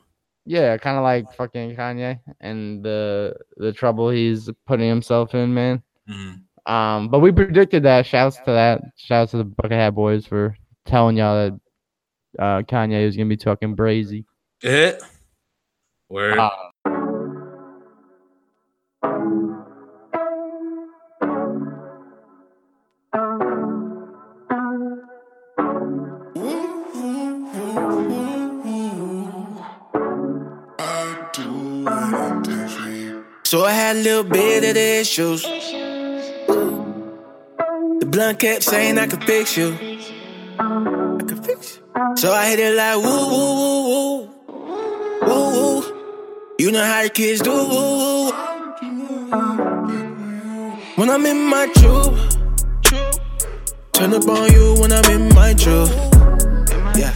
Yeah, 0.45 0.77
kind 0.77 0.97
of 0.97 1.03
like 1.03 1.33
fucking 1.35 1.75
Kanye 1.75 2.21
and 2.41 2.85
the 2.85 3.35
the 3.57 3.73
trouble 3.73 4.11
he's 4.11 4.49
putting 4.67 4.89
himself 4.89 5.35
in, 5.35 5.53
man. 5.53 5.83
Mhm. 6.09 6.43
Um, 6.71 7.09
but 7.09 7.21
we 7.21 7.33
predicted 7.33 7.85
that. 7.85 8.07
Shouts 8.07 8.37
to 8.39 8.53
that. 8.53 8.83
Shouts 8.97 9.31
to 9.33 9.39
the 9.39 9.45
Bucket 9.45 9.73
Hat 9.73 9.91
Boys 9.95 10.27
for 10.27 10.57
telling 10.85 11.17
y'all 11.17 11.51
that 11.51 11.61
uh, 12.43 12.63
Kanye 12.63 13.07
was 13.07 13.17
gonna 13.17 13.29
be 13.29 13.37
talking 13.37 13.75
brazy. 13.75 14.25
Hit. 14.61 15.03
Where? 16.09 16.39
Uh, 16.39 16.51
So 33.57 33.65
I 33.65 33.73
had 33.73 33.97
a 33.97 34.01
little 34.01 34.23
bit 34.23 34.65
of 34.65 34.75
the 34.75 35.01
issues. 35.01 35.41
The 38.01 38.07
blunt 38.07 38.39
kept 38.39 38.63
saying 38.63 38.99
I 38.99 39.07
could 39.07 39.25
fix 39.25 39.57
you. 39.57 39.73
I 40.59 41.23
could 41.27 41.43
fix 41.43 41.79
you. 41.79 41.83
So 42.17 42.33
I 42.35 42.51
hit 42.51 42.59
it 42.59 42.77
like 42.77 42.97
woo 42.97 43.31
woo 43.33 43.55
woo 43.57 43.89
woo. 43.89 44.29
Woo 45.23 45.49
woo. 45.57 45.81
You 46.59 46.71
know 46.71 46.85
how 46.85 47.03
the 47.03 47.09
kids 47.09 47.41
do. 47.41 47.51
When 50.97 51.09
I'm 51.09 51.25
in 51.25 51.49
my 51.49 51.67
truth. 51.79 52.37
Turn 53.95 54.13
up 54.13 54.29
on 54.29 54.53
you 54.53 54.75
when 54.81 54.93
I'm 54.93 55.11
in 55.11 55.35
my 55.35 55.55
truth. 55.55 55.97
Yeah. 56.95 57.15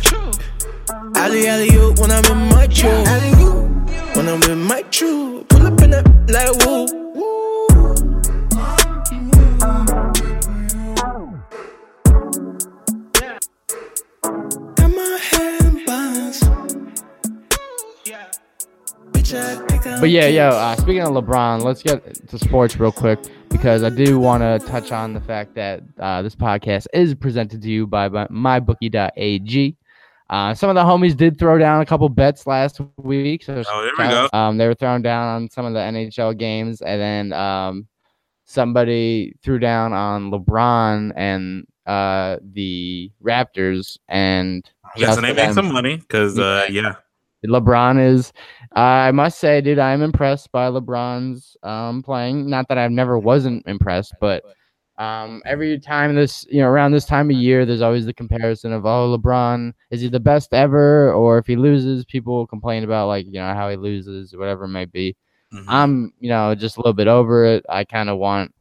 Alley 1.16 1.46
alley 1.48 1.70
you 1.70 1.92
when 1.98 2.10
I'm 2.10 2.24
in 2.24 2.48
my 2.48 2.66
truth. 2.66 3.59
When 4.20 4.28
I'm 4.28 4.42
in 4.50 4.62
my. 4.64 4.82
Pull 4.82 5.66
up 5.66 5.80
in 5.80 5.92
that 5.92 6.04
like 6.28 6.66
woo. 6.66 6.86
Got 14.74 14.90
my 14.90 15.18
head 15.22 15.62
in 15.62 15.86
buns. 15.86 16.40
Bitch, 19.10 19.32
I 19.34 19.66
think 19.66 19.86
I'm 19.86 20.00
But 20.02 20.10
yeah, 20.10 20.26
yo, 20.26 20.48
uh, 20.48 20.76
speaking 20.76 21.00
of 21.00 21.12
LeBron, 21.12 21.62
let's 21.62 21.82
get 21.82 22.28
to 22.28 22.38
sports 22.38 22.78
real 22.78 22.92
quick 22.92 23.20
because 23.48 23.82
I 23.82 23.88
do 23.88 24.18
want 24.18 24.42
to 24.42 24.58
touch 24.68 24.92
on 24.92 25.14
the 25.14 25.22
fact 25.22 25.54
that 25.54 25.82
uh, 25.98 26.20
this 26.20 26.36
podcast 26.36 26.88
is 26.92 27.14
presented 27.14 27.62
to 27.62 27.70
you 27.70 27.86
by 27.86 28.10
my- 28.10 28.26
mybookie.ag. 28.26 29.78
Uh, 30.30 30.54
some 30.54 30.70
of 30.70 30.76
the 30.76 30.82
homies 30.82 31.16
did 31.16 31.38
throw 31.38 31.58
down 31.58 31.82
a 31.82 31.86
couple 31.86 32.08
bets 32.08 32.46
last 32.46 32.80
week. 32.98 33.42
So 33.42 33.64
Oh, 33.68 33.82
there 33.82 33.92
we 33.98 34.12
go. 34.12 34.28
Um, 34.32 34.58
they 34.58 34.68
were 34.68 34.76
throwing 34.76 35.02
down 35.02 35.26
on 35.26 35.50
some 35.50 35.66
of 35.66 35.72
the 35.72 35.80
NHL 35.80 36.38
games, 36.38 36.80
and 36.82 37.00
then 37.00 37.32
um, 37.32 37.88
somebody 38.44 39.34
threw 39.42 39.58
down 39.58 39.92
on 39.92 40.30
LeBron 40.30 41.12
and 41.16 41.66
uh, 41.84 42.36
the 42.52 43.10
Raptors, 43.20 43.98
and 44.08 44.64
Yeah, 44.96 45.14
so 45.14 45.20
they 45.20 45.28
to 45.28 45.34
made 45.34 45.52
some 45.52 45.72
money 45.72 45.96
because 45.96 46.38
uh, 46.38 46.66
yeah, 46.70 46.94
LeBron 47.44 48.00
is. 48.00 48.32
I 48.72 49.10
must 49.10 49.40
say, 49.40 49.60
dude, 49.60 49.80
I'm 49.80 50.00
impressed 50.00 50.52
by 50.52 50.68
LeBron's 50.68 51.56
um, 51.64 52.04
playing. 52.04 52.48
Not 52.48 52.68
that 52.68 52.78
I've 52.78 52.92
never 52.92 53.18
wasn't 53.18 53.66
impressed, 53.66 54.14
but 54.20 54.44
um, 55.00 55.42
every 55.46 55.78
time 55.80 56.14
this, 56.14 56.46
you 56.50 56.60
know, 56.60 56.68
around 56.68 56.92
this 56.92 57.06
time 57.06 57.30
of 57.30 57.36
year, 57.36 57.64
there's 57.64 57.80
always 57.80 58.04
the 58.06 58.12
comparison 58.12 58.72
of, 58.72 58.84
oh, 58.84 59.16
LeBron 59.16 59.72
is 59.90 60.02
he 60.02 60.08
the 60.08 60.20
best 60.20 60.52
ever, 60.52 61.12
or 61.14 61.38
if 61.38 61.46
he 61.46 61.56
loses, 61.56 62.04
people 62.04 62.46
complain 62.46 62.84
about 62.84 63.08
like, 63.08 63.24
you 63.26 63.32
know, 63.32 63.54
how 63.54 63.70
he 63.70 63.76
loses, 63.76 64.36
whatever 64.36 64.64
it 64.64 64.68
may 64.68 64.84
be. 64.84 65.16
Mhm. 65.52 65.64
I'm, 65.68 66.12
you 66.20 66.28
know, 66.28 66.54
just 66.54 66.76
a 66.76 66.80
little 66.80 66.92
bit 66.92 67.08
over 67.08 67.44
it. 67.46 67.64
I 67.68 67.84
kind 67.84 68.10
of 68.10 68.18
want 68.18 68.52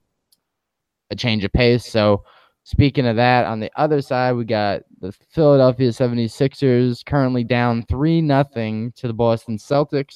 a 1.12 1.16
change 1.16 1.44
of 1.44 1.52
pace. 1.52 1.86
So, 1.86 2.24
speaking 2.64 3.06
of 3.08 3.16
that, 3.18 3.46
on 3.46 3.60
the 3.60 3.72
other 3.76 4.02
side, 4.02 4.34
we 4.34 4.46
got 4.46 4.84
the 5.02 5.12
Philadelphia 5.12 5.92
76ers 5.92 7.04
currently 7.06 7.44
down 7.44 7.84
3 7.84 8.22
nothing 8.22 8.92
to 8.94 9.08
the 9.08 9.14
Boston 9.14 9.58
Celtics. 9.58 10.16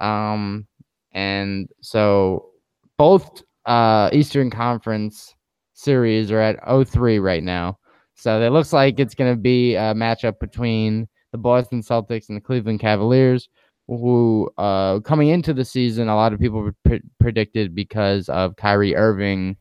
Um 0.00 0.66
and 1.12 1.68
so 1.80 2.50
both 2.96 3.42
uh 3.66 4.10
Eastern 4.12 4.50
Conference 4.50 5.34
series 5.74 6.30
are 6.30 6.40
at 6.40 6.62
0-3 6.62 7.22
right 7.22 7.42
now. 7.42 7.78
So 8.14 8.40
it 8.40 8.50
looks 8.50 8.72
like 8.72 9.00
it's 9.00 9.14
going 9.14 9.32
to 9.32 9.40
be 9.40 9.74
a 9.74 9.94
matchup 9.94 10.38
between 10.38 11.08
the 11.32 11.38
Boston 11.38 11.82
Celtics 11.82 12.28
and 12.28 12.36
the 12.36 12.40
Cleveland 12.40 12.80
Cavaliers 12.80 13.48
who 13.88 14.48
uh 14.58 15.00
coming 15.00 15.28
into 15.28 15.52
the 15.52 15.64
season 15.64 16.08
a 16.08 16.14
lot 16.14 16.32
of 16.32 16.38
people 16.38 16.70
pre- 16.84 17.02
predicted 17.18 17.74
because 17.74 18.28
of 18.28 18.54
Kyrie 18.56 18.94
Irving 18.94 19.56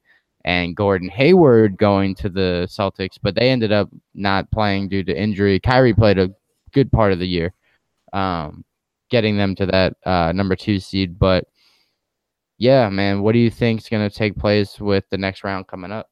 and 0.45 0.75
Gordon 0.75 1.09
Hayward 1.09 1.77
going 1.77 2.15
to 2.15 2.29
the 2.29 2.67
Celtics, 2.69 3.17
but 3.21 3.35
they 3.35 3.49
ended 3.49 3.71
up 3.71 3.89
not 4.13 4.49
playing 4.51 4.89
due 4.89 5.03
to 5.03 5.15
injury. 5.19 5.59
Kyrie 5.59 5.93
played 5.93 6.17
a 6.17 6.31
good 6.71 6.91
part 6.91 7.11
of 7.11 7.19
the 7.19 7.27
year, 7.27 7.53
um, 8.13 8.63
getting 9.09 9.37
them 9.37 9.55
to 9.55 9.65
that 9.67 9.95
uh, 10.05 10.31
number 10.31 10.55
two 10.55 10.79
seed. 10.79 11.19
But 11.19 11.45
yeah, 12.61 12.89
man, 12.89 13.23
what 13.23 13.31
do 13.31 13.39
you 13.39 13.49
think 13.49 13.81
is 13.81 13.89
going 13.89 14.07
to 14.07 14.15
take 14.15 14.37
place 14.37 14.79
with 14.79 15.03
the 15.09 15.17
next 15.17 15.43
round 15.43 15.67
coming 15.67 15.91
up? 15.91 16.11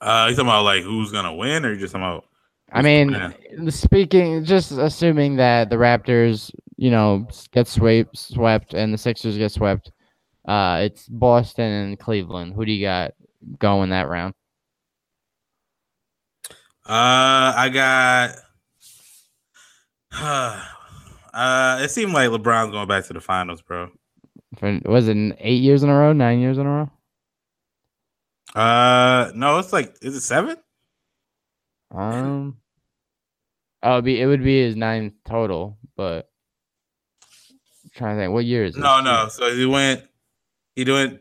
uh, 0.00 0.26
you 0.30 0.34
talking 0.34 0.48
about 0.48 0.64
like 0.64 0.82
who's 0.82 1.12
gonna 1.12 1.34
win, 1.34 1.64
or 1.64 1.72
you 1.72 1.78
just 1.78 1.92
talking 1.92 2.06
about? 2.06 2.24
I 2.72 2.82
mean, 2.82 3.70
speaking, 3.70 4.44
just 4.44 4.72
assuming 4.72 5.36
that 5.36 5.70
the 5.70 5.76
Raptors, 5.76 6.54
you 6.76 6.90
know, 6.90 7.26
get 7.52 7.66
swept, 7.66 8.16
swept, 8.16 8.74
and 8.74 8.94
the 8.94 8.98
Sixers 8.98 9.36
get 9.36 9.52
swept, 9.52 9.90
uh, 10.46 10.78
it's 10.82 11.08
Boston 11.08 11.70
and 11.70 11.98
Cleveland. 11.98 12.54
Who 12.54 12.64
do 12.64 12.72
you 12.72 12.86
got 12.86 13.12
going 13.58 13.90
that 13.90 14.08
round? 14.08 14.34
Uh, 16.88 17.52
I 17.56 17.70
got. 17.72 18.36
uh, 21.34 21.78
it 21.82 21.90
seemed 21.90 22.12
like 22.12 22.30
LeBron's 22.30 22.72
going 22.72 22.88
back 22.88 23.04
to 23.06 23.12
the 23.12 23.20
finals, 23.20 23.62
bro. 23.62 23.90
For, 24.58 24.80
was 24.84 25.08
it 25.08 25.16
eight 25.38 25.62
years 25.62 25.82
in 25.82 25.90
a 25.90 25.96
row, 25.96 26.12
nine 26.12 26.40
years 26.40 26.58
in 26.58 26.66
a 26.66 26.70
row? 26.70 26.90
Uh, 28.54 29.30
no, 29.34 29.58
it's 29.58 29.72
like 29.72 29.96
is 30.02 30.16
it 30.16 30.22
seven? 30.22 30.56
Um, 31.92 32.56
oh, 33.82 34.00
be 34.00 34.20
it 34.20 34.26
would 34.26 34.42
be 34.42 34.60
his 34.64 34.74
ninth 34.76 35.14
total, 35.24 35.78
but 35.96 36.28
I'm 37.84 37.90
trying 37.94 38.16
to 38.16 38.22
think, 38.22 38.32
what 38.32 38.44
year 38.44 38.64
is 38.64 38.76
it? 38.76 38.80
No, 38.80 39.00
no. 39.00 39.28
So 39.28 39.54
he 39.54 39.66
went. 39.66 40.04
He 40.76 40.84
went 40.84 41.20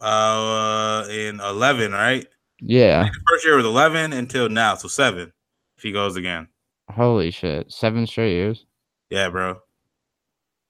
uh 0.00 1.06
in 1.10 1.40
eleven, 1.40 1.92
right? 1.92 2.26
Yeah, 2.60 3.04
The 3.04 3.20
first 3.28 3.44
year 3.44 3.56
was 3.56 3.66
eleven 3.66 4.12
until 4.12 4.48
now, 4.48 4.74
so 4.74 4.88
seven. 4.88 5.32
If 5.76 5.82
he 5.82 5.92
goes 5.92 6.16
again, 6.16 6.48
holy 6.90 7.30
shit, 7.30 7.70
seven 7.72 8.06
straight 8.06 8.32
years. 8.32 8.64
yeah, 9.10 9.28
bro. 9.28 9.60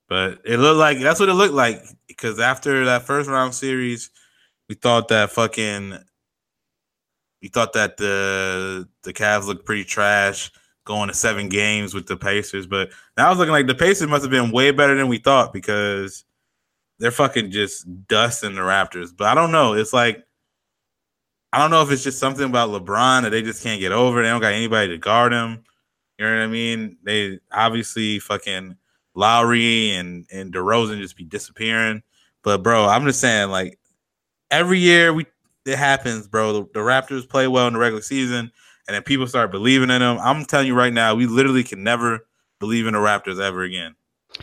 But 0.07 0.41
it 0.45 0.57
looked 0.57 0.77
like 0.77 0.99
that's 0.99 1.19
what 1.19 1.29
it 1.29 1.33
looked 1.33 1.53
like 1.53 1.83
because 2.07 2.39
after 2.39 2.85
that 2.85 3.03
first 3.03 3.29
round 3.29 3.55
series, 3.55 4.11
we 4.69 4.75
thought 4.75 5.07
that 5.07 5.31
fucking, 5.31 5.97
we 7.41 7.47
thought 7.47 7.73
that 7.73 7.97
the 7.97 8.87
the 9.03 9.13
Cavs 9.13 9.47
looked 9.47 9.65
pretty 9.65 9.83
trash 9.83 10.51
going 10.85 11.07
to 11.07 11.15
seven 11.15 11.49
games 11.49 11.95
with 11.95 12.05
the 12.05 12.15
Pacers, 12.17 12.67
but 12.67 12.91
now 13.17 13.31
it's 13.31 13.39
looking 13.39 13.51
like 13.51 13.67
the 13.67 13.73
Pacers 13.75 14.07
must 14.07 14.23
have 14.23 14.31
been 14.31 14.51
way 14.51 14.71
better 14.71 14.95
than 14.95 15.07
we 15.07 15.17
thought 15.17 15.51
because 15.51 16.23
they're 16.99 17.11
fucking 17.11 17.51
just 17.51 17.87
dusting 18.07 18.55
the 18.55 18.61
Raptors. 18.61 19.09
But 19.15 19.27
I 19.27 19.35
don't 19.35 19.51
know. 19.51 19.73
It's 19.73 19.93
like 19.93 20.23
I 21.51 21.59
don't 21.59 21.71
know 21.71 21.81
if 21.81 21.91
it's 21.91 22.03
just 22.03 22.19
something 22.19 22.45
about 22.45 22.69
LeBron 22.69 23.23
that 23.23 23.29
they 23.29 23.41
just 23.41 23.63
can't 23.63 23.79
get 23.79 23.91
over. 23.93 24.21
They 24.21 24.27
don't 24.27 24.41
got 24.41 24.53
anybody 24.53 24.89
to 24.89 24.97
guard 24.97 25.31
him. 25.31 25.63
You 26.19 26.25
know 26.25 26.35
what 26.35 26.43
I 26.43 26.47
mean? 26.47 26.97
They 27.03 27.39
obviously 27.51 28.19
fucking 28.19 28.75
Lowry 29.15 29.91
and 29.91 30.25
and 30.31 30.53
DeRozan 30.53 30.99
just 30.99 31.17
be 31.17 31.23
disappearing. 31.23 32.03
But 32.43 32.61
bro, 32.61 32.85
I'm 32.85 33.05
just 33.05 33.19
saying, 33.19 33.49
like 33.49 33.79
every 34.51 34.79
year 34.79 35.13
we 35.13 35.25
it 35.65 35.77
happens, 35.77 36.27
bro. 36.27 36.53
The, 36.53 36.61
the 36.73 36.79
Raptors 36.79 37.27
play 37.27 37.47
well 37.47 37.67
in 37.67 37.73
the 37.73 37.79
regular 37.79 38.03
season, 38.03 38.51
and 38.87 38.95
then 38.95 39.01
people 39.01 39.25
start 39.25 39.51
believing 39.51 39.89
in 39.89 39.99
them. 39.99 40.19
I'm 40.21 40.45
telling 40.45 40.67
you 40.67 40.75
right 40.75 40.93
now, 40.93 41.15
we 41.15 41.25
literally 41.25 41.63
can 41.63 41.83
never 41.83 42.27
believe 42.59 42.85
in 42.85 42.93
the 42.93 42.99
Raptors 42.99 43.41
ever 43.41 43.63
again. 43.63 43.95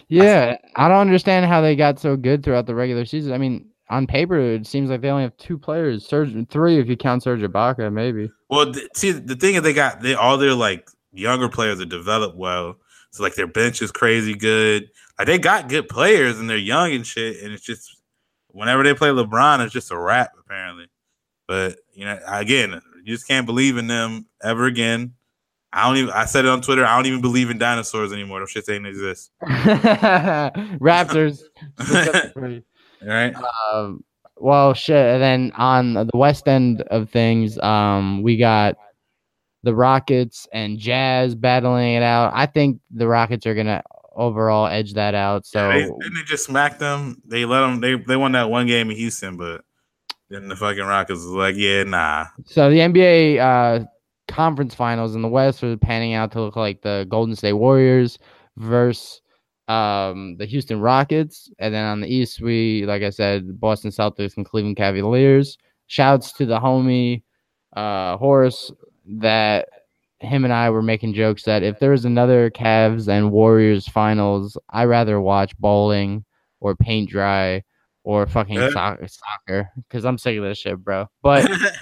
Yeah, 0.09 0.57
I 0.77 0.89
don't 0.89 0.99
understand 0.99 1.47
how 1.47 1.61
they 1.61 1.77
got 1.77 2.01
so 2.01 2.17
good 2.17 2.43
throughout 2.43 2.67
the 2.67 2.75
regular 2.75 3.05
season. 3.05 3.33
I 3.33 3.39
mean, 3.39 3.69
on 3.91 4.07
paper, 4.07 4.41
it 4.41 4.67
seems 4.67 4.91
like 4.91 5.03
they 5.03 5.11
only 5.11 5.23
have 5.23 5.37
two 5.37 5.59
players, 5.59 6.07
Serge, 6.07 6.35
three 6.49 6.79
if 6.79 6.89
you 6.89 6.97
count 6.97 7.23
Serge 7.23 7.41
Ibaka, 7.41 7.93
maybe. 7.93 8.31
Well, 8.49 8.73
th- 8.73 8.89
see, 8.95 9.13
the 9.13 9.37
thing 9.37 9.55
is, 9.55 9.63
they 9.63 9.75
got 9.75 10.01
they 10.01 10.15
all 10.15 10.39
their 10.39 10.55
like 10.55 10.89
younger 11.13 11.49
players 11.49 11.81
are 11.81 11.87
developed 11.87 12.37
well. 12.37 12.77
So 13.13 13.23
like 13.23 13.35
their 13.35 13.47
bench 13.47 13.83
is 13.83 13.93
crazy 13.93 14.35
good. 14.35 14.91
Like 15.19 15.27
they 15.27 15.39
got 15.39 15.69
good 15.69 15.89
players 15.89 16.39
and 16.39 16.49
they're 16.49 16.57
young 16.57 16.93
and 16.93 17.07
shit. 17.07 17.43
And 17.43 17.53
it's 17.53 17.65
just 17.65 18.01
whenever 18.49 18.83
they 18.83 18.95
play 18.95 19.11
LeBron, 19.11 19.65
it's 19.65 19.73
just 19.73 19.91
a 19.91 19.99
wrap 19.99 20.33
apparently. 20.39 20.87
But 21.47 21.79
you 21.95 22.05
know, 22.07 22.19
again, 22.27 22.81
you 23.05 23.15
just 23.15 23.29
can't 23.29 23.47
believe 23.47 23.77
in 23.77 23.87
them 23.87 24.27
ever 24.43 24.67
again. 24.67 25.15
I 25.73 25.87
don't 25.87 25.97
even. 25.97 26.11
I 26.11 26.27
said 26.27 26.45
it 26.45 26.49
on 26.49 26.61
Twitter. 26.61 26.85
I 26.85 26.95
don't 26.97 27.07
even 27.07 27.23
believe 27.23 27.49
in 27.51 27.59
dinosaurs 27.59 28.13
anymore. 28.13 28.41
Those 28.41 28.51
shit 28.51 28.69
ain't 28.69 28.87
exist. 28.87 29.31
Raptors. 30.81 31.43
right. 33.03 33.35
um, 33.73 34.05
well, 34.37 34.75
shit. 34.75 34.97
And 34.97 35.23
then 35.23 35.53
on 35.57 35.95
the 35.95 36.11
west 36.13 36.47
end 36.47 36.83
of 36.83 37.09
things, 37.09 37.59
um, 37.61 38.23
we 38.23 38.37
got 38.37 38.77
the 39.63 39.75
Rockets 39.75 40.49
and 40.53 40.79
Jazz 40.79 41.35
battling 41.35 41.95
it 41.95 42.03
out. 42.03 42.33
I 42.35 42.47
think 42.47 42.81
the 42.91 43.07
Rockets 43.07 43.47
are 43.47 43.55
gonna 43.55 43.83
overall 44.15 44.67
edge 44.67 44.95
that 44.95 45.15
out. 45.15 45.47
So 45.47 45.69
they, 45.69 45.81
didn't 45.83 46.15
they 46.15 46.23
just 46.25 46.45
smack 46.45 46.79
them? 46.79 47.23
They 47.25 47.45
let 47.45 47.61
them. 47.61 47.81
They 47.81 47.95
they 47.97 48.17
won 48.17 48.33
that 48.33 48.51
one 48.51 48.67
game 48.67 48.91
in 48.91 48.97
Houston, 48.97 49.37
but 49.37 49.65
then 50.31 50.49
the 50.49 50.57
fucking 50.57 50.85
Rockets 50.85 51.21
was 51.21 51.27
like, 51.27 51.57
yeah, 51.57 51.85
nah. 51.85 52.27
So 52.47 52.71
the 52.71 52.79
NBA 52.79 53.39
uh, 53.39 53.85
conference 54.29 54.75
finals 54.75 55.15
in 55.15 55.23
the 55.23 55.29
West 55.29 55.63
are 55.63 55.77
panning 55.77 56.15
out 56.15 56.33
to 56.33 56.41
look 56.41 56.57
like 56.57 56.83
the 56.83 57.07
Golden 57.09 57.37
State 57.37 57.53
Warriors 57.53 58.19
versus 58.57 59.21
um, 59.69 60.37
the 60.39 60.47
Houston 60.47 60.81
Rockets, 60.81 61.51
and 61.59 61.73
then 61.73 61.85
on 61.85 62.01
the 62.01 62.13
East, 62.13 62.41
we 62.41 62.85
like 62.87 63.03
I 63.03 63.11
said, 63.11 63.61
Boston 63.61 63.91
Celtics 63.91 64.37
and 64.37 64.47
Cleveland 64.47 64.77
Cavaliers. 64.77 65.57
Shouts 65.87 66.33
to 66.35 66.47
the 66.47 66.59
homie 66.59 67.23
uh, 67.77 68.17
Horace 68.17 68.71
that 69.07 69.69
him 70.21 70.45
and 70.45 70.53
I 70.53 70.71
were 70.71 70.83
making 70.83 71.15
jokes 71.15 71.43
that 71.45 71.63
if 71.63 71.79
there 71.81 71.91
was 71.91 72.05
another 72.05 72.51
Cavs 72.51 73.09
and 73.09 73.33
Warriors 73.33 73.89
finals, 73.89 74.57
I'd 74.71 74.85
rather 74.85 75.21
watch 75.21 75.57
bowling 75.59 76.25
or 76.61 76.77
paint 76.77 77.11
dry 77.11 77.65
or 78.05 78.27
fucking 78.27 78.55
Yeah. 78.55 78.71
soccer, 78.71 79.09
soccer, 79.09 79.71
because 79.77 80.05
I'm 80.05 80.19
sick 80.19 80.37
of 80.39 80.45
this 80.45 80.59
shit, 80.59 80.79
bro. 80.79 81.09
But 81.23 81.43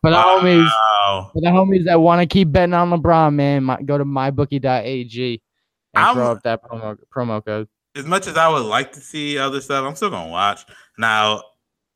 for 0.00 0.10
the 0.10 0.16
homies, 0.16 0.64
wow. 0.66 1.30
for 1.32 1.40
the 1.40 1.48
homies 1.48 1.84
that 1.84 2.00
want 2.00 2.20
to 2.22 2.26
keep 2.26 2.50
betting 2.52 2.74
on 2.74 2.90
LeBron, 2.90 3.34
man, 3.34 3.64
my, 3.64 3.80
go 3.82 3.98
to 3.98 4.04
mybookie.ag 4.04 5.42
and 5.94 6.04
I'm- 6.04 6.14
throw 6.14 6.32
up 6.32 6.42
that 6.44 6.62
promo 6.64 6.96
promo 7.14 7.44
code. 7.44 7.68
as 7.96 8.04
much 8.06 8.26
as 8.26 8.36
I 8.36 8.48
would 8.48 8.64
like 8.66 8.92
to 8.92 9.00
see 9.00 9.38
other 9.38 9.60
stuff, 9.60 9.84
I'm 9.86 9.94
still 9.96 10.10
gonna 10.10 10.30
watch. 10.30 10.64
Now, 10.98 11.42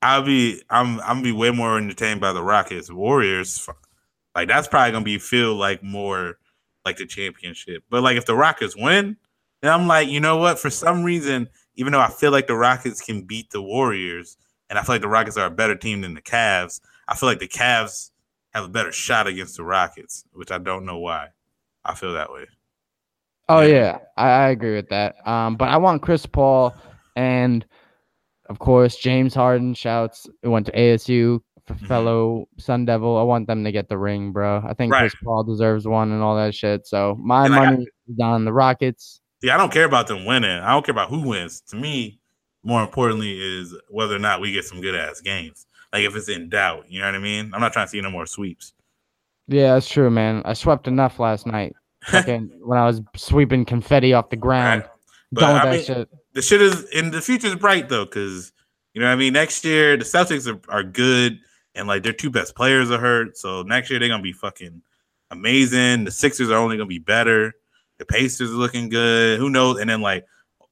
I'll 0.03 0.23
be 0.23 0.63
I'm 0.71 1.01
I'm 1.01 1.17
gonna 1.17 1.23
be 1.23 1.33
way 1.33 1.51
more 1.51 1.77
entertained 1.79 2.21
by 2.21 2.33
the 2.33 2.43
Rockets 2.43 2.91
Warriors. 2.93 3.67
Like 4.35 4.49
that's 4.49 4.69
probably 4.69 4.93
gonna 4.93 5.05
be 5.05 5.19
feel 5.19 5.55
like 5.55 5.83
more 5.83 6.39
like 6.85 6.97
the 6.97 7.07
championship. 7.07 7.85
But 7.91 8.03
like 8.03 8.17
if 8.17 8.27
the 8.27 8.37
Rockets 8.37 8.77
win, 8.77 9.17
then 9.63 9.73
I'm 9.73 9.87
like, 9.87 10.09
you 10.09 10.21
know 10.21 10.37
what? 10.37 10.59
For 10.59 10.71
some 10.71 11.03
reason, 11.03 11.49
even 11.77 11.93
though 11.93 12.01
I 12.01 12.09
feel 12.09 12.31
like 12.31 12.47
the 12.47 12.57
Rockets 12.57 13.01
can 13.01 13.23
beat 13.23 13.51
the 13.51 13.63
Warriors, 13.63 14.37
and 14.71 14.79
I 14.79 14.83
feel 14.83 14.95
like 14.95 15.03
the 15.03 15.09
Rockets 15.09 15.37
are 15.37 15.47
a 15.47 15.51
better 15.51 15.75
team 15.75 16.03
than 16.03 16.15
the 16.15 16.23
Cavs, 16.23 16.81
I 17.07 17.15
feel 17.15 17.29
like 17.29 17.41
the 17.41 17.49
Cavs 17.49 18.11
have 18.55 18.65
a 18.65 18.69
better 18.69 18.93
shot 18.93 19.27
against 19.27 19.57
the 19.57 19.65
Rockets, 19.65 20.25
which 20.33 20.51
I 20.51 20.59
don't 20.59 20.87
know 20.87 20.99
why. 20.99 21.29
I 21.85 21.95
feel 21.95 22.13
that 22.15 22.33
way. 22.33 22.47
Oh 23.49 23.61
Yeah. 23.61 23.99
I, 24.17 24.29
I 24.29 24.49
agree 24.51 24.75
with 24.75 24.89
that. 24.91 25.15
Um, 25.27 25.57
but 25.57 25.69
I 25.69 25.79
want 25.79 26.03
Chris 26.03 26.27
Paul 26.27 26.75
and 27.17 27.65
of 28.49 28.59
course 28.59 28.97
James 28.97 29.35
Harden. 29.35 29.75
Shouts 29.75 30.27
who 30.43 30.51
went 30.51 30.67
to 30.67 30.73
ASU. 30.73 31.41
Mm-hmm. 31.69 31.87
fellow 31.87 32.49
Sun 32.59 32.85
Devil. 32.87 33.17
I 33.19 33.23
want 33.23 33.47
them 33.47 33.65
to 33.65 33.73
get 33.73 33.89
the 33.89 33.99
ring, 33.99 34.33
bro. 34.33 34.63
I 34.67 34.75
think 34.75 34.93
Right. 34.93 35.01
Chris 35.01 35.15
Paul 35.23 35.45
deserves 35.45 35.87
one 35.87 36.13
and 36.13 36.23
all 36.23 36.37
that 36.37 36.55
shit. 36.55 36.87
So 36.87 37.17
my 37.21 37.45
And 37.47 37.55
I 37.55 37.59
got- 37.59 37.71
money 37.73 37.87
is 38.09 38.19
on 38.21 38.45
the 38.45 38.53
Rockets. 38.53 39.21
Yeah, 39.43 39.55
I 39.55 39.59
don't 39.59 39.73
care 39.73 39.85
about 39.85 40.07
them 40.09 40.25
winning. 40.25 40.51
I 40.51 40.71
don't 40.73 40.85
care 40.85 40.93
about 40.93 41.11
who 41.11 41.21
wins. 41.29 41.61
To 41.69 41.77
me, 41.77 42.19
more 42.65 42.83
importantly 42.83 43.39
is 43.41 43.75
whether 43.89 44.17
or 44.17 44.19
not 44.19 44.41
we 44.41 44.53
get 44.53 44.65
some 44.65 44.81
good 44.81 44.95
ass 44.97 45.21
games. 45.21 45.67
Like 45.93 46.03
if 46.03 46.17
it's 46.17 46.29
in 46.29 46.49
doubt, 46.49 46.87
you 46.91 47.01
know 47.01 47.07
what 47.07 47.15
I 47.15 47.19
mean? 47.19 47.51
I'm 47.55 47.61
not 47.61 47.73
trying 47.73 47.87
to 47.87 47.91
see 47.91 48.01
no 48.01 48.11
more 48.11 48.27
sweeps. 48.27 48.73
Yeah, 49.47 49.75
that's 49.75 49.89
true, 49.89 50.11
man. 50.11 50.43
I 50.45 50.53
swept 50.55 50.89
enough 50.89 51.19
last 51.19 51.47
night. 51.47 51.75
Fucking 52.07 52.51
when 52.63 52.79
I 52.79 52.85
was 52.87 53.01
sweeping 53.17 53.65
confetti 53.65 54.13
off 54.13 54.31
the 54.31 54.37
ground. 54.37 54.83
Right. 54.83 54.91
But, 55.33 55.41
Done 55.41 55.53
with 55.55 55.63
I 55.63 55.65
that 55.67 55.73
mean, 55.77 55.85
shit. 55.85 56.09
the 56.35 56.43
shit 56.43 56.63
is 56.63 56.85
in 56.91 57.11
the 57.11 57.21
future 57.21 57.47
is 57.49 57.55
bright 57.55 57.89
though, 57.89 58.05
because 58.07 58.53
you 58.95 59.01
know 59.01 59.07
what 59.07 59.13
I 59.13 59.17
mean. 59.17 59.33
Next 59.35 59.65
year 59.65 59.97
the 59.97 60.05
Celtics 60.05 60.47
are, 60.53 60.61
are 60.73 60.83
good, 60.83 61.39
and 61.79 61.89
like 61.89 62.03
their 62.03 62.13
two 62.13 62.31
best 62.31 62.55
players 62.55 62.91
are 62.91 62.99
hurt. 62.99 63.39
So 63.39 63.63
next 63.63 63.89
year 63.91 63.99
they're 63.99 64.09
gonna 64.09 64.23
be 64.23 64.33
fucking 64.33 64.83
amazing. 65.31 66.05
The 66.05 66.11
Sixers 66.11 66.51
are 66.51 66.59
only 66.59 66.77
gonna 66.77 66.87
be 66.87 66.99
better. 66.99 67.55
The 67.99 68.05
Pacers 68.05 68.51
are 68.51 68.55
looking 68.55 68.89
good. 68.89 69.39
Who 69.39 69.49
knows? 69.49 69.81
And 69.81 69.89
then 69.89 70.01
like 70.01 70.27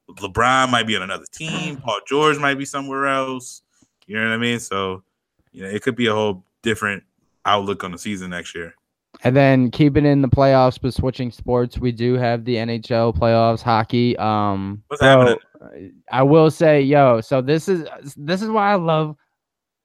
LeBron 0.09 0.69
might 0.69 0.87
be 0.87 0.95
on 0.95 1.01
another 1.01 1.25
team. 1.31 1.77
Paul 1.83 1.99
George 2.07 2.37
might 2.37 2.55
be 2.55 2.65
somewhere 2.65 3.07
else. 3.07 3.61
You 4.05 4.17
know 4.17 4.23
what 4.27 4.33
I 4.33 4.37
mean? 4.37 4.59
So 4.59 5.03
you 5.51 5.63
know 5.63 5.69
it 5.69 5.81
could 5.81 5.95
be 5.95 6.07
a 6.07 6.13
whole 6.13 6.43
different 6.61 7.03
outlook 7.45 7.83
on 7.83 7.91
the 7.91 7.97
season 7.97 8.29
next 8.29 8.53
year. 8.53 8.75
And 9.23 9.35
then 9.35 9.71
keeping 9.71 10.05
in 10.05 10.21
the 10.21 10.27
playoffs, 10.27 10.79
but 10.79 10.93
switching 10.93 11.31
sports, 11.31 11.79
we 11.79 11.91
do 11.91 12.13
have 12.15 12.45
the 12.45 12.55
NHL 12.55 13.17
playoffs, 13.17 13.63
hockey. 13.63 14.15
Um, 14.17 14.83
What's 14.87 15.01
bro, 15.01 15.37
happening? 15.61 15.93
I 16.11 16.21
will 16.21 16.51
say, 16.51 16.81
yo, 16.81 17.21
so 17.21 17.41
this 17.41 17.67
is 17.67 17.87
this 18.15 18.41
is 18.41 18.49
why 18.49 18.71
I 18.71 18.75
love 18.75 19.15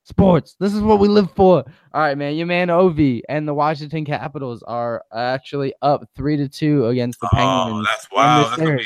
sports. 0.05 0.57
This 0.61 0.75
is 0.75 0.81
what 0.81 0.99
we 0.99 1.09
live 1.09 1.31
for. 1.33 1.65
All 1.95 2.01
right, 2.01 2.17
man. 2.19 2.35
Your 2.37 2.47
man 2.47 2.69
Ovi 2.69 3.21
and 3.29 3.47
the 3.47 3.55
Washington 3.55 4.05
Capitals 4.05 4.63
are 4.65 5.05
actually 5.15 5.75
up 5.83 6.05
three 6.17 6.37
to 6.37 6.49
two 6.49 6.87
against 6.87 7.21
the 7.21 7.29
Oh, 7.33 7.37
Penguins. 7.37 7.89
that's 7.89 8.09
wild. 8.11 8.47
That's 8.49 8.57
gonna 8.61 8.77
be 8.77 8.85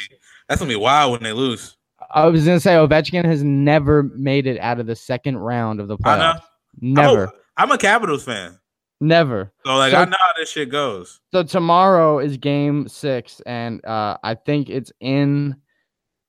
that's 0.49 0.61
gonna 0.61 0.69
be 0.69 0.77
wild 0.77 1.13
when 1.13 1.23
they 1.23 1.33
lose. 1.33 1.77
I 2.15 2.27
was 2.27 2.45
gonna 2.45 2.61
say 2.61 2.75
Ovechkin 2.75 3.25
has 3.25 3.43
never 3.43 4.05
made 4.05 4.47
it 4.47 4.59
out 4.61 4.79
of 4.79 4.87
the 4.87 4.95
second 4.97 5.39
round 5.39 5.81
of 5.81 5.89
the 5.89 5.97
I 6.05 6.17
know. 6.17 6.23
playoffs. 6.23 6.43
Never, 6.81 7.23
I'm 7.23 7.29
a, 7.29 7.33
I'm 7.57 7.71
a 7.73 7.79
Capitals 7.79 8.23
fan, 8.25 8.59
never. 9.01 9.51
so 9.65 9.75
like 9.77 9.93
So- 9.93 9.99
I 9.99 10.05
know 10.05 10.17
how 10.21 10.39
this 10.39 10.51
shit 10.51 10.69
goes. 10.71 11.21
So 11.33 11.43
tomorrow 11.43 12.19
is 12.19 12.37
game 12.37 12.87
six, 12.87 13.41
and 13.47 13.83
uh, 13.85 14.19
I 14.23 14.35
think 14.35 14.69
it's 14.69 14.93
in 15.01 15.57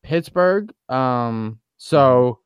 Pittsburgh. 0.03 0.73
Um, 0.89 1.59
so 1.77 2.39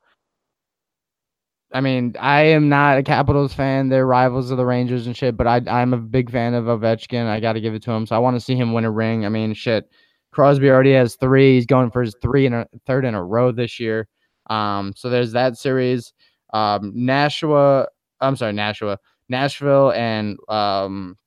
I 1.74 1.82
mean, 1.82 2.16
I 2.20 2.42
am 2.42 2.70
not 2.70 2.98
a 2.98 3.04
Capitals 3.04 3.54
fan. 3.54 3.90
They're 3.90 4.06
rivals 4.06 4.52
of 4.52 4.58
the 4.58 4.66
Rangers 4.66 5.08
and 5.08 5.16
shit, 5.16 5.38
but 5.38 5.48
I 5.48 5.62
I'm 5.68 5.94
a 5.94 5.98
big 5.98 6.30
fan 6.30 6.54
of 6.54 6.66
Ovechkin. 6.66 7.28
I 7.28 7.40
got 7.40 7.54
to 7.54 7.62
give 7.62 7.74
it 7.74 7.84
to 7.84 7.92
him. 7.92 8.06
So 8.06 8.16
I 8.16 8.20
want 8.20 8.36
to 8.36 8.42
see 8.42 8.56
him 8.56 8.74
win 8.74 8.86
a 8.86 8.92
ring. 8.92 9.26
I 9.26 9.30
mean, 9.30 9.54
shit. 9.54 9.90
Crosby 10.32 10.70
already 10.70 10.94
has 10.94 11.16
three. 11.16 11.56
He's 11.56 11.66
going 11.66 11.92
for 11.92 12.02
his 12.02 12.16
three 12.22 12.46
and 12.46 12.56
a 12.56 12.68
third 12.86 13.06
in 13.06 13.16
a 13.16 13.24
row 13.24 13.52
this 13.52 13.80
year. 13.80 14.08
Um, 14.50 14.94
so 14.96 15.10
there's 15.10 15.34
that 15.34 15.58
series. 15.58 16.14
Um, 16.54 16.92
Nashua. 16.96 17.88
I'm 18.20 18.36
sorry, 18.36 18.54
Nashua, 18.54 19.00
Nashville, 19.30 19.92
and 19.94 20.38
um, 20.48 21.18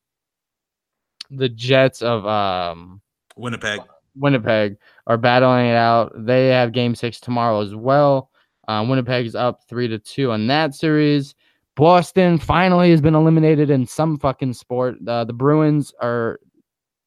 the 1.31 1.49
Jets 1.49 2.03
of 2.03 2.27
um 2.27 3.01
Winnipeg. 3.37 3.81
Winnipeg 4.17 4.77
are 5.07 5.17
battling 5.17 5.67
it 5.67 5.77
out. 5.77 6.13
They 6.17 6.49
have 6.49 6.73
game 6.73 6.95
six 6.95 7.19
tomorrow 7.19 7.61
as 7.61 7.75
well. 7.75 8.31
Uh, 8.69 9.03
is 9.09 9.35
up 9.35 9.61
three 9.69 9.89
to 9.89 9.99
two 9.99 10.31
on 10.33 10.47
that 10.47 10.75
series. 10.75 11.35
Boston 11.77 12.39
finally 12.39 12.91
has 12.91 13.01
been 13.01 13.15
eliminated 13.15 13.69
in 13.71 13.87
some 13.87 14.19
fucking 14.19 14.53
sport. 14.53 14.97
Uh, 15.07 15.25
the 15.25 15.33
Bruins 15.33 15.93
are 16.01 16.39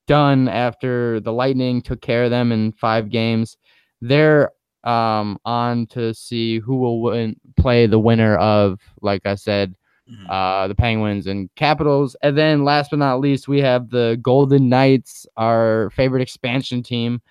done 0.08 0.48
after 0.48 1.20
the 1.20 1.32
Lightning 1.32 1.82
took 1.82 2.02
care 2.02 2.26
of 2.26 2.32
them 2.32 2.52
in 2.52 2.72
five 2.74 3.10
games. 3.10 3.58
They're 4.02 4.52
um, 4.84 5.38
on 5.46 5.86
to 5.88 6.14
see 6.14 6.60
who 6.60 6.78
will 6.78 7.02
win, 7.02 7.36
play 7.58 7.88
the 7.88 8.00
winner 8.00 8.38
of, 8.38 8.80
like 9.02 9.26
I 9.26 9.36
said, 9.36 9.76
Mhm. 10.10 10.30
uh, 10.30 10.68
the 10.70 10.76
Penguins 10.76 11.28
and 11.28 11.50
Capitals. 11.56 12.16
And 12.22 12.38
then 12.38 12.64
last 12.64 12.92
but 12.92 13.00
not 13.00 13.20
least, 13.20 13.50
we 13.50 13.60
have 13.60 13.90
the 13.90 14.18
Golden 14.22 14.70
Knights, 14.70 15.28
our 15.36 15.90
favorite 15.90 16.22
expansion 16.22 16.82
team, 16.82 17.22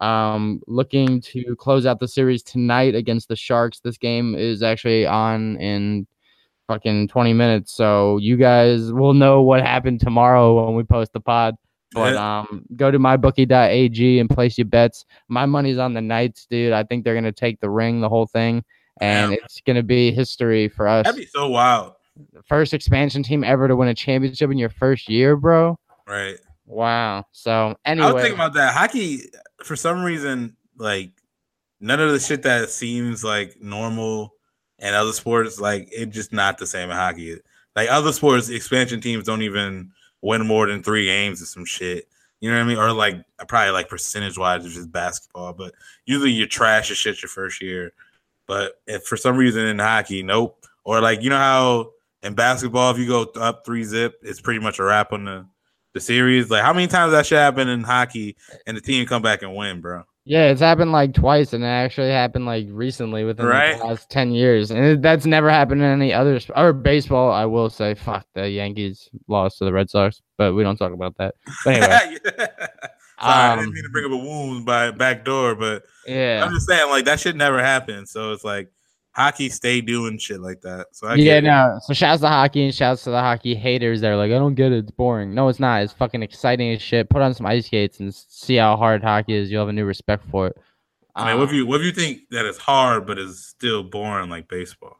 um, 0.00 0.60
looking 0.66 1.20
to 1.20 1.54
close 1.56 1.86
out 1.86 2.00
the 2.00 2.08
series 2.08 2.42
tonight 2.42 2.94
against 2.94 3.28
the 3.28 3.36
Sharks. 3.36 3.80
This 3.80 3.98
game 3.98 4.34
is 4.34 4.62
actually 4.62 5.06
on 5.06 5.56
in 5.58 6.06
fucking 6.66 7.08
20 7.08 7.32
minutes. 7.32 7.72
So 7.72 8.18
you 8.18 8.36
guys 8.36 8.92
will 8.92 9.14
know 9.14 9.42
what 9.42 9.62
happened 9.62 10.00
tomorrow 10.00 10.64
when 10.64 10.74
we 10.74 10.82
post 10.82 11.12
the 11.12 11.20
pod. 11.20 11.56
But 11.92 12.16
um, 12.16 12.64
go 12.74 12.90
to 12.90 12.98
mybookie.ag 12.98 14.18
and 14.18 14.28
place 14.28 14.58
your 14.58 14.64
bets. 14.64 15.04
My 15.28 15.46
money's 15.46 15.78
on 15.78 15.94
the 15.94 16.00
Knights, 16.00 16.44
dude. 16.50 16.72
I 16.72 16.82
think 16.82 17.04
they're 17.04 17.14
gonna 17.14 17.30
take 17.30 17.60
the 17.60 17.70
ring, 17.70 18.00
the 18.00 18.08
whole 18.08 18.26
thing, 18.26 18.64
and 19.00 19.30
Damn. 19.30 19.38
it's 19.44 19.60
gonna 19.64 19.84
be 19.84 20.10
history 20.10 20.68
for 20.68 20.88
us 20.88 21.04
That'd 21.04 21.20
be 21.20 21.26
so 21.26 21.48
wild, 21.48 21.92
first 22.46 22.74
expansion 22.74 23.22
team 23.22 23.44
ever 23.44 23.68
to 23.68 23.76
win 23.76 23.86
a 23.86 23.94
championship 23.94 24.50
in 24.50 24.58
your 24.58 24.70
first 24.70 25.08
year, 25.08 25.36
bro. 25.36 25.78
right? 26.08 26.36
Wow. 26.66 27.26
So 27.32 27.76
anyway, 27.84 28.06
I 28.06 28.12
was 28.12 28.22
thinking 28.22 28.38
about 28.38 28.54
that. 28.54 28.74
Hockey, 28.74 29.30
for 29.62 29.76
some 29.76 30.02
reason, 30.02 30.56
like 30.76 31.10
none 31.80 32.00
of 32.00 32.10
the 32.10 32.18
shit 32.18 32.42
that 32.42 32.70
seems 32.70 33.22
like 33.22 33.60
normal 33.60 34.34
and 34.78 34.96
other 34.96 35.12
sports, 35.12 35.60
like 35.60 35.88
it's 35.92 36.14
just 36.14 36.32
not 36.32 36.58
the 36.58 36.66
same 36.66 36.90
in 36.90 36.96
hockey. 36.96 37.38
Like 37.76 37.90
other 37.90 38.12
sports, 38.12 38.48
expansion 38.48 39.00
teams 39.00 39.24
don't 39.24 39.42
even 39.42 39.90
win 40.22 40.46
more 40.46 40.66
than 40.66 40.82
three 40.82 41.06
games 41.06 41.42
or 41.42 41.46
some 41.46 41.64
shit. 41.64 42.08
You 42.40 42.50
know 42.50 42.56
what 42.56 42.64
I 42.64 42.68
mean? 42.68 42.78
Or 42.78 42.92
like 42.92 43.24
probably 43.48 43.72
like 43.72 43.88
percentage 43.88 44.38
wise, 44.38 44.64
it's 44.64 44.74
just 44.74 44.92
basketball. 44.92 45.52
But 45.52 45.74
usually 46.06 46.30
you're 46.30 46.46
trash 46.46 46.90
as 46.90 46.96
shit 46.96 47.22
your 47.22 47.28
first 47.28 47.60
year. 47.62 47.92
But 48.46 48.74
if 48.86 49.04
for 49.04 49.16
some 49.16 49.36
reason 49.36 49.66
in 49.66 49.78
hockey, 49.78 50.22
nope. 50.22 50.64
Or 50.84 51.00
like 51.00 51.22
you 51.22 51.30
know 51.30 51.38
how 51.38 51.90
in 52.22 52.34
basketball, 52.34 52.90
if 52.90 52.98
you 52.98 53.06
go 53.06 53.22
up 53.40 53.64
three 53.64 53.84
zip, 53.84 54.18
it's 54.22 54.40
pretty 54.40 54.60
much 54.60 54.78
a 54.78 54.84
wrap 54.84 55.12
on 55.12 55.24
the 55.24 55.46
the 55.94 56.00
series. 56.00 56.50
Like 56.50 56.62
how 56.62 56.72
many 56.72 56.86
times 56.86 57.12
that 57.12 57.24
shit 57.26 57.38
happen 57.38 57.68
in 57.68 57.82
hockey 57.82 58.36
and 58.66 58.76
the 58.76 58.80
team 58.82 59.06
come 59.06 59.22
back 59.22 59.42
and 59.42 59.54
win, 59.56 59.80
bro? 59.80 60.02
yeah, 60.26 60.46
it's 60.46 60.60
happened 60.62 60.90
like 60.90 61.12
twice, 61.12 61.52
and 61.52 61.62
it 61.62 61.66
actually 61.66 62.08
happened 62.10 62.46
like 62.46 62.66
recently 62.70 63.24
within 63.24 63.44
Right. 63.46 63.78
the 63.78 63.84
last 63.84 64.08
ten 64.10 64.32
years, 64.32 64.70
and 64.70 64.84
it, 64.84 65.02
that's 65.02 65.26
never 65.26 65.50
happened 65.50 65.82
in 65.82 65.90
any 65.90 66.12
other 66.14 66.40
sp- 66.40 66.56
or 66.56 66.72
baseball. 66.72 67.30
I 67.30 67.44
will 67.44 67.68
say, 67.70 67.94
fuck 67.94 68.26
the 68.34 68.48
Yankees 68.48 69.10
lost 69.28 69.58
to 69.58 69.64
the 69.66 69.72
Red 69.72 69.90
Sox, 69.90 70.22
but 70.38 70.54
we 70.54 70.62
don't 70.62 70.76
talk 70.76 70.92
about 70.92 71.16
that. 71.18 71.34
But 71.64 71.74
anyway, 71.74 72.18
Sorry, 73.20 73.32
I 73.32 73.52
um, 73.52 73.58
didn't 73.60 73.74
mean 73.74 73.84
to 73.84 73.90
bring 73.90 74.04
up 74.06 74.10
a 74.12 74.16
wound 74.16 74.64
by 74.66 74.90
back 74.90 75.24
door, 75.26 75.54
but 75.54 75.84
yeah, 76.06 76.42
I'm 76.44 76.52
just 76.54 76.66
saying 76.66 76.88
like 76.90 77.04
that 77.04 77.20
shit 77.20 77.36
never 77.36 77.62
happened. 77.62 78.08
So 78.08 78.32
it's 78.32 78.44
like 78.44 78.70
hockey 79.14 79.48
stay 79.48 79.80
doing 79.80 80.18
shit 80.18 80.40
like 80.40 80.60
that. 80.62 80.88
So 80.92 81.06
I 81.08 81.14
yeah, 81.14 81.40
no. 81.40 81.78
So 81.82 81.94
shouts 81.94 82.20
to 82.22 82.28
hockey 82.28 82.64
and 82.64 82.74
shouts 82.74 83.04
to 83.04 83.10
the 83.10 83.20
hockey 83.20 83.54
haters. 83.54 84.00
They're 84.00 84.16
like, 84.16 84.30
I 84.32 84.34
don't 84.34 84.54
get 84.54 84.72
it. 84.72 84.78
It's 84.78 84.90
boring. 84.90 85.34
No, 85.34 85.48
it's 85.48 85.60
not. 85.60 85.82
It's 85.82 85.92
fucking 85.92 86.22
exciting 86.22 86.72
as 86.72 86.82
shit. 86.82 87.08
Put 87.10 87.22
on 87.22 87.32
some 87.34 87.46
ice 87.46 87.66
skates 87.66 88.00
and 88.00 88.14
see 88.14 88.56
how 88.56 88.76
hard 88.76 89.02
hockey 89.02 89.34
is. 89.34 89.50
You'll 89.50 89.62
have 89.62 89.68
a 89.68 89.72
new 89.72 89.84
respect 89.84 90.24
for 90.30 90.48
it. 90.48 90.56
I 91.16 91.28
mean, 91.28 91.36
what 91.38 91.44
if 91.44 91.50
Um, 91.50 91.56
you 91.56 91.66
what 91.66 91.80
if 91.80 91.86
you 91.86 91.92
think 91.92 92.22
that 92.30 92.44
it's 92.44 92.58
hard 92.58 93.06
but 93.06 93.18
it's 93.18 93.38
still 93.46 93.84
boring 93.84 94.30
like 94.30 94.48
baseball? 94.48 94.96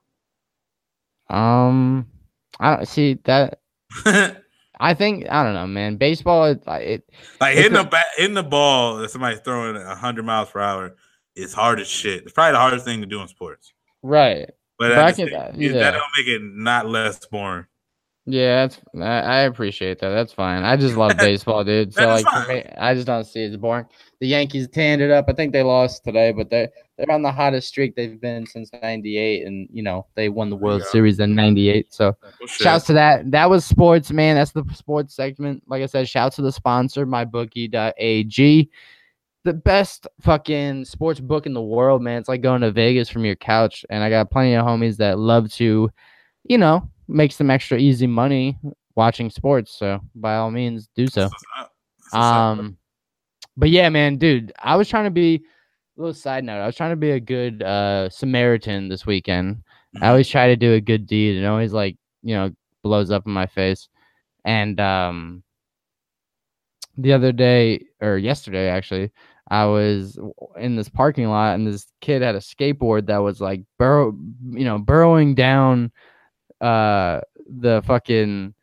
Um, 1.29 2.07
I 2.61 2.77
don't 2.77 2.87
see 2.87 3.19
that. 3.25 3.61
I 4.81 4.93
think 4.95 5.27
I 5.31 5.43
don't 5.45 5.55
know, 5.55 5.67
man. 5.67 5.97
Baseball, 5.97 6.45
it, 6.47 6.62
it 6.67 7.09
like 7.41 7.57
hitting 7.57 7.75
a- 7.77 7.83
the 7.83 7.89
bat, 7.89 8.07
hitting 8.17 8.35
the 8.35 8.43
ball 8.43 8.97
that 8.99 9.11
somebody's 9.11 9.41
throwing 9.41 9.77
at 9.77 9.97
hundred 9.99 10.25
miles 10.25 10.51
per 10.51 10.61
hour 10.61 10.97
is 11.37 11.53
hard 11.55 11.81
as 11.81 11.89
shit. 11.89 12.23
It's 12.25 12.33
probably 12.33 12.53
the 12.53 12.59
hardest 12.59 12.85
thing 12.85 13.01
to 13.01 13.07
do 13.07 13.21
in 13.21 13.29
sports. 13.29 13.73
Right. 14.05 14.47
But 14.79 14.89
But 14.91 14.99
I 14.99 15.09
at 15.09 15.17
the 15.17 15.23
can- 15.23 15.31
same- 15.33 15.41
uh, 15.41 15.53
yeah. 15.57 15.73
that 15.73 15.91
don't 15.93 16.03
make 16.19 16.27
it 16.29 16.43
not 16.43 16.87
less 16.89 17.25
boring. 17.27 17.67
Yeah, 18.27 18.63
that's 18.67 18.81
I, 18.99 19.21
I 19.21 19.39
appreciate 19.41 19.99
that. 19.99 20.09
That's 20.09 20.33
fine. 20.33 20.63
I 20.63 20.77
just 20.79 20.97
love 20.97 21.15
baseball, 21.19 21.63
dude. 21.63 21.93
So 21.93 22.07
like 22.07 22.49
me, 22.49 22.65
I 22.79 22.95
just 22.95 23.07
don't 23.07 23.25
see 23.25 23.43
it 23.45 23.51
as 23.51 23.57
boring. 23.59 23.85
The 24.21 24.27
Yankees 24.29 24.67
tanned 24.69 25.03
it 25.03 25.11
up. 25.11 25.27
I 25.29 25.35
think 25.35 25.53
they 25.53 25.63
lost 25.63 26.05
today, 26.05 26.33
but 26.33 26.49
they 26.49 26.69
they're 26.97 27.11
on 27.11 27.21
the 27.21 27.31
hottest 27.31 27.69
streak 27.69 27.95
they've 27.97 28.19
been 28.19 28.47
since 28.47 28.71
'98, 28.83 29.47
and 29.47 29.69
you 29.71 29.83
know 29.83 30.07
they 30.15 30.31
won 30.31 30.49
the 30.49 30.57
World 30.57 30.81
go. 30.81 30.89
Series 30.89 31.21
in 31.21 31.35
'98. 31.35 31.93
So 31.93 32.17
Well, 32.23 32.47
shouts 32.49 32.87
to 32.87 32.95
that. 32.95 33.31
That 33.31 33.51
was 33.51 33.63
sports, 33.67 34.11
man. 34.11 34.37
That's 34.37 34.53
the 34.53 34.65
sports 34.73 35.15
segment. 35.15 35.63
Like 35.67 35.83
I 35.83 35.87
said, 35.87 36.09
shouts 36.09 36.37
to 36.37 36.43
the 36.43 36.53
sponsor, 36.53 37.05
mybookie.ag. 37.07 38.71
The 39.45 39.53
best 39.53 40.07
fucking 40.22 40.86
sports 40.86 41.20
book 41.20 41.47
in 41.47 41.53
the 41.53 41.62
world, 41.62 42.03
man. 42.03 42.18
It's 42.18 42.28
like 42.28 42.40
going 42.40 42.62
to 42.62 42.72
Vegas 42.72 43.11
from 43.11 43.24
your 43.26 43.36
couch. 43.36 43.84
And 43.90 44.03
I 44.03 44.09
got 44.11 44.30
plenty 44.30 44.55
of 44.55 44.64
homies 44.64 44.97
that 44.99 45.18
love 45.18 45.53
to, 45.55 45.90
you 46.45 46.59
know, 46.59 46.88
make 47.09 47.32
some 47.32 47.51
extra 47.51 47.78
easy 47.78 48.07
money 48.07 48.59
watching 48.97 49.28
sports. 49.30 49.72
So 49.78 50.01
by 50.14 50.36
all 50.36 50.51
means, 50.51 50.88
do 50.97 51.07
so. 51.07 51.22
That's 51.22 51.32
what's 51.32 51.45
up. 51.59 51.72
That's 51.99 52.12
what's 52.14 52.14
up, 52.14 52.32
bro. 52.32 52.64
Um, 52.64 52.78
but 53.57 53.70
yeah, 53.70 53.88
man, 53.90 54.16
dude, 54.16 54.53
I 54.59 54.76
was 54.76 54.88
trying 54.88 55.05
to 55.05 55.11
be. 55.11 55.42
A 55.97 56.01
little 56.01 56.14
side 56.14 56.42
note: 56.42 56.59
I 56.61 56.66
was 56.66 56.74
trying 56.74 56.90
to 56.90 56.97
be 56.97 57.12
a 57.12 57.20
good 57.20 57.62
uh 57.62 58.11
Samaritan 58.11 58.88
this 58.88 59.07
weekend. 59.07 59.62
I 60.01 60.07
Mhm. 60.07 60.09
always 60.09 60.28
try 60.28 60.49
to 60.49 60.57
do 60.57 60.72
a 60.72 60.80
good 60.80 61.07
deed, 61.07 61.36
and 61.36 61.47
always 61.47 61.72
like 61.72 61.97
you 62.24 62.34
know 62.34 62.51
blows 62.82 63.12
up 63.12 63.26
in 63.26 63.32
my 63.32 63.47
face. 63.47 63.88
And 64.45 64.80
um, 64.80 65.45
the 66.97 67.12
other 67.12 67.32
day 67.32 67.84
or 68.01 68.18
yesterday, 68.18 68.68
actually, 68.68 69.12
I 69.49 69.66
was 69.66 70.18
in 70.59 70.76
this 70.76 70.88
parking 70.88 71.28
lot, 71.28 71.55
and 71.55 71.66
this 71.66 71.86
kid 72.01 72.22
had 72.22 72.34
a 72.34 72.40
skateboard 72.40 73.07
that 73.07 73.18
was 73.18 73.40
like 73.40 73.62
burrow, 73.78 74.16
you 74.51 74.64
know, 74.64 74.78
burrowing 74.78 75.34
down 75.34 75.92
uh 76.61 77.20
the 77.47 77.82
fucking 77.86 78.55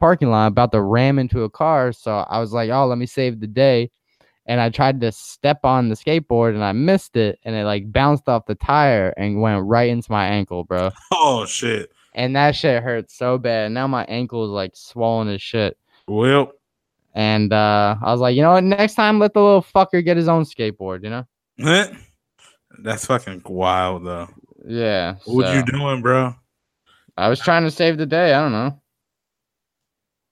parking 0.00 0.30
lot, 0.30 0.46
about 0.46 0.72
to 0.72 0.80
ram 0.80 1.18
into 1.18 1.42
a 1.42 1.50
car. 1.50 1.92
So 1.92 2.18
I 2.28 2.40
was 2.40 2.52
like, 2.52 2.70
oh, 2.70 2.86
let 2.86 2.98
me 2.98 3.06
save 3.06 3.40
the 3.40 3.46
day. 3.46 3.90
And 4.46 4.60
I 4.60 4.70
tried 4.70 5.00
to 5.02 5.12
step 5.12 5.60
on 5.64 5.88
the 5.88 5.94
skateboard 5.94 6.54
and 6.54 6.64
I 6.64 6.72
missed 6.72 7.16
it, 7.16 7.38
and 7.44 7.54
it 7.54 7.64
like 7.64 7.92
bounced 7.92 8.28
off 8.28 8.46
the 8.46 8.54
tire 8.54 9.14
and 9.16 9.40
went 9.40 9.64
right 9.64 9.90
into 9.90 10.10
my 10.10 10.26
ankle, 10.26 10.64
bro. 10.64 10.90
Oh 11.12 11.46
shit. 11.46 11.92
And 12.14 12.34
that 12.36 12.56
shit 12.56 12.82
hurt 12.82 13.10
so 13.10 13.38
bad. 13.38 13.70
Now 13.72 13.86
my 13.86 14.04
ankle 14.04 14.44
is 14.44 14.50
like 14.50 14.72
swollen 14.74 15.28
as 15.28 15.40
shit. 15.40 15.78
Well, 16.08 16.52
And 17.14 17.52
uh, 17.52 17.96
I 18.02 18.10
was 18.10 18.20
like, 18.20 18.34
you 18.34 18.42
know 18.42 18.52
what? 18.52 18.64
Next 18.64 18.94
time, 18.94 19.18
let 19.18 19.34
the 19.34 19.42
little 19.42 19.62
fucker 19.62 20.04
get 20.04 20.16
his 20.16 20.28
own 20.28 20.44
skateboard. 20.44 21.04
You 21.04 21.10
know? 21.10 21.92
that's 22.78 23.06
fucking 23.06 23.42
wild 23.44 24.04
though. 24.04 24.28
Yeah. 24.66 25.16
What 25.24 25.54
you 25.54 25.60
so 25.60 25.66
doing, 25.66 26.02
bro? 26.02 26.34
I 27.16 27.28
was 27.28 27.40
trying 27.40 27.64
to 27.64 27.70
save 27.70 27.98
the 27.98 28.06
day. 28.06 28.32
I 28.32 28.40
don't 28.40 28.52
know. 28.52 28.80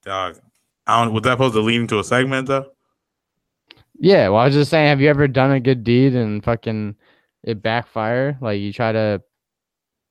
Dog. 0.04 0.38
I 0.86 1.04
don't. 1.04 1.12
Was 1.12 1.22
that 1.24 1.32
supposed 1.32 1.54
to 1.54 1.60
lead 1.60 1.80
into 1.80 1.98
a 1.98 2.04
segment 2.04 2.48
though? 2.48 2.66
Yeah. 3.98 4.28
Well, 4.28 4.40
I 4.40 4.46
was 4.46 4.54
just 4.54 4.70
saying, 4.70 4.88
have 4.88 5.00
you 5.00 5.10
ever 5.10 5.28
done 5.28 5.52
a 5.52 5.60
good 5.60 5.84
deed 5.84 6.14
and 6.14 6.42
fucking 6.42 6.96
it 7.44 7.62
backfire? 7.62 8.38
Like 8.40 8.60
you 8.60 8.72
try 8.72 8.92
to, 8.92 9.22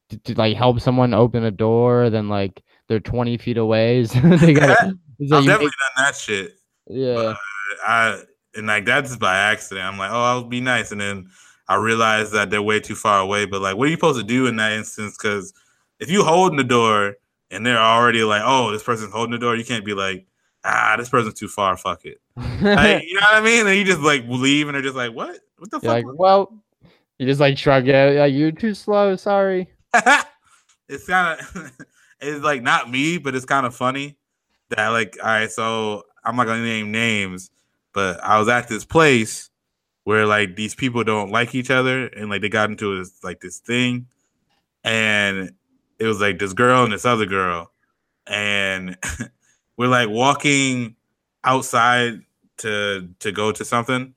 to, 0.09 0.17
to, 0.17 0.36
like 0.36 0.55
help 0.55 0.80
someone 0.80 1.13
open 1.13 1.43
a 1.43 1.51
door, 1.51 2.09
then 2.09 2.30
like 2.30 2.61
they're 2.88 2.99
twenty 2.99 3.38
feet 3.38 3.57
away. 3.57 4.05
So 4.05 4.20
they 4.38 4.53
got. 4.53 4.80
I've 4.80 4.95
you 5.17 5.28
definitely 5.30 5.65
make- 5.65 5.72
done 5.95 6.05
that 6.05 6.15
shit. 6.15 6.59
Yeah. 6.89 7.35
I 7.85 8.21
and 8.55 8.67
like 8.67 8.85
that's 8.85 9.15
by 9.15 9.37
accident. 9.37 9.85
I'm 9.85 9.97
like, 9.97 10.11
oh, 10.11 10.23
I'll 10.23 10.43
be 10.43 10.61
nice, 10.61 10.91
and 10.91 10.99
then 10.99 11.29
I 11.67 11.75
realize 11.75 12.31
that 12.31 12.49
they're 12.49 12.61
way 12.61 12.79
too 12.79 12.95
far 12.95 13.21
away. 13.21 13.45
But 13.45 13.61
like, 13.61 13.77
what 13.77 13.85
are 13.87 13.89
you 13.91 13.95
supposed 13.95 14.19
to 14.19 14.25
do 14.25 14.47
in 14.47 14.55
that 14.57 14.73
instance? 14.73 15.17
Because 15.17 15.53
if 15.99 16.09
you 16.09 16.23
holding 16.23 16.57
the 16.57 16.63
door 16.63 17.15
and 17.51 17.65
they're 17.65 17.77
already 17.77 18.23
like, 18.23 18.41
oh, 18.43 18.71
this 18.71 18.83
person's 18.83 19.13
holding 19.13 19.31
the 19.31 19.37
door, 19.37 19.55
you 19.55 19.65
can't 19.65 19.85
be 19.85 19.93
like, 19.93 20.25
ah, 20.63 20.95
this 20.97 21.09
person's 21.09 21.35
too 21.35 21.47
far. 21.47 21.77
Fuck 21.77 22.05
it. 22.05 22.19
Like, 22.35 23.03
you 23.07 23.13
know 23.15 23.21
what 23.21 23.35
I 23.35 23.41
mean? 23.41 23.67
And 23.67 23.77
you 23.77 23.85
just 23.85 24.01
like 24.01 24.23
leave, 24.27 24.67
and 24.67 24.75
they're 24.75 24.81
just 24.81 24.95
like, 24.95 25.13
what? 25.13 25.39
What 25.57 25.71
the 25.71 25.79
You're 25.81 25.93
fuck? 25.93 26.05
like, 26.05 26.19
well, 26.19 26.53
you 27.19 27.27
just 27.27 27.39
like 27.39 27.57
shrug 27.57 27.87
it. 27.87 28.17
Like 28.17 28.33
you're 28.33 28.51
too 28.51 28.73
slow. 28.73 29.15
Sorry. 29.15 29.69
it's 30.87 31.05
kind 31.05 31.39
of 31.39 31.71
it's 32.21 32.43
like 32.43 32.63
not 32.63 32.89
me, 32.89 33.17
but 33.17 33.35
it's 33.35 33.45
kind 33.45 33.65
of 33.65 33.75
funny 33.75 34.17
that 34.69 34.87
like 34.87 35.17
all 35.21 35.29
right, 35.29 35.51
so 35.51 36.03
I'm 36.30 36.36
not 36.36 36.45
gonna 36.45 36.63
name 36.63 36.91
names, 36.91 37.49
but 37.93 38.23
I 38.23 38.38
was 38.39 38.47
at 38.47 38.67
this 38.67 38.86
place 38.86 39.49
where 40.03 40.25
like 40.25 40.55
these 40.55 40.75
people 40.75 41.03
don't 41.03 41.32
like 41.32 41.55
each 41.55 41.71
other 41.71 42.05
and 42.07 42.30
like 42.30 42.41
they 42.41 42.49
got 42.49 42.69
into 42.69 42.97
this 42.99 43.23
like 43.23 43.41
this 43.41 43.59
thing 43.59 44.07
and 44.84 45.51
it 45.99 46.05
was 46.05 46.21
like 46.21 46.39
this 46.39 46.53
girl 46.53 46.84
and 46.84 46.93
this 46.93 47.05
other 47.05 47.25
girl 47.25 47.71
and 48.27 48.97
we're 49.77 49.88
like 49.88 50.09
walking 50.09 50.95
outside 51.43 52.21
to 52.57 53.09
to 53.19 53.32
go 53.32 53.51
to 53.51 53.65
something 53.65 54.13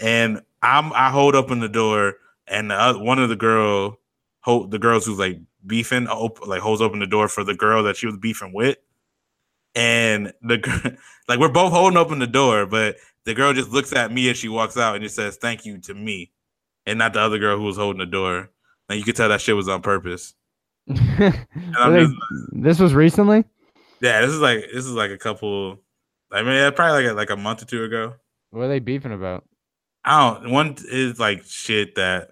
and 0.00 0.40
I'm 0.62 0.92
I 0.92 1.10
hold 1.10 1.34
open 1.34 1.60
the 1.60 1.68
door 1.68 2.16
and 2.46 2.70
the 2.70 2.74
other, 2.74 2.98
one 2.98 3.18
of 3.18 3.28
the 3.28 3.36
girl 3.36 3.98
hold 4.40 4.70
the 4.70 4.78
girls 4.78 5.06
who's 5.06 5.18
like 5.18 5.38
beefing 5.66 6.08
op- 6.08 6.46
like 6.46 6.60
holds 6.60 6.82
open 6.82 6.98
the 6.98 7.06
door 7.06 7.28
for 7.28 7.44
the 7.44 7.54
girl 7.54 7.82
that 7.84 7.96
she 7.96 8.06
was 8.06 8.16
beefing 8.16 8.52
with 8.52 8.78
and 9.74 10.32
the 10.42 10.96
like 11.28 11.38
we're 11.38 11.48
both 11.48 11.72
holding 11.72 11.96
open 11.96 12.18
the 12.18 12.26
door 12.26 12.66
but 12.66 12.96
the 13.24 13.34
girl 13.34 13.52
just 13.52 13.70
looks 13.70 13.92
at 13.92 14.12
me 14.12 14.28
as 14.30 14.36
she 14.36 14.48
walks 14.48 14.76
out 14.76 14.94
and 14.94 15.02
just 15.02 15.16
says 15.16 15.36
thank 15.36 15.64
you 15.64 15.78
to 15.78 15.94
me 15.94 16.30
and 16.86 16.98
not 16.98 17.12
the 17.14 17.20
other 17.20 17.38
girl 17.38 17.56
who 17.56 17.64
was 17.64 17.76
holding 17.76 18.00
the 18.00 18.06
door 18.06 18.50
and 18.88 18.98
you 18.98 19.04
could 19.04 19.16
tell 19.16 19.28
that 19.28 19.40
shit 19.40 19.56
was 19.56 19.68
on 19.68 19.80
purpose 19.82 20.34
just- 20.92 22.12
this 22.52 22.78
was 22.78 22.92
recently. 22.94 23.44
yeah 24.00 24.20
this 24.20 24.30
is 24.30 24.40
like 24.40 24.60
this 24.74 24.84
is 24.84 24.92
like 24.92 25.10
a 25.10 25.18
couple 25.18 25.78
i 26.32 26.42
mean 26.42 26.52
yeah, 26.54 26.70
probably 26.70 27.04
like 27.04 27.12
a, 27.12 27.14
like 27.14 27.30
a 27.30 27.36
month 27.36 27.62
or 27.62 27.66
two 27.66 27.84
ago 27.84 28.14
What 28.50 28.62
are 28.64 28.68
they 28.68 28.80
beefing 28.80 29.12
about? 29.12 29.44
i 30.04 30.20
don't 30.40 30.50
one 30.50 30.76
is 30.90 31.18
like 31.20 31.44
shit 31.46 31.94
that 31.94 32.30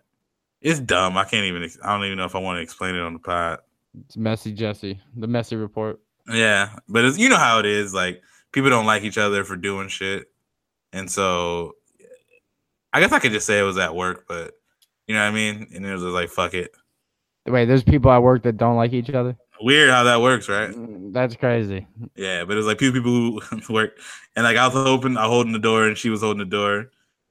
it's 0.60 0.80
dumb 0.80 1.16
i 1.16 1.24
can't 1.24 1.44
even 1.46 1.68
i 1.84 1.94
don't 1.96 2.04
even 2.04 2.18
know 2.18 2.24
if 2.24 2.34
i 2.34 2.38
want 2.38 2.58
to 2.58 2.62
explain 2.62 2.94
it 2.96 3.00
on 3.00 3.12
the 3.14 3.18
pod 3.20 3.60
It's 4.04 4.16
messy 4.16 4.52
Jesse, 4.52 5.00
the 5.16 5.26
messy 5.28 5.56
report. 5.56 6.00
Yeah, 6.30 6.70
but 6.88 7.04
it's, 7.04 7.18
you 7.18 7.28
know 7.28 7.36
how 7.36 7.58
it 7.58 7.66
is. 7.66 7.92
Like 7.94 8.22
people 8.52 8.70
don't 8.70 8.86
like 8.86 9.02
each 9.02 9.18
other 9.18 9.44
for 9.44 9.56
doing 9.56 9.88
shit, 9.88 10.30
and 10.92 11.10
so 11.10 11.76
I 12.92 13.00
guess 13.00 13.12
I 13.12 13.18
could 13.18 13.32
just 13.32 13.46
say 13.46 13.58
it 13.58 13.62
was 13.64 13.78
at 13.78 13.94
work, 13.94 14.24
but 14.28 14.54
you 15.06 15.14
know 15.14 15.22
what 15.22 15.28
I 15.28 15.34
mean. 15.34 15.68
And 15.74 15.84
it 15.84 15.92
was 15.92 16.02
just 16.02 16.12
like 16.14 16.28
fuck 16.30 16.54
it. 16.54 16.72
Wait, 17.46 17.64
there's 17.66 17.82
people 17.82 18.10
at 18.10 18.22
work 18.22 18.42
that 18.44 18.56
don't 18.56 18.76
like 18.76 18.92
each 18.92 19.10
other. 19.10 19.36
Weird 19.62 19.90
how 19.90 20.04
that 20.04 20.20
works, 20.22 20.48
right? 20.48 20.70
Mm, 20.70 21.12
That's 21.12 21.36
crazy. 21.36 21.86
Yeah, 22.16 22.44
but 22.44 22.54
it 22.54 22.56
was 22.56 22.66
like 22.66 22.78
two 22.78 22.92
people 22.92 23.40
who 23.40 23.40
work, 23.72 23.98
and 24.36 24.44
like 24.44 24.56
I 24.56 24.66
was 24.66 24.76
open, 24.76 25.16
I 25.16 25.26
holding 25.26 25.52
the 25.52 25.58
door, 25.58 25.86
and 25.86 25.98
she 25.98 26.08
was 26.10 26.22
holding 26.22 26.38
the 26.38 26.44
door, 26.56 26.90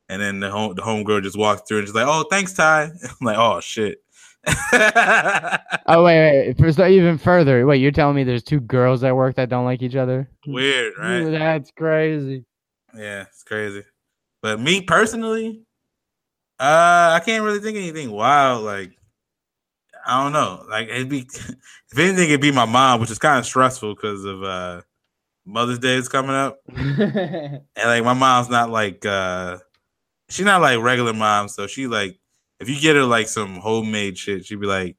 and 0.10 0.22
then 0.22 0.40
the 0.40 0.52
home 0.52 0.76
the 0.76 0.82
homegirl 0.82 1.24
just 1.24 1.38
walked 1.38 1.68
through 1.68 1.80
and 1.80 1.88
she's 1.88 1.96
like, 1.96 2.08
"Oh, 2.08 2.24
thanks, 2.30 2.54
Ty." 2.54 2.84
I'm 3.04 3.26
like, 3.26 3.38
"Oh 3.38 3.60
shit." 3.62 4.04
Oh 5.92 6.04
wait, 6.04 6.20
wait. 6.48 6.58
For 6.58 6.72
so 6.72 6.86
even 6.88 7.18
further, 7.18 7.66
wait, 7.66 7.82
you're 7.82 7.92
telling 7.92 8.16
me 8.16 8.24
there's 8.24 8.44
two 8.44 8.60
girls 8.60 9.04
at 9.04 9.16
work 9.16 9.36
that 9.38 9.50
don't 9.50 9.66
like 9.66 9.82
each 9.82 9.96
other? 9.96 10.30
Weird, 10.46 10.94
right? 11.00 11.24
That's 11.24 11.72
crazy. 11.72 12.46
Yeah, 12.96 13.24
it's 13.24 13.42
crazy. 13.44 13.84
But 14.44 14.60
me 14.60 14.82
personally, 14.82 15.64
uh, 16.60 17.18
I 17.18 17.22
can't 17.26 17.44
really 17.44 17.60
think 17.60 17.76
of 17.76 17.84
anything 17.84 18.12
wild. 18.12 18.64
Like, 18.64 18.92
I 20.06 20.24
don't 20.24 20.32
know. 20.32 20.64
Like, 20.70 20.90
it'd 20.90 21.10
be 21.10 21.22
if 21.92 21.98
anything, 21.98 22.30
it'd 22.30 22.42
be 22.42 22.52
my 22.52 22.66
mom, 22.66 23.00
which 23.02 23.10
is 23.10 23.18
kind 23.18 23.40
of 23.40 23.46
stressful 23.48 23.96
because 23.96 24.24
of 24.26 24.44
uh 24.44 24.82
Mother's 25.46 25.80
Day 25.80 25.96
is 25.96 26.08
coming 26.08 26.36
up, 26.36 26.60
and 26.76 27.64
like 27.76 28.04
my 28.04 28.14
mom's 28.14 28.50
not 28.50 28.70
like 28.70 29.06
uh 29.08 29.58
she's 30.30 30.46
not 30.46 30.62
like 30.62 30.80
regular 30.80 31.14
mom, 31.14 31.48
so 31.48 31.66
she 31.66 31.88
like 31.88 32.19
if 32.60 32.70
you 32.70 32.80
get 32.80 32.96
her 32.96 33.04
like 33.06 33.28
some 33.28 33.56
homemade 33.58 34.18
shit, 34.18 34.46
she'd 34.46 34.60
be 34.60 34.68
like 34.68 34.98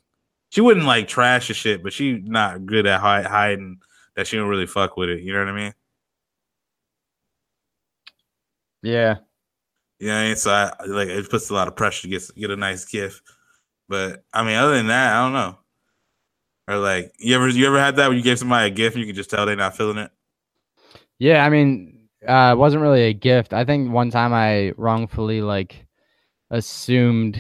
she 0.51 0.61
wouldn't 0.61 0.87
like 0.87 1.09
trash 1.09 1.49
the 1.49 1.55
shit, 1.55 1.83
but 1.83 1.93
she 1.93 2.15
not 2.25 2.67
good 2.67 2.87
at 2.87 3.01
hi- 3.01 3.23
hiding 3.23 3.79
that 4.17 4.27
she 4.27 4.37
don't 4.37 4.49
really 4.49 4.67
fuck 4.67 4.97
with 4.97 5.09
it. 5.11 5.23
You 5.23 5.33
know 5.33 5.41
what 5.41 5.49
I 5.49 5.53
mean? 5.53 5.75
yeah. 8.83 9.17
You 9.99 10.09
know 10.09 10.15
what 10.15 10.21
I 10.21 10.27
mean? 10.29 10.37
So 10.37 10.51
I 10.51 10.73
like 10.87 11.09
it 11.09 11.31
puts 11.31 11.51
a 11.51 11.55
lot 11.55 11.69
of 11.69 11.77
pressure 11.77 12.03
to 12.03 12.09
get 12.09 12.23
get 12.37 12.51
a 12.51 12.57
nice 12.57 12.85
gift. 12.85 13.23
But 13.89 14.25
I 14.33 14.45
mean, 14.45 14.57
other 14.57 14.75
than 14.77 14.87
that, 14.89 15.15
I 15.15 15.23
don't 15.25 15.33
know. 15.33 15.59
Or 16.69 16.79
like 16.79 17.13
you 17.19 17.35
ever 17.37 17.49
you 17.49 17.67
ever 17.67 17.79
had 17.79 17.97
that 17.97 18.09
when 18.09 18.17
you 18.17 18.23
gave 18.23 18.39
somebody 18.39 18.69
a 18.69 18.75
gift 18.75 18.97
and 18.97 19.01
you 19.01 19.07
can 19.07 19.17
just 19.17 19.31
tell 19.31 19.45
they're 19.45 19.57
not 19.57 19.77
feeling 19.77 19.99
it? 19.99 20.11
Yeah, 21.19 21.45
I 21.45 21.51
mean, 21.51 22.09
uh, 22.27 22.53
it 22.55 22.59
wasn't 22.59 22.83
really 22.83 23.03
a 23.03 23.13
gift. 23.13 23.53
I 23.53 23.65
think 23.65 23.93
one 23.93 24.11
time 24.11 24.33
I 24.33 24.73
wrongfully 24.77 25.43
like 25.43 25.85
assumed, 26.51 27.39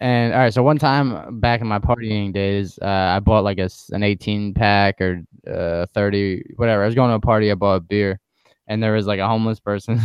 and 0.00 0.32
all 0.34 0.40
right. 0.40 0.54
So 0.54 0.62
one 0.62 0.78
time 0.78 1.40
back 1.40 1.60
in 1.60 1.66
my 1.66 1.78
partying 1.78 2.32
days, 2.32 2.78
uh, 2.82 2.86
I 2.86 3.20
bought 3.20 3.44
like 3.44 3.58
a 3.58 3.70
an 3.92 4.02
18 4.02 4.54
pack 4.54 5.00
or 5.00 5.22
uh, 5.50 5.86
30, 5.94 6.42
whatever. 6.56 6.82
I 6.82 6.86
was 6.86 6.94
going 6.94 7.10
to 7.10 7.16
a 7.16 7.20
party. 7.20 7.50
I 7.50 7.54
bought 7.54 7.76
a 7.76 7.80
beer, 7.80 8.20
and 8.68 8.82
there 8.82 8.92
was 8.94 9.06
like 9.06 9.20
a 9.20 9.28
homeless 9.28 9.60
person 9.60 10.00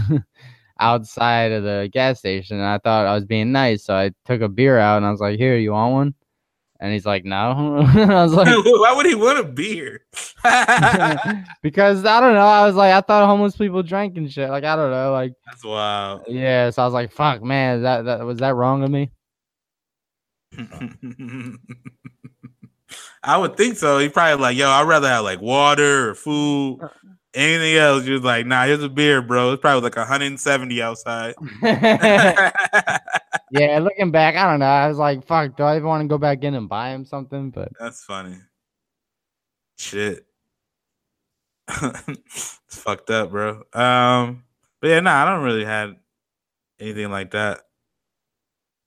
outside 0.79 1.51
of 1.51 1.63
the 1.63 1.89
gas 1.93 2.19
station. 2.19 2.57
And 2.57 2.67
I 2.67 2.79
thought 2.79 3.07
I 3.07 3.15
was 3.15 3.25
being 3.25 3.51
nice, 3.51 3.86
so 3.86 3.95
I 3.95 4.11
took 4.25 4.41
a 4.41 4.49
beer 4.49 4.79
out 4.79 4.97
and 4.97 5.05
I 5.05 5.11
was 5.11 5.21
like, 5.21 5.38
"Here, 5.39 5.57
you 5.57 5.73
want 5.73 5.93
one?" 5.93 6.15
And 6.84 6.91
he's 6.91 7.05
like, 7.05 7.23
"No." 7.23 7.86
I 7.95 8.23
was 8.23 8.34
like, 8.34 8.47
Why 8.65 8.93
would 8.93 9.05
he 9.05 9.15
want 9.15 9.39
a 9.39 9.45
beer? 9.45 10.01
because 11.61 12.03
I 12.03 12.19
don't 12.19 12.34
know. 12.34 12.45
I 12.45 12.67
was 12.67 12.75
like, 12.75 12.91
I 12.93 12.99
thought 12.99 13.25
homeless 13.25 13.55
people 13.55 13.81
drank 13.84 14.17
and 14.17 14.29
shit. 14.29 14.49
Like 14.49 14.65
I 14.65 14.75
don't 14.75 14.91
know. 14.91 15.13
Like 15.13 15.34
That's 15.45 15.63
wild. 15.63 16.23
yeah. 16.27 16.69
So 16.71 16.81
I 16.81 16.86
was 16.86 16.93
like, 16.93 17.13
fuck, 17.13 17.41
man. 17.41 17.84
That 17.84 18.03
that 18.03 18.25
was 18.25 18.39
that 18.39 18.55
wrong 18.55 18.84
of 18.84 18.91
me? 18.91 19.11
I 23.23 23.38
would 23.38 23.55
think 23.55 23.77
so. 23.77 23.99
He 23.99 24.09
probably 24.09 24.41
like, 24.41 24.57
yo, 24.57 24.69
I'd 24.69 24.86
rather 24.86 25.07
have 25.07 25.23
like 25.23 25.39
water 25.39 26.09
or 26.09 26.15
food, 26.15 26.79
uh. 26.84 26.89
anything 27.34 27.77
else. 27.77 28.03
You're 28.03 28.19
like, 28.19 28.45
nah, 28.45 28.65
here's 28.65 28.84
a 28.84 28.89
beer, 28.89 29.21
bro. 29.21 29.53
It's 29.53 29.61
probably 29.61 29.84
like 29.84 29.95
170 29.95 30.81
outside. 30.81 31.36
Yeah. 33.54 33.80
Looking 33.80 34.12
back, 34.12 34.36
I 34.36 34.49
don't 34.49 34.60
know. 34.60 34.66
I 34.66 34.88
was 34.88 34.97
like, 34.97 35.26
fuck. 35.26 35.56
Do 35.56 35.64
I 35.64 35.76
even 35.76 35.88
want 35.88 36.01
to 36.01 36.08
go 36.08 36.18
back 36.18 36.43
in 36.43 36.56
and 36.56 36.68
buy 36.68 36.89
him 36.89 37.06
something? 37.06 37.51
But 37.51 37.70
That's 37.80 38.04
funny. 38.04 38.38
Shit. 39.78 40.26
it's 41.68 42.60
fucked 42.68 43.10
up, 43.10 43.32
bro. 43.32 43.64
Um, 43.74 44.43
But 44.82 44.89
yeah, 44.89 44.99
nah, 44.99 45.24
I 45.24 45.30
don't 45.30 45.43
really 45.43 45.66
had 45.66 45.95
anything 46.80 47.10
like 47.10 47.32
that. 47.32 47.62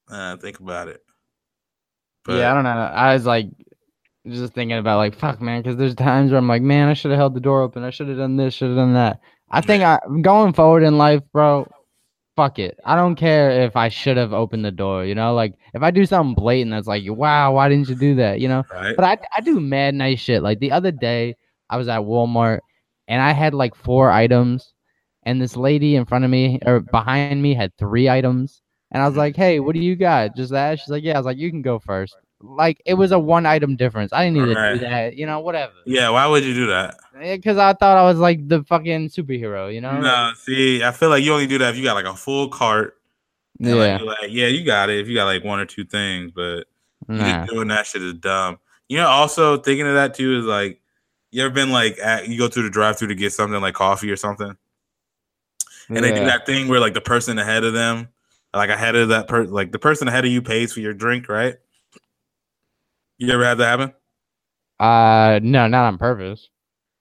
Uh, 0.08 0.36
think 0.36 0.60
about 0.60 0.88
it. 0.88 1.02
yeah, 2.28 2.50
I 2.50 2.54
don't 2.54 2.64
know. 2.64 2.70
I 2.70 3.14
was 3.14 3.26
like 3.26 3.48
just 4.26 4.54
thinking 4.54 4.78
about 4.78 4.98
like 4.98 5.16
fuck 5.16 5.40
man, 5.40 5.62
because 5.62 5.76
there's 5.76 5.94
times 5.94 6.30
where 6.30 6.38
I'm 6.38 6.48
like, 6.48 6.62
man, 6.62 6.88
I 6.88 6.94
should 6.94 7.10
have 7.10 7.18
held 7.18 7.34
the 7.34 7.40
door 7.40 7.62
open. 7.62 7.82
I 7.82 7.90
should 7.90 8.08
have 8.08 8.18
done 8.18 8.36
this, 8.36 8.54
should 8.54 8.68
have 8.68 8.76
done 8.76 8.94
that. 8.94 9.20
I 9.50 9.60
think 9.60 9.82
I 9.82 9.98
going 10.22 10.52
forward 10.52 10.82
in 10.82 10.98
life, 10.98 11.22
bro. 11.32 11.68
Fuck 12.36 12.58
it. 12.58 12.78
I 12.84 12.96
don't 12.96 13.16
care 13.16 13.50
if 13.62 13.76
I 13.76 13.88
should 13.88 14.18
have 14.18 14.34
opened 14.34 14.64
the 14.64 14.70
door. 14.70 15.06
You 15.06 15.14
know, 15.14 15.34
like 15.34 15.54
if 15.72 15.82
I 15.82 15.90
do 15.90 16.04
something 16.04 16.34
blatant 16.34 16.70
that's 16.70 16.86
like, 16.86 17.02
wow, 17.08 17.54
why 17.54 17.70
didn't 17.70 17.88
you 17.88 17.94
do 17.94 18.14
that? 18.16 18.40
You 18.40 18.48
know. 18.48 18.62
right? 18.72 18.94
But 18.94 19.04
I 19.04 19.18
I 19.36 19.40
do 19.40 19.58
mad 19.58 19.94
nice 19.94 20.20
shit. 20.20 20.42
Like 20.42 20.58
the 20.58 20.72
other 20.72 20.92
day, 20.92 21.36
I 21.70 21.78
was 21.78 21.88
at 21.88 22.00
Walmart 22.00 22.60
and 23.08 23.22
I 23.22 23.32
had 23.32 23.54
like 23.54 23.74
four 23.74 24.10
items, 24.10 24.74
and 25.22 25.40
this 25.40 25.56
lady 25.56 25.96
in 25.96 26.04
front 26.04 26.24
of 26.24 26.30
me 26.30 26.58
or 26.66 26.80
behind 26.80 27.42
me 27.42 27.54
had 27.54 27.72
three 27.78 28.08
items, 28.08 28.60
and 28.90 29.02
I 29.02 29.06
was 29.06 29.14
mm. 29.14 29.18
like, 29.18 29.36
"Hey, 29.36 29.60
what 29.60 29.74
do 29.74 29.80
you 29.80 29.96
got?" 29.96 30.36
Just 30.36 30.52
that. 30.52 30.78
She's 30.78 30.88
like, 30.88 31.04
"Yeah." 31.04 31.14
I 31.14 31.18
was 31.18 31.26
like, 31.26 31.38
"You 31.38 31.50
can 31.50 31.62
go 31.62 31.78
first. 31.78 32.16
Like 32.40 32.82
it 32.84 32.94
was 32.94 33.12
a 33.12 33.18
one 33.18 33.46
item 33.46 33.76
difference. 33.76 34.12
I 34.12 34.24
didn't 34.24 34.34
need 34.46 34.54
to 34.54 34.72
do 34.74 34.78
that. 34.80 35.16
You 35.16 35.26
know, 35.26 35.40
whatever. 35.40 35.72
yeah, 35.86 36.10
why 36.10 36.26
would 36.26 36.44
you 36.44 36.54
do 36.54 36.66
that? 36.66 36.96
Because 37.18 37.56
I 37.56 37.72
thought 37.72 37.96
I 37.96 38.02
was 38.02 38.18
like 38.18 38.46
the 38.46 38.62
fucking 38.64 39.08
superhero. 39.08 39.72
You 39.72 39.80
know? 39.80 40.00
No, 40.00 40.32
see, 40.36 40.82
I 40.84 40.90
feel 40.92 41.08
like 41.08 41.24
you 41.24 41.32
only 41.32 41.46
do 41.46 41.58
that 41.58 41.70
if 41.70 41.76
you 41.76 41.84
got 41.84 41.94
like 41.94 42.04
a 42.04 42.14
full 42.14 42.48
cart. 42.48 42.98
like, 43.58 43.74
Yeah. 43.74 43.98
you're 43.98 44.06
like, 44.06 44.28
yeah, 44.30 44.46
you 44.48 44.64
got 44.64 44.90
it 44.90 45.00
if 45.00 45.08
you 45.08 45.14
got 45.14 45.24
like 45.24 45.44
one 45.44 45.60
or 45.60 45.64
two 45.66 45.84
things, 45.84 46.30
but 46.30 46.64
Nah. 47.08 47.46
doing 47.46 47.68
that 47.68 47.86
shit 47.86 48.02
is 48.02 48.14
dumb. 48.14 48.58
You 48.88 48.98
know, 48.98 49.06
also 49.08 49.56
thinking 49.58 49.86
of 49.86 49.94
that 49.94 50.14
too 50.14 50.38
is 50.38 50.44
like, 50.44 50.80
you 51.30 51.42
ever 51.42 51.52
been 51.54 51.70
like, 51.70 51.98
at, 51.98 52.28
you 52.28 52.38
go 52.38 52.48
through 52.48 52.64
the 52.64 52.70
drive 52.70 52.98
through 52.98 53.08
to 53.08 53.14
get 53.14 53.32
something 53.32 53.60
like 53.60 53.74
coffee 53.74 54.10
or 54.10 54.16
something, 54.16 54.56
and 55.88 56.04
they 56.04 56.12
do 56.12 56.24
that 56.24 56.46
thing 56.46 56.68
where 56.68 56.80
like 56.80 56.94
the 56.94 57.00
person 57.00 57.38
ahead 57.38 57.64
of 57.64 57.72
them, 57.72 58.08
like 58.54 58.70
ahead 58.70 58.94
of 58.96 59.08
that 59.08 59.26
person, 59.28 59.52
like 59.52 59.72
the 59.72 59.78
person 59.78 60.06
ahead 60.08 60.24
of 60.24 60.30
you 60.30 60.42
pays 60.42 60.72
for 60.72 60.80
your 60.80 60.94
drink, 60.94 61.28
right? 61.28 61.56
You 63.18 63.32
ever 63.32 63.44
had 63.44 63.58
that 63.58 63.78
happen? 63.78 63.94
Uh, 64.78 65.40
no, 65.42 65.66
not 65.66 65.86
on 65.86 65.98
purpose. 65.98 66.48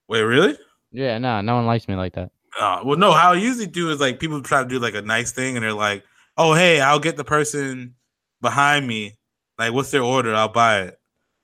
Wait, 0.07 0.21
really? 0.21 0.57
Yeah, 0.91 1.17
no, 1.17 1.41
no 1.41 1.55
one 1.55 1.65
likes 1.65 1.87
me 1.87 1.95
like 1.95 2.13
that. 2.13 2.31
Uh, 2.59 2.81
well, 2.85 2.97
no. 2.97 3.11
How 3.11 3.33
I 3.33 3.35
usually 3.35 3.67
do 3.67 3.89
is 3.91 3.99
like 3.99 4.19
people 4.19 4.41
try 4.41 4.63
to 4.63 4.69
do 4.69 4.79
like 4.79 4.95
a 4.95 5.01
nice 5.01 5.31
thing, 5.33 5.57
and 5.57 5.63
they're 5.63 5.73
like, 5.73 6.03
"Oh, 6.37 6.53
hey, 6.53 6.79
I'll 6.79 6.99
get 6.99 7.17
the 7.17 7.25
person 7.25 7.95
behind 8.41 8.87
me. 8.87 9.17
Like, 9.59 9.73
what's 9.73 9.91
their 9.91 10.03
order? 10.03 10.33
I'll 10.33 10.47
buy 10.47 10.83
it." 10.83 10.99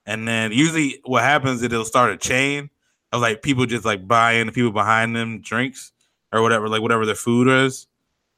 And 0.06 0.26
then 0.26 0.52
usually, 0.52 1.00
what 1.04 1.22
happens 1.22 1.58
is 1.58 1.64
it'll 1.64 1.84
start 1.84 2.12
a 2.12 2.16
chain 2.16 2.70
of 3.12 3.20
like 3.20 3.42
people 3.42 3.66
just 3.66 3.84
like 3.84 4.08
buying 4.08 4.46
the 4.46 4.52
people 4.52 4.72
behind 4.72 5.14
them 5.14 5.42
drinks 5.42 5.92
or 6.32 6.40
whatever, 6.40 6.68
like 6.68 6.80
whatever 6.80 7.04
their 7.04 7.14
food 7.14 7.46
is. 7.48 7.86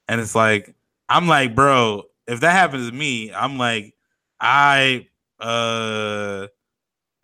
And 0.09 0.19
it's 0.19 0.35
like, 0.35 0.75
I'm 1.07 1.27
like, 1.27 1.55
bro, 1.55 2.03
if 2.27 2.41
that 2.41 2.51
happens 2.51 2.89
to 2.89 2.95
me, 2.95 3.33
I'm 3.33 3.57
like, 3.57 3.95
I 4.39 5.07
uh. 5.39 6.47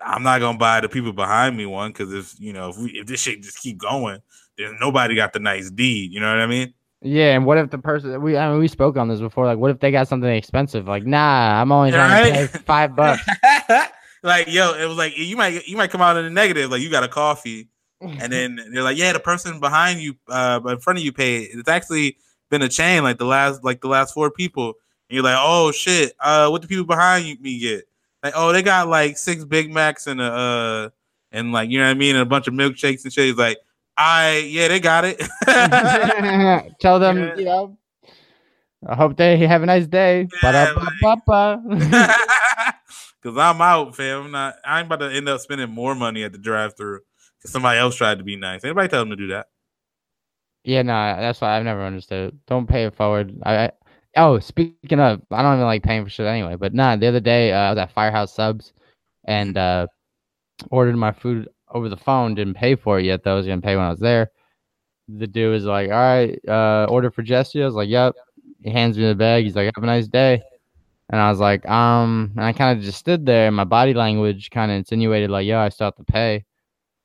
I'm 0.03 0.23
not 0.23 0.39
gonna 0.39 0.57
buy 0.57 0.81
the 0.81 0.89
people 0.89 1.13
behind 1.13 1.55
me 1.55 1.67
one 1.67 1.91
because 1.91 2.11
if 2.11 2.33
you 2.39 2.53
know 2.53 2.69
if, 2.69 2.77
we, 2.79 2.89
if 2.93 3.05
this 3.05 3.21
shit 3.21 3.43
just 3.43 3.59
keep 3.59 3.77
going, 3.77 4.19
then 4.57 4.75
nobody 4.79 5.13
got 5.13 5.31
the 5.31 5.37
nice 5.39 5.69
deed. 5.69 6.11
You 6.11 6.19
know 6.19 6.27
what 6.27 6.41
I 6.41 6.47
mean? 6.47 6.73
Yeah, 7.03 7.35
and 7.35 7.45
what 7.45 7.59
if 7.59 7.69
the 7.69 7.77
person 7.77 8.19
we 8.19 8.35
I 8.35 8.49
mean 8.49 8.59
we 8.59 8.67
spoke 8.67 8.97
on 8.97 9.09
this 9.09 9.19
before? 9.19 9.45
Like, 9.45 9.59
what 9.59 9.69
if 9.69 9.79
they 9.79 9.91
got 9.91 10.07
something 10.07 10.27
expensive? 10.27 10.87
Like, 10.87 11.05
nah, 11.05 11.61
I'm 11.61 11.71
only 11.71 11.91
trying 11.91 12.25
to 12.25 12.31
Right? 12.31 12.51
pay 12.51 12.59
five 12.59 12.95
bucks. 12.95 13.21
like, 14.23 14.47
yo, 14.47 14.73
it 14.73 14.87
was 14.87 14.97
like 14.97 15.15
you 15.17 15.37
might 15.37 15.67
you 15.67 15.77
might 15.77 15.91
come 15.91 16.01
out 16.01 16.17
in 16.17 16.23
the 16.23 16.31
negative, 16.31 16.71
like 16.71 16.81
you 16.81 16.89
got 16.89 17.03
a 17.03 17.07
coffee, 17.07 17.69
and 18.01 18.19
then 18.33 18.59
they're 18.73 18.81
like, 18.81 18.97
yeah, 18.97 19.13
the 19.13 19.19
person 19.19 19.59
behind 19.59 19.99
you, 19.99 20.15
uh, 20.29 20.59
in 20.65 20.79
front 20.79 20.97
of 20.97 21.05
you 21.05 21.11
paid. 21.11 21.49
It's 21.53 21.69
actually 21.69 22.17
been 22.49 22.63
a 22.63 22.69
chain, 22.69 23.03
like 23.03 23.19
the 23.19 23.25
last 23.25 23.63
like 23.63 23.81
the 23.81 23.87
last 23.87 24.15
four 24.15 24.31
people. 24.31 24.73
And 25.09 25.15
you're 25.15 25.23
like, 25.23 25.37
oh 25.39 25.71
shit, 25.71 26.13
uh, 26.19 26.49
what 26.49 26.63
the 26.63 26.67
people 26.67 26.85
behind 26.85 27.25
you 27.25 27.37
me 27.39 27.59
get? 27.59 27.83
Like, 28.23 28.33
oh, 28.35 28.51
they 28.53 28.61
got 28.61 28.87
like 28.87 29.17
six 29.17 29.43
Big 29.45 29.71
Macs 29.73 30.07
and 30.07 30.21
a 30.21 30.23
uh, 30.25 30.89
and 31.31 31.51
like 31.51 31.69
you 31.69 31.79
know 31.79 31.85
what 31.85 31.91
I 31.91 31.95
mean, 31.95 32.15
and 32.15 32.21
a 32.21 32.25
bunch 32.25 32.47
of 32.47 32.53
milkshakes 32.53 33.03
and 33.03 33.11
shit. 33.11 33.25
He's 33.27 33.37
like, 33.37 33.57
I 33.97 34.37
yeah, 34.47 34.67
they 34.67 34.79
got 34.79 35.05
it. 35.05 35.19
Tell 36.79 36.99
them, 36.99 37.17
Yeah. 37.17 37.35
you 37.37 37.45
know. 37.45 37.77
I 38.87 38.95
hope 38.95 39.15
they 39.15 39.37
have 39.45 39.61
a 39.61 39.65
nice 39.67 39.85
day. 39.85 40.27
Yeah. 40.41 40.73
Cause 43.23 43.37
I'm 43.37 43.61
out, 43.61 43.95
fam. 43.95 44.25
I'm 44.25 44.31
not. 44.31 44.55
I 44.65 44.79
ain't 44.79 44.87
about 44.87 45.07
to 45.07 45.15
end 45.15 45.29
up 45.29 45.39
spending 45.41 45.69
more 45.69 45.93
money 45.93 46.23
at 46.23 46.31
the 46.31 46.39
drive-through 46.39 47.01
because 47.37 47.51
somebody 47.51 47.77
else 47.79 47.95
tried 47.95 48.17
to 48.17 48.23
be 48.23 48.35
nice. 48.35 48.63
Anybody 48.63 48.87
tell 48.87 49.01
them 49.01 49.11
to 49.11 49.15
do 49.15 49.27
that? 49.27 49.47
yeah, 50.63 50.81
no, 50.81 50.93
that's 50.93 51.39
why 51.41 51.55
I've 51.57 51.63
never 51.63 51.83
understood. 51.85 52.39
Don't 52.47 52.67
pay 52.67 52.85
it 52.85 52.95
forward. 52.95 53.35
I 53.43 53.71
oh, 54.17 54.39
speaking 54.39 54.99
of, 54.99 55.21
I 55.31 55.41
don't 55.41 55.55
even 55.55 55.65
like 55.65 55.83
paying 55.83 56.03
for 56.03 56.09
shit 56.09 56.25
anyway. 56.27 56.55
But 56.55 56.73
nah, 56.73 56.95
the 56.95 57.07
other 57.07 57.19
day 57.19 57.51
uh, 57.53 57.59
I 57.59 57.69
was 57.71 57.79
at 57.79 57.91
Firehouse 57.93 58.33
Subs 58.33 58.73
and 59.25 59.57
uh 59.57 59.87
ordered 60.71 60.95
my 60.95 61.11
food 61.11 61.49
over 61.73 61.89
the 61.89 61.97
phone. 61.97 62.35
Didn't 62.35 62.55
pay 62.55 62.75
for 62.75 62.99
it 62.99 63.05
yet. 63.05 63.23
though. 63.23 63.33
I 63.33 63.37
was 63.37 63.47
gonna 63.47 63.61
pay 63.61 63.75
when 63.75 63.85
I 63.85 63.89
was 63.91 63.99
there. 63.99 64.31
The 65.09 65.27
dude 65.27 65.53
was 65.53 65.65
like, 65.65 65.89
"All 65.91 65.95
right, 65.97 66.39
uh, 66.47 66.87
order 66.89 67.11
for 67.11 67.23
Jesse." 67.23 67.61
I 67.61 67.65
was 67.65 67.75
like, 67.75 67.89
"Yep." 67.89 68.15
He 68.63 68.71
hands 68.71 68.97
me 68.97 69.07
the 69.07 69.15
bag. 69.15 69.43
He's 69.45 69.55
like, 69.55 69.71
"Have 69.75 69.83
a 69.83 69.87
nice 69.87 70.07
day." 70.07 70.41
And 71.09 71.19
I 71.21 71.29
was 71.29 71.39
like, 71.39 71.67
um, 71.69 72.31
and 72.37 72.45
I 72.45 72.53
kind 72.53 72.77
of 72.77 72.85
just 72.85 72.99
stood 72.99 73.25
there, 73.25 73.47
and 73.47 73.55
my 73.55 73.65
body 73.65 73.93
language 73.93 74.49
kind 74.51 74.71
of 74.71 74.77
insinuated 74.77 75.29
like, 75.29 75.45
"Yo, 75.45 75.59
I 75.59 75.69
still 75.69 75.87
have 75.87 75.95
to 75.97 76.03
pay." 76.05 76.45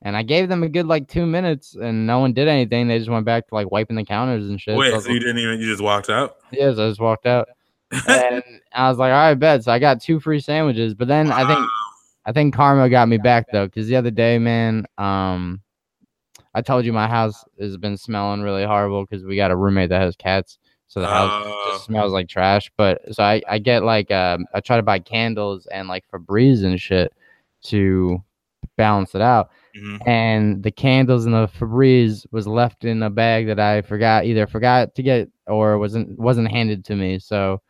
And 0.02 0.16
I 0.16 0.22
gave 0.22 0.48
them 0.48 0.62
a 0.62 0.68
good 0.68 0.86
like 0.86 1.08
two 1.08 1.26
minutes, 1.26 1.74
and 1.74 2.06
no 2.06 2.18
one 2.20 2.32
did 2.32 2.48
anything. 2.48 2.86
They 2.86 2.98
just 2.98 3.10
went 3.10 3.24
back 3.24 3.48
to 3.48 3.54
like 3.54 3.70
wiping 3.70 3.96
the 3.96 4.04
counters 4.04 4.48
and 4.48 4.60
shit. 4.60 4.76
Wait, 4.76 4.92
was 4.92 5.04
so 5.04 5.10
you 5.10 5.18
didn't 5.18 5.38
even? 5.38 5.58
You 5.60 5.66
just 5.66 5.82
walked 5.82 6.10
out? 6.10 6.36
Yes, 6.52 6.78
I 6.78 6.88
just 6.88 7.00
walked 7.00 7.26
out. 7.26 7.48
and 8.08 8.42
I 8.74 8.88
was 8.88 8.98
like, 8.98 9.10
all 9.10 9.16
right, 9.18 9.34
bet. 9.34 9.64
So 9.64 9.72
I 9.72 9.78
got 9.78 10.00
two 10.02 10.20
free 10.20 10.40
sandwiches. 10.40 10.94
But 10.94 11.08
then 11.08 11.30
I 11.32 11.46
think 11.46 11.66
I 12.26 12.32
think 12.32 12.54
karma 12.54 12.90
got 12.90 13.08
me 13.08 13.16
back 13.16 13.46
though, 13.52 13.66
because 13.66 13.86
the 13.88 13.96
other 13.96 14.10
day, 14.10 14.38
man, 14.38 14.86
um, 14.98 15.60
I 16.54 16.60
told 16.62 16.84
you 16.84 16.92
my 16.92 17.06
house 17.06 17.44
has 17.58 17.76
been 17.76 17.96
smelling 17.96 18.42
really 18.42 18.64
horrible 18.64 19.04
because 19.06 19.24
we 19.24 19.36
got 19.36 19.50
a 19.50 19.56
roommate 19.56 19.88
that 19.90 20.00
has 20.02 20.14
cats, 20.16 20.58
so 20.88 21.00
the 21.00 21.06
house 21.08 21.30
Oh. 21.46 21.70
just 21.72 21.84
smells 21.86 22.12
like 22.12 22.28
trash. 22.28 22.70
But 22.76 23.00
so 23.14 23.22
I 23.22 23.40
I 23.48 23.58
get 23.58 23.82
like 23.82 24.10
um 24.10 24.46
I 24.52 24.60
try 24.60 24.76
to 24.76 24.82
buy 24.82 24.98
candles 24.98 25.66
and 25.66 25.88
like 25.88 26.04
Febreze 26.12 26.64
and 26.64 26.78
shit 26.80 27.12
to 27.64 28.22
balance 28.76 29.14
it 29.14 29.22
out. 29.22 29.50
Mhm. 29.76 30.08
And 30.08 30.62
the 30.62 30.70
candles 30.70 31.26
and 31.26 31.34
the 31.34 31.48
Febreze 31.48 32.26
was 32.30 32.46
left 32.46 32.84
in 32.84 33.02
a 33.02 33.10
bag 33.10 33.46
that 33.48 33.60
I 33.60 33.82
forgot 33.82 34.24
either 34.24 34.46
forgot 34.46 34.94
to 34.94 35.02
get 35.02 35.28
or 35.46 35.78
wasn't 35.78 36.18
wasn't 36.18 36.50
handed 36.50 36.84
to 36.86 36.96
me. 36.96 37.18
So 37.18 37.60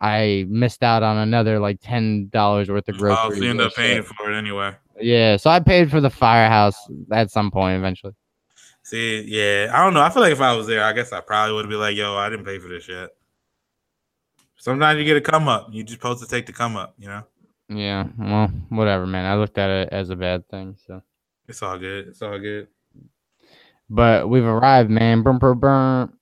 I 0.00 0.44
missed 0.48 0.82
out 0.82 1.02
on 1.02 1.16
another 1.16 1.58
like 1.58 1.78
ten 1.82 2.28
dollars 2.28 2.68
worth 2.68 2.88
of 2.88 2.96
Oh, 2.96 2.98
groceries. 2.98 3.38
so 3.38 3.44
you 3.44 3.50
end 3.50 3.60
up 3.60 3.74
paying 3.74 4.02
for 4.02 4.30
it 4.30 4.36
anyway. 4.36 4.74
Yeah, 5.00 5.36
so 5.36 5.50
I 5.50 5.58
paid 5.60 5.90
for 5.90 6.00
the 6.00 6.10
firehouse 6.10 6.76
at 7.10 7.30
some 7.30 7.50
point 7.50 7.78
eventually. 7.78 8.12
See, 8.82 9.22
yeah, 9.22 9.70
I 9.74 9.82
don't 9.82 9.94
know. 9.94 10.02
I 10.02 10.10
feel 10.10 10.22
like 10.22 10.32
if 10.32 10.40
I 10.40 10.54
was 10.54 10.66
there, 10.66 10.84
I 10.84 10.92
guess 10.92 11.12
I 11.12 11.20
probably 11.20 11.54
would 11.54 11.68
be 11.68 11.74
like, 11.74 11.96
"Yo, 11.96 12.14
I 12.16 12.28
didn't 12.28 12.44
pay 12.44 12.58
for 12.58 12.68
this 12.68 12.84
shit." 12.84 13.10
Sometimes 14.56 14.98
you 14.98 15.04
get 15.04 15.16
a 15.16 15.20
come 15.20 15.48
up. 15.48 15.68
You 15.72 15.82
just 15.82 16.00
supposed 16.00 16.22
to 16.22 16.28
take 16.28 16.46
the 16.46 16.52
come 16.52 16.76
up. 16.76 16.94
You 16.98 17.08
know, 17.08 17.22
Yeah, 17.68 18.06
well, 18.18 18.48
whatever, 18.68 19.06
man. 19.06 19.24
I 19.24 19.36
looked 19.36 19.58
at 19.58 19.70
it 19.70 19.88
as 19.90 20.10
a 20.10 20.16
bad 20.16 20.46
thing. 20.48 20.76
So, 20.86 21.02
it's 21.48 21.62
all 21.62 21.78
good. 21.78 22.08
It's 22.08 22.22
all 22.22 22.38
good. 22.38 22.68
but 23.90 24.28
we've 24.28 24.44
arrived, 24.44 24.90
man. 24.90 25.22
Burn, 25.22 25.38
burn, 25.38 25.58
burn. 25.58 26.12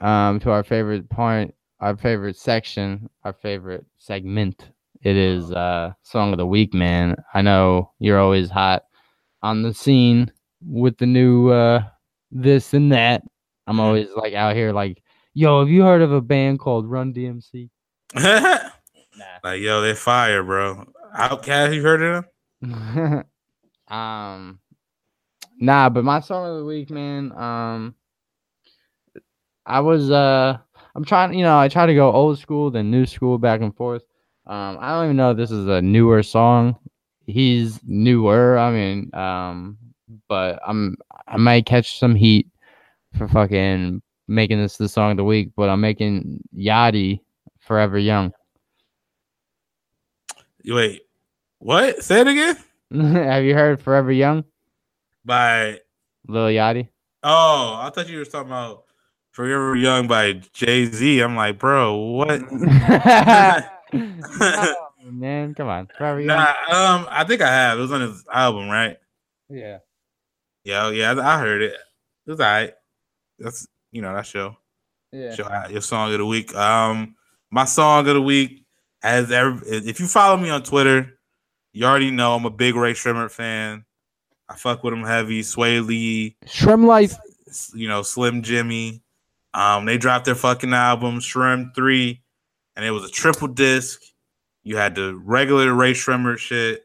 Um, 0.00 0.38
to 0.40 0.50
our 0.50 0.62
favorite 0.62 1.08
point, 1.10 1.52
our 1.80 1.96
favorite 1.96 2.36
section, 2.36 3.10
our 3.24 3.32
favorite 3.32 3.84
segment. 3.98 4.70
It 5.02 5.16
is 5.16 5.50
uh 5.52 5.92
song 6.02 6.32
of 6.32 6.38
the 6.38 6.46
week, 6.46 6.74
man. 6.74 7.16
I 7.34 7.42
know 7.42 7.92
you're 7.98 8.18
always 8.20 8.50
hot 8.50 8.84
on 9.42 9.62
the 9.62 9.72
scene 9.74 10.30
with 10.64 10.98
the 10.98 11.06
new 11.06 11.50
uh 11.50 11.82
this 12.30 12.74
and 12.74 12.90
that. 12.92 13.22
I'm 13.66 13.76
Mhm. 13.76 13.80
always 13.80 14.08
like 14.16 14.34
out 14.34 14.54
here 14.56 14.72
like, 14.72 15.02
yo, 15.34 15.60
have 15.60 15.68
you 15.68 15.82
heard 15.82 16.02
of 16.02 16.12
a 16.12 16.20
band 16.20 16.58
called 16.60 16.86
Run 16.90 17.12
DMC? 17.12 17.70
like, 18.14 19.60
yo, 19.60 19.80
they're 19.80 19.94
fire, 19.94 20.42
bro. 20.42 20.84
OutKast, 21.16 21.74
you 21.74 21.82
heard 21.82 22.02
of 22.02 22.24
them? 22.62 23.24
um 23.88 24.58
nah 25.58 25.88
but 25.88 26.04
my 26.04 26.20
song 26.20 26.48
of 26.50 26.58
the 26.58 26.64
week 26.64 26.90
man 26.90 27.32
um 27.32 27.94
i 29.66 29.80
was 29.80 30.10
uh 30.10 30.56
i'm 30.94 31.04
trying 31.04 31.34
you 31.34 31.44
know 31.44 31.58
i 31.58 31.68
try 31.68 31.86
to 31.86 31.94
go 31.94 32.12
old 32.12 32.38
school 32.38 32.70
then 32.70 32.90
new 32.90 33.06
school 33.06 33.38
back 33.38 33.60
and 33.60 33.76
forth 33.76 34.02
um 34.46 34.78
i 34.80 34.90
don't 34.90 35.04
even 35.04 35.16
know 35.16 35.30
if 35.32 35.36
this 35.36 35.50
is 35.50 35.66
a 35.66 35.82
newer 35.82 36.22
song 36.22 36.76
he's 37.26 37.80
newer 37.84 38.58
i 38.58 38.70
mean 38.70 39.10
um 39.14 39.76
but 40.28 40.60
i'm 40.66 40.96
i 41.26 41.36
might 41.36 41.66
catch 41.66 41.98
some 41.98 42.14
heat 42.14 42.48
for 43.16 43.28
fucking 43.28 44.00
making 44.28 44.58
this 44.58 44.76
the 44.76 44.88
song 44.88 45.12
of 45.12 45.16
the 45.16 45.24
week 45.24 45.50
but 45.56 45.68
i'm 45.68 45.80
making 45.80 46.40
yachty 46.56 47.20
forever 47.58 47.98
young 47.98 48.32
Wait, 50.64 51.02
what? 51.60 52.02
Say 52.02 52.20
it 52.20 52.26
again. 52.26 52.56
have 52.92 53.44
you 53.44 53.54
heard 53.54 53.80
forever 53.80 54.10
young 54.12 54.44
By 55.28 55.80
lil 56.26 56.46
yachty 56.46 56.88
oh, 57.22 57.78
I 57.80 57.90
thought 57.90 58.08
you 58.08 58.18
were 58.18 58.24
talking 58.24 58.48
about 58.48 58.84
Forever 59.32 59.76
Young 59.76 60.06
by 60.08 60.40
Jay 60.52 60.86
Z. 60.86 61.20
I'm 61.20 61.36
like, 61.36 61.58
bro, 61.58 61.96
what? 61.96 62.40
Oh, 65.00 65.10
man, 65.10 65.54
come 65.54 65.68
on. 65.68 65.88
Forever 65.96 66.20
Young. 66.20 66.26
nah, 66.36 66.54
um, 66.70 67.06
I 67.08 67.24
think 67.24 67.40
I 67.40 67.48
have. 67.48 67.78
It 67.78 67.82
was 67.82 67.92
on 67.92 68.02
his 68.02 68.24
album, 68.30 68.68
right? 68.68 68.98
Yeah. 69.48 69.78
Yeah, 70.64 70.90
yeah, 70.90 71.14
I 71.18 71.38
heard 71.38 71.62
it. 71.62 71.72
It 72.26 72.30
was 72.30 72.40
alright. 72.40 72.74
That's 73.38 73.66
you 73.90 74.02
know 74.02 74.12
that 74.12 74.26
show. 74.26 74.56
Yeah. 75.12 75.34
your, 75.34 75.70
your 75.70 75.80
song 75.80 76.12
of 76.12 76.18
the 76.18 76.26
week. 76.26 76.54
Um, 76.54 77.14
my 77.50 77.64
song 77.64 78.06
of 78.06 78.14
the 78.14 78.20
week 78.20 78.66
As 79.02 79.30
ever. 79.32 79.62
If 79.64 80.00
you 80.00 80.06
follow 80.06 80.36
me 80.36 80.50
on 80.50 80.62
Twitter, 80.62 81.18
you 81.72 81.86
already 81.86 82.10
know 82.10 82.34
I'm 82.34 82.44
a 82.44 82.50
big 82.50 82.74
Rae 82.74 82.92
Sremmurd 82.92 83.30
fan. 83.30 83.86
I 84.48 84.56
fuck 84.56 84.82
with 84.82 84.94
him 84.94 85.04
heavy. 85.04 85.42
Swae 85.42 85.84
Lee, 85.86 86.36
SremmLife. 86.46 87.16
you 87.74 87.88
know 87.88 88.02
Slim 88.02 88.42
Jimmy. 88.42 89.02
Um, 89.54 89.84
they 89.86 89.98
dropped 89.98 90.24
their 90.26 90.34
fucking 90.34 90.72
album 90.72 91.20
Shrimp 91.20 91.74
Three, 91.74 92.22
and 92.76 92.84
it 92.84 92.90
was 92.90 93.04
a 93.04 93.10
triple 93.10 93.48
disc. 93.48 94.00
You 94.62 94.76
had 94.76 94.94
the 94.94 95.14
regular 95.14 95.72
Rae 95.74 95.92
Sremmurd 95.92 96.38
shit 96.38 96.84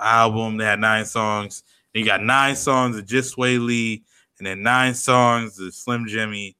album. 0.00 0.56
They 0.56 0.64
had 0.64 0.80
nine 0.80 1.04
songs. 1.04 1.62
Then 1.92 2.00
you 2.00 2.06
got 2.06 2.22
nine 2.22 2.56
songs 2.56 2.96
of 2.96 3.06
just 3.06 3.36
Swae 3.36 3.64
Lee, 3.64 4.04
and 4.38 4.46
then 4.46 4.62
nine 4.62 4.94
songs 4.94 5.58
of 5.58 5.74
Slim 5.74 6.06
Jimmy. 6.06 6.56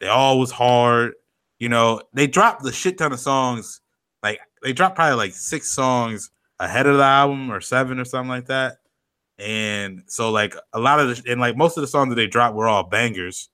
They 0.00 0.08
all 0.08 0.38
was 0.38 0.50
hard. 0.50 1.14
You 1.58 1.68
know, 1.68 2.00
they 2.12 2.26
dropped 2.26 2.62
the 2.62 2.72
shit 2.72 2.98
ton 2.98 3.12
of 3.12 3.20
songs. 3.20 3.80
Like 4.22 4.40
they 4.62 4.72
dropped 4.72 4.96
probably 4.96 5.16
like 5.16 5.34
six 5.34 5.70
songs 5.70 6.30
ahead 6.58 6.86
of 6.86 6.96
the 6.96 7.04
album 7.04 7.50
or 7.50 7.60
seven 7.60 7.98
or 7.98 8.04
something 8.04 8.28
like 8.28 8.46
that. 8.46 8.78
And 9.38 10.02
so 10.06 10.30
like 10.30 10.54
a 10.72 10.78
lot 10.78 11.00
of 11.00 11.08
the 11.08 11.30
and 11.30 11.40
like 11.40 11.56
most 11.56 11.76
of 11.76 11.80
the 11.80 11.88
songs 11.88 12.10
that 12.10 12.14
they 12.14 12.26
dropped 12.26 12.54
were 12.54 12.68
all 12.68 12.84
bangers. 12.84 13.48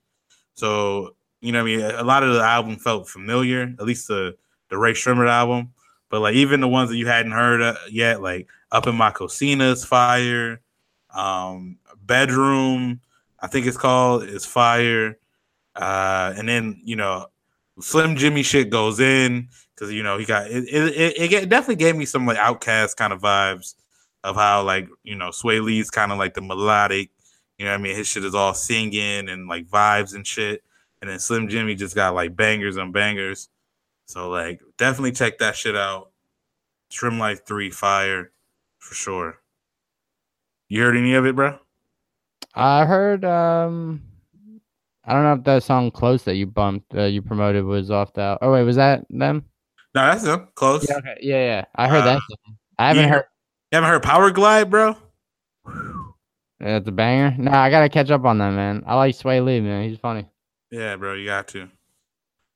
So 0.54 1.16
you 1.40 1.52
know, 1.52 1.60
I 1.60 1.62
mean, 1.62 1.80
a 1.80 2.04
lot 2.04 2.22
of 2.22 2.34
the 2.34 2.42
album 2.42 2.76
felt 2.76 3.08
familiar, 3.08 3.62
at 3.62 3.84
least 3.84 4.08
the 4.08 4.36
the 4.68 4.76
Rae 4.76 4.92
Sremmurd 4.92 5.28
album. 5.28 5.72
But 6.10 6.20
like 6.20 6.34
even 6.34 6.60
the 6.60 6.68
ones 6.68 6.90
that 6.90 6.96
you 6.96 7.06
hadn't 7.06 7.32
heard 7.32 7.62
uh, 7.62 7.76
yet, 7.88 8.20
like 8.20 8.48
Up 8.72 8.86
in 8.86 8.94
My 8.94 9.10
Cocina's 9.10 9.84
Fire, 9.84 10.60
um, 11.14 11.78
Bedroom, 12.02 13.00
I 13.40 13.46
think 13.46 13.66
it's 13.66 13.76
called, 13.76 14.24
is 14.24 14.44
Fire. 14.44 15.18
Uh, 15.76 16.34
and 16.36 16.48
then 16.48 16.80
you 16.84 16.96
know, 16.96 17.26
Slim 17.80 18.16
Jxmmi 18.16 18.44
shit 18.44 18.68
goes 18.68 19.00
in 19.00 19.48
because 19.74 19.92
you 19.94 20.02
know 20.02 20.18
he 20.18 20.26
got 20.26 20.46
it. 20.50 20.64
It, 20.64 20.94
it, 20.94 21.32
it 21.32 21.48
definitely 21.48 21.76
gave 21.76 21.96
me 21.96 22.04
some 22.04 22.26
like 22.26 22.36
OutKast 22.36 22.96
kind 22.96 23.14
of 23.14 23.22
vibes 23.22 23.76
of 24.24 24.36
how 24.36 24.62
like 24.62 24.88
you 25.02 25.16
know 25.16 25.28
Swae 25.28 25.62
Lee's 25.62 25.90
kind 25.90 26.12
of 26.12 26.18
like 26.18 26.34
the 26.34 26.42
melodic. 26.42 27.10
You 27.58 27.66
know 27.66 27.72
what 27.72 27.80
I 27.80 27.82
mean? 27.82 27.96
His 27.96 28.06
shit 28.06 28.24
is 28.24 28.34
all 28.34 28.54
singing 28.54 29.28
and 29.28 29.46
like 29.46 29.66
vibes 29.66 30.14
and 30.14 30.26
shit. 30.26 30.62
And 31.00 31.10
then 31.10 31.18
Slim 31.18 31.48
Jxmmi 31.48 31.76
just 31.76 31.94
got 31.94 32.14
like 32.14 32.34
bangers 32.34 32.78
on 32.78 32.92
bangers. 32.92 33.48
So 34.06 34.30
like 34.30 34.60
definitely 34.78 35.12
check 35.12 35.38
that 35.38 35.56
shit 35.56 35.76
out. 35.76 36.10
SremmLife 36.90 37.46
3 37.46 37.70
Fire 37.70 38.32
for 38.78 38.94
sure. 38.94 39.40
You 40.68 40.82
heard 40.82 40.96
any 40.96 41.14
of 41.14 41.26
it, 41.26 41.36
bro? 41.36 41.58
I 42.54 42.84
heard. 42.84 43.24
Um, 43.24 44.02
I 45.04 45.12
don't 45.12 45.22
know 45.22 45.32
if 45.34 45.44
that 45.44 45.62
song 45.62 45.90
"Close" 45.90 46.24
that 46.24 46.36
you 46.36 46.46
bumped, 46.46 46.94
uh, 46.94 47.04
you 47.04 47.22
promoted, 47.22 47.64
was 47.64 47.90
off 47.90 48.12
that. 48.14 48.38
Oh 48.42 48.52
wait, 48.52 48.64
was 48.64 48.76
that 48.76 49.04
them? 49.10 49.44
No, 49.94 50.06
that's 50.06 50.22
them. 50.22 50.48
Close. 50.54 50.86
Yeah. 50.88 50.96
Okay. 50.96 51.16
Yeah, 51.20 51.44
yeah. 51.44 51.64
I 51.74 51.88
heard 51.88 52.04
that. 52.04 52.16
Uh, 52.16 52.20
Song. 52.20 52.56
I 52.78 52.88
haven't 52.88 53.08
heard. 53.08 53.24
You 53.70 53.76
haven't 53.76 53.90
heard 53.90 54.02
Powerglide, 54.02 54.68
bro? 54.68 54.96
That's 56.58 56.88
a 56.88 56.90
banger. 56.90 57.36
Nah, 57.38 57.62
I 57.62 57.70
gotta 57.70 57.88
catch 57.88 58.10
up 58.10 58.24
on 58.24 58.38
that, 58.38 58.50
man. 58.50 58.82
I 58.84 58.96
like 58.96 59.14
Swae 59.14 59.44
Lee, 59.44 59.60
man. 59.60 59.88
He's 59.88 59.98
funny. 59.98 60.26
Yeah, 60.72 60.96
bro, 60.96 61.14
you 61.14 61.24
got 61.24 61.46
to. 61.48 61.68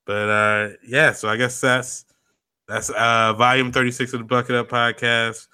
But 0.05 0.29
uh 0.29 0.69
yeah, 0.85 1.13
so 1.13 1.29
I 1.29 1.37
guess 1.37 1.61
that's 1.61 2.03
that's 2.67 2.89
uh 2.89 3.33
volume 3.33 3.71
36 3.71 4.11
of 4.11 4.19
the 4.19 4.25
Bucket 4.25 4.55
Up 4.55 4.67
podcast. 4.67 5.47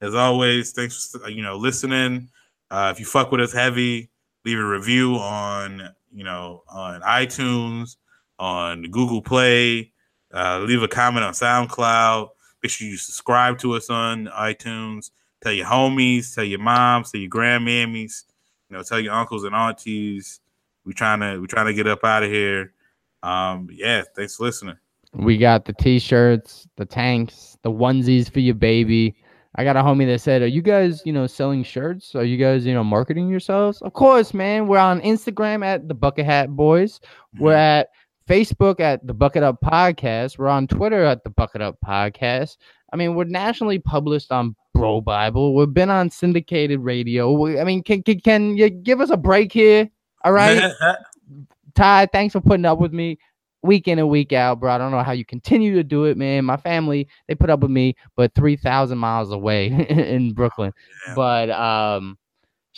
As 0.00 0.14
always, 0.14 0.70
thanks 0.70 1.10
for 1.10 1.28
you 1.28 1.42
know 1.42 1.56
listening. 1.56 2.28
Uh 2.70 2.92
if 2.94 3.00
you 3.00 3.04
fuck 3.04 3.32
with 3.32 3.40
us 3.40 3.52
heavy, 3.52 4.10
leave 4.44 4.58
a 4.60 4.64
review 4.64 5.16
on 5.16 5.90
you 6.14 6.22
know 6.22 6.62
on 6.68 7.00
iTunes, 7.00 7.96
on 8.38 8.82
Google 8.84 9.20
Play, 9.20 9.92
uh 10.32 10.60
leave 10.60 10.82
a 10.84 10.88
comment 10.88 11.24
on 11.24 11.32
SoundCloud. 11.32 12.28
Make 12.62 12.70
sure 12.70 12.88
you 12.88 12.96
subscribe 12.96 13.58
to 13.58 13.74
us 13.74 13.90
on 13.90 14.26
iTunes. 14.26 15.10
Tell 15.40 15.52
your 15.52 15.66
homies, 15.66 16.34
tell 16.34 16.44
your 16.44 16.58
moms, 16.58 17.12
tell 17.12 17.20
your 17.20 17.30
grandmammies, 17.30 18.24
you 18.68 18.76
know, 18.76 18.82
tell 18.82 18.98
your 18.98 19.14
uncles 19.14 19.44
and 19.44 19.54
aunties. 19.54 20.40
We 20.84 20.94
trying 20.94 21.20
to 21.20 21.38
we 21.38 21.46
trying 21.46 21.66
to 21.66 21.74
get 21.74 21.86
up 21.86 22.04
out 22.04 22.22
of 22.22 22.30
here. 22.30 22.72
Um, 23.22 23.68
yeah, 23.72 24.02
thanks 24.16 24.36
for 24.36 24.44
listening. 24.44 24.76
We 25.14 25.38
got 25.38 25.64
the 25.64 25.72
t-shirts, 25.72 26.66
the 26.76 26.84
tanks, 26.84 27.56
the 27.62 27.70
onesies 27.70 28.30
for 28.30 28.40
your 28.40 28.54
baby. 28.54 29.16
I 29.54 29.64
got 29.64 29.76
a 29.76 29.80
homie 29.80 30.06
that 30.06 30.20
said, 30.20 30.42
"Are 30.42 30.46
you 30.46 30.62
guys, 30.62 31.02
you 31.04 31.12
know, 31.12 31.26
selling 31.26 31.62
shirts? 31.64 32.14
Are 32.14 32.24
you 32.24 32.36
guys, 32.36 32.66
you 32.66 32.74
know, 32.74 32.84
marketing 32.84 33.28
yourselves?" 33.28 33.80
Of 33.82 33.92
course, 33.92 34.34
man. 34.34 34.66
We're 34.66 34.78
on 34.78 35.00
Instagram 35.00 35.64
at 35.64 35.88
the 35.88 35.94
Bucket 35.94 36.26
Hat 36.26 36.50
Boys. 36.50 37.00
We're 37.38 37.54
at 37.54 37.88
Facebook 38.28 38.78
at 38.78 39.04
the 39.06 39.14
Bucket 39.14 39.42
Up 39.42 39.58
Podcast. 39.64 40.36
We're 40.36 40.48
on 40.48 40.66
Twitter 40.66 41.02
at 41.02 41.24
the 41.24 41.30
Bucket 41.30 41.62
Up 41.62 41.78
Podcast. 41.84 42.58
I 42.92 42.96
mean, 42.96 43.14
we're 43.14 43.24
nationally 43.24 43.78
published 43.78 44.30
on 44.30 44.54
BroBible. 44.76 45.54
We've 45.54 45.72
been 45.72 45.88
on 45.88 46.10
syndicated 46.10 46.80
radio. 46.80 47.32
We, 47.32 47.58
I 47.58 47.64
mean, 47.64 47.82
can, 47.82 48.02
can 48.02 48.20
can 48.20 48.56
you 48.56 48.68
give 48.68 49.00
us 49.00 49.10
a 49.10 49.16
break 49.16 49.50
here? 49.50 49.88
All 50.24 50.32
right. 50.32 50.72
Ty, 51.74 52.06
thanks 52.12 52.32
for 52.32 52.40
putting 52.40 52.66
up 52.66 52.78
with 52.78 52.92
me 52.92 53.18
week 53.62 53.88
in 53.88 53.98
and 53.98 54.10
week 54.10 54.32
out, 54.34 54.60
bro. 54.60 54.72
I 54.72 54.78
don't 54.78 54.90
know 54.90 55.02
how 55.02 55.12
you 55.12 55.24
continue 55.24 55.74
to 55.74 55.84
do 55.84 56.04
it, 56.04 56.18
man. 56.18 56.44
My 56.44 56.56
family, 56.58 57.08
they 57.28 57.34
put 57.34 57.50
up 57.50 57.60
with 57.60 57.70
me, 57.70 57.96
but 58.14 58.34
3,000 58.34 58.98
miles 58.98 59.32
away 59.32 59.68
in 59.88 60.34
Brooklyn. 60.34 60.72
Yeah. 61.06 61.14
But 61.14 61.50
um 61.50 62.18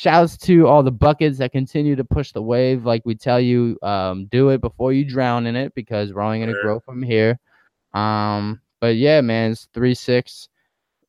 shouts 0.00 0.38
to 0.38 0.66
all 0.66 0.82
the 0.82 0.90
buckets 0.90 1.36
that 1.36 1.52
continue 1.52 1.94
to 1.94 2.04
push 2.04 2.32
the 2.32 2.40
wave 2.40 2.86
like 2.86 3.02
we 3.04 3.14
tell 3.14 3.38
you 3.38 3.76
um 3.82 4.24
do 4.26 4.48
it 4.48 4.62
before 4.62 4.94
you 4.94 5.04
drown 5.04 5.46
in 5.46 5.54
it 5.54 5.74
because 5.74 6.14
we're 6.14 6.22
only 6.22 6.38
going 6.38 6.48
to 6.48 6.62
grow 6.62 6.80
from 6.80 7.02
here. 7.02 7.38
Um 7.92 8.62
but 8.80 8.96
yeah, 8.96 9.20
man, 9.20 9.50
it's 9.52 9.68
3-6 9.74 10.48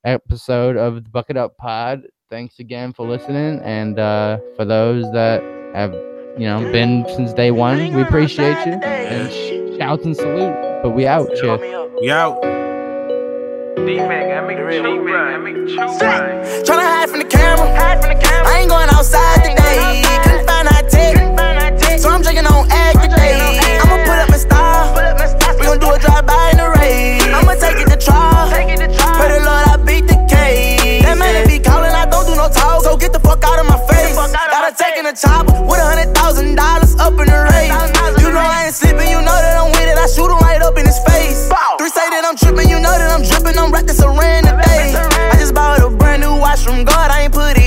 episode 0.03 0.75
of 0.75 0.95
the 0.95 1.09
Bucket 1.09 1.37
Up 1.37 1.55
Pod. 1.55 2.03
Thanks 2.29 2.59
again 2.59 2.91
for 2.91 3.07
listening 3.07 3.61
and 3.63 3.97
uh 3.97 4.39
for 4.57 4.65
those 4.65 5.05
that 5.13 5.41
have 5.73 5.93
you 6.37 6.47
know, 6.47 6.59
been 6.71 7.05
since 7.15 7.33
day 7.33 7.51
one. 7.51 7.93
We 7.93 8.01
appreciate 8.01 8.65
you 8.65 8.73
and 8.73 9.31
sh- 9.31 9.77
shouts 9.77 10.03
and 10.03 10.15
salute. 10.15 10.81
But 10.83 10.91
we 10.91 11.07
out. 11.07 11.29
Cheers. 11.35 11.61
we 12.01 12.09
out. 12.11 12.41
Tryna 16.67 16.83
hide 16.83 17.09
from 17.09 17.19
the 17.19 17.25
camera. 17.25 17.67
I 18.45 18.59
ain't 18.59 18.69
going 18.69 18.89
outside 18.89 19.43
today. 19.47 20.03
Couldn't 20.23 20.45
find 20.45 20.67
our 20.67 20.83
tech. 20.89 21.15
So 21.99 22.09
I'm 22.09 22.21
drinking 22.21 22.47
on 22.47 22.69
egg 22.69 22.99
today. 22.99 23.59
I'ma 23.79 24.03
put 24.03 24.19
up 24.19 24.29
my 24.29 24.37
style. 24.37 24.91
We 25.57 25.65
gon' 25.65 25.79
do 25.79 25.87
a 25.91 25.99
drive 25.99 26.25
by 26.25 26.51
in 26.51 26.57
the 26.57 26.67
rain. 26.79 27.21
I'ma 27.31 27.53
take 27.55 27.79
it 27.79 27.87
to 27.87 27.97
trial. 27.97 28.51
Pray 28.51 28.75
the 28.75 29.39
Lord 29.39 29.67
I 29.71 29.77
beat 29.85 30.05
the 30.07 30.19
case. 30.27 31.03
That 31.03 31.17
man 31.17 31.47
be 31.47 31.59
calling, 31.59 31.91
I 31.91 32.05
don't 32.05 32.25
do 32.27 32.35
no 32.35 32.49
talk. 32.49 32.83
So 32.83 32.97
get 32.97 33.13
the 33.13 33.19
fuck 33.21 33.41
out 33.45 33.59
of 33.59 33.67
my 33.67 33.79
face. 33.87 34.15
Gotta 34.17 34.75
take 34.75 34.97
in 34.99 35.05
a 35.05 35.13
chopper 35.15 35.55
with 35.63 35.79
a 35.79 35.85
hundred 35.85 36.13
thousand 36.13 36.55
dollars 36.55 36.95
up 36.99 37.13
in 37.13 37.27
the 37.31 37.39
race. 37.55 37.71
You 38.19 38.31
know 38.35 38.43
I 38.43 38.65
ain't 38.67 38.75
sleeping, 38.75 39.07
you 39.07 39.21
know 39.23 39.31
that 39.31 39.55
I'm 39.55 39.71
with 39.71 39.87
it. 39.87 39.97
I 39.97 40.07
shoot 40.07 40.27
him 40.27 40.39
right 40.43 40.61
up 40.61 40.77
in 40.77 40.85
his 40.85 40.99
face. 40.99 41.10
I'm 43.61 43.71
it's 43.75 44.01
a 44.01 44.09
rain 44.09 44.43
today. 44.43 44.95
I 44.95 45.35
just 45.37 45.53
bought 45.53 45.81
a 45.81 45.89
brand 45.89 46.23
new 46.23 46.35
watch 46.35 46.61
from 46.63 46.83
God, 46.83 47.11
I 47.11 47.23
ain't 47.23 47.33
put 47.33 47.57
it 47.57 47.60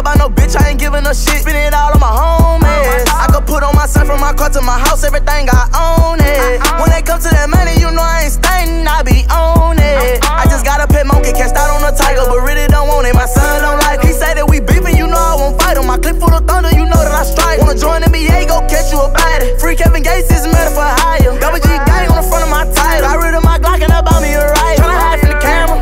about 0.00 0.16
no 0.16 0.28
bitch, 0.32 0.56
I 0.56 0.72
ain't 0.72 0.80
giving 0.80 1.04
a 1.04 1.14
shit. 1.14 1.44
Spend 1.44 1.60
it 1.60 1.76
all 1.76 1.92
on 1.92 2.00
my 2.00 2.08
homies. 2.08 3.04
I 3.12 3.28
could 3.28 3.44
put 3.44 3.62
on 3.62 3.76
my 3.76 3.84
son 3.84 4.08
from 4.08 4.18
my 4.18 4.32
car 4.32 4.48
to 4.50 4.60
my 4.64 4.80
house, 4.80 5.04
everything 5.04 5.46
I 5.52 5.68
own 5.76 6.18
it. 6.18 6.56
When 6.80 6.88
they 6.88 7.04
come 7.04 7.20
to 7.20 7.28
that 7.28 7.52
money, 7.52 7.76
you 7.76 7.92
know 7.92 8.00
I 8.00 8.24
ain't 8.24 8.32
stunting, 8.32 8.88
I 8.88 9.04
be 9.04 9.28
on 9.28 9.76
it. 9.76 10.24
I 10.24 10.48
just 10.48 10.64
got 10.64 10.80
a 10.80 10.88
pet 10.88 11.06
monkey, 11.06 11.36
catch 11.36 11.52
out 11.52 11.68
on 11.76 11.84
a 11.84 11.92
tiger, 11.92 12.24
but 12.24 12.40
really 12.40 12.66
don't 12.72 12.88
want 12.88 13.06
it. 13.06 13.14
My 13.14 13.28
son 13.28 13.60
don't 13.60 13.78
like 13.84 14.00
it. 14.00 14.08
He 14.08 14.12
say 14.16 14.32
that 14.32 14.48
we 14.48 14.58
beefing, 14.64 14.96
you 14.96 15.06
know 15.06 15.20
I 15.20 15.36
won't 15.36 15.60
fight 15.60 15.76
him. 15.76 15.86
My 15.86 16.00
clip 16.00 16.16
full 16.16 16.32
of 16.32 16.48
thunder, 16.48 16.72
you 16.72 16.88
know 16.88 16.96
that 16.96 17.12
I 17.12 17.22
strike. 17.22 17.60
Wanna 17.60 17.76
join 17.76 18.00
NBA, 18.00 18.48
go 18.48 18.64
catch 18.72 18.88
you 18.88 18.98
a 19.04 19.12
body. 19.12 19.52
Free 19.60 19.76
Kevin 19.76 20.00
Gates 20.00 20.32
is 20.32 20.48
murder 20.48 20.72
for 20.72 20.88
hire. 21.04 21.36
Double 21.38 21.60
G 21.60 21.68
gang 21.84 22.08
on 22.08 22.24
the 22.24 22.26
front 22.26 22.48
of 22.48 22.50
my 22.50 22.64
title. 22.72 23.04
I 23.04 23.20
rid 23.20 23.36
of 23.36 23.44
my 23.44 23.60
Glock 23.60 23.84
and 23.84 23.92
I 23.92 24.00
bought 24.00 24.24
me 24.24 24.32
a 24.32 24.48
riot. 24.48 24.80
Tryna 24.80 24.96
hide 24.96 25.20
from 25.20 25.30
the 25.36 25.40
camera. 25.44 25.76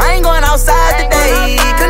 I 0.00 0.16
ain't 0.16 0.24
going 0.24 0.44
outside 0.48 1.04
today. 1.04 1.83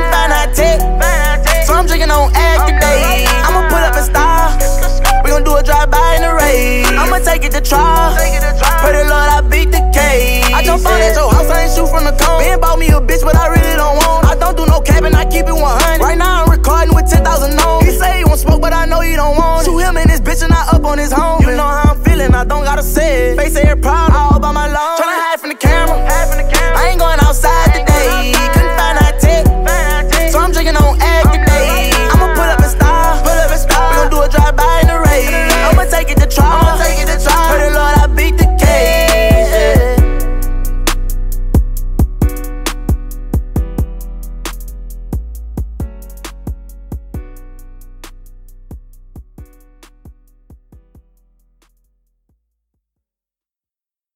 I'ma 6.98 7.18
take 7.18 7.44
it 7.44 7.52
to 7.52 7.60
trial. 7.60 8.14
Pray 8.14 8.92
the 8.92 9.04
Lord 9.08 9.28
I 9.28 9.40
beat 9.42 9.70
the 9.70 9.82
case. 9.92 10.44
I 10.52 10.62
jump 10.62 10.84
out 10.86 11.00
at 11.00 11.14
your 11.16 11.30
house, 11.30 11.50
I 11.50 11.64
ain't 11.64 11.72
shoot 11.74 11.88
from 11.88 12.04
the 12.04 12.14
cone. 12.16 12.40
Ben 12.40 12.60
bought 12.60 12.78
me 12.78 12.88
a 12.88 13.00
bitch, 13.00 13.22
but 13.22 13.36
I 13.36 13.48
really 13.48 13.76
don't 13.76 13.96
want. 13.98 14.26
I 14.26 14.34
don't 14.36 14.56
do 14.56 14.66
no 14.66 14.80
capping, 14.80 15.14
I 15.14 15.24
keep 15.24 15.46
it 15.46 15.52
100. 15.52 16.00
Right 16.00 16.18
now 16.18 16.44
I'm 16.44 16.50
recording 16.50 16.94
with 16.94 17.10
10,000 17.10 17.58
on. 17.58 17.84
He 17.84 17.90
say 17.90 18.18
he 18.18 18.24
won't 18.24 18.40
smoke, 18.40 18.60
but 18.60 18.72
I 18.72 18.86
know 18.86 19.00
he 19.00 19.16
don't 19.16 19.36
want. 19.36 19.66
It. 19.66 19.70
Shoot 19.70 19.78
him 19.78 19.96
and 19.96 20.10
his 20.10 20.20
bitch, 20.20 20.42
and 20.44 20.52
I 20.52 20.68
up 20.70 20.84
on 20.84 20.98
his 20.98 21.12
home. 21.12 21.42
You 21.42 21.56
know 21.56 21.66
how 21.66 21.94
I'm 21.94 22.02
feeling, 22.04 22.34
I 22.34 22.44
don't 22.44 22.64
gotta 22.64 22.82
say 22.82 23.32
it. 23.32 23.36
Face 23.36 23.56
every 23.56 23.80
problem, 23.80 24.16
all 24.16 24.38
by 24.38 24.52
my 24.52 24.68
lawn. 24.68 24.98
Tryna 24.98 25.18
hide 25.26 25.40
from 25.40 25.50
the 25.50 25.56
camera. 25.56 25.98
I 25.98 26.90
ain't 26.90 26.98
going 26.98 27.18
outside 27.20 27.74
today. 27.74 28.34
Couldn't 28.54 28.76
find 28.78 28.93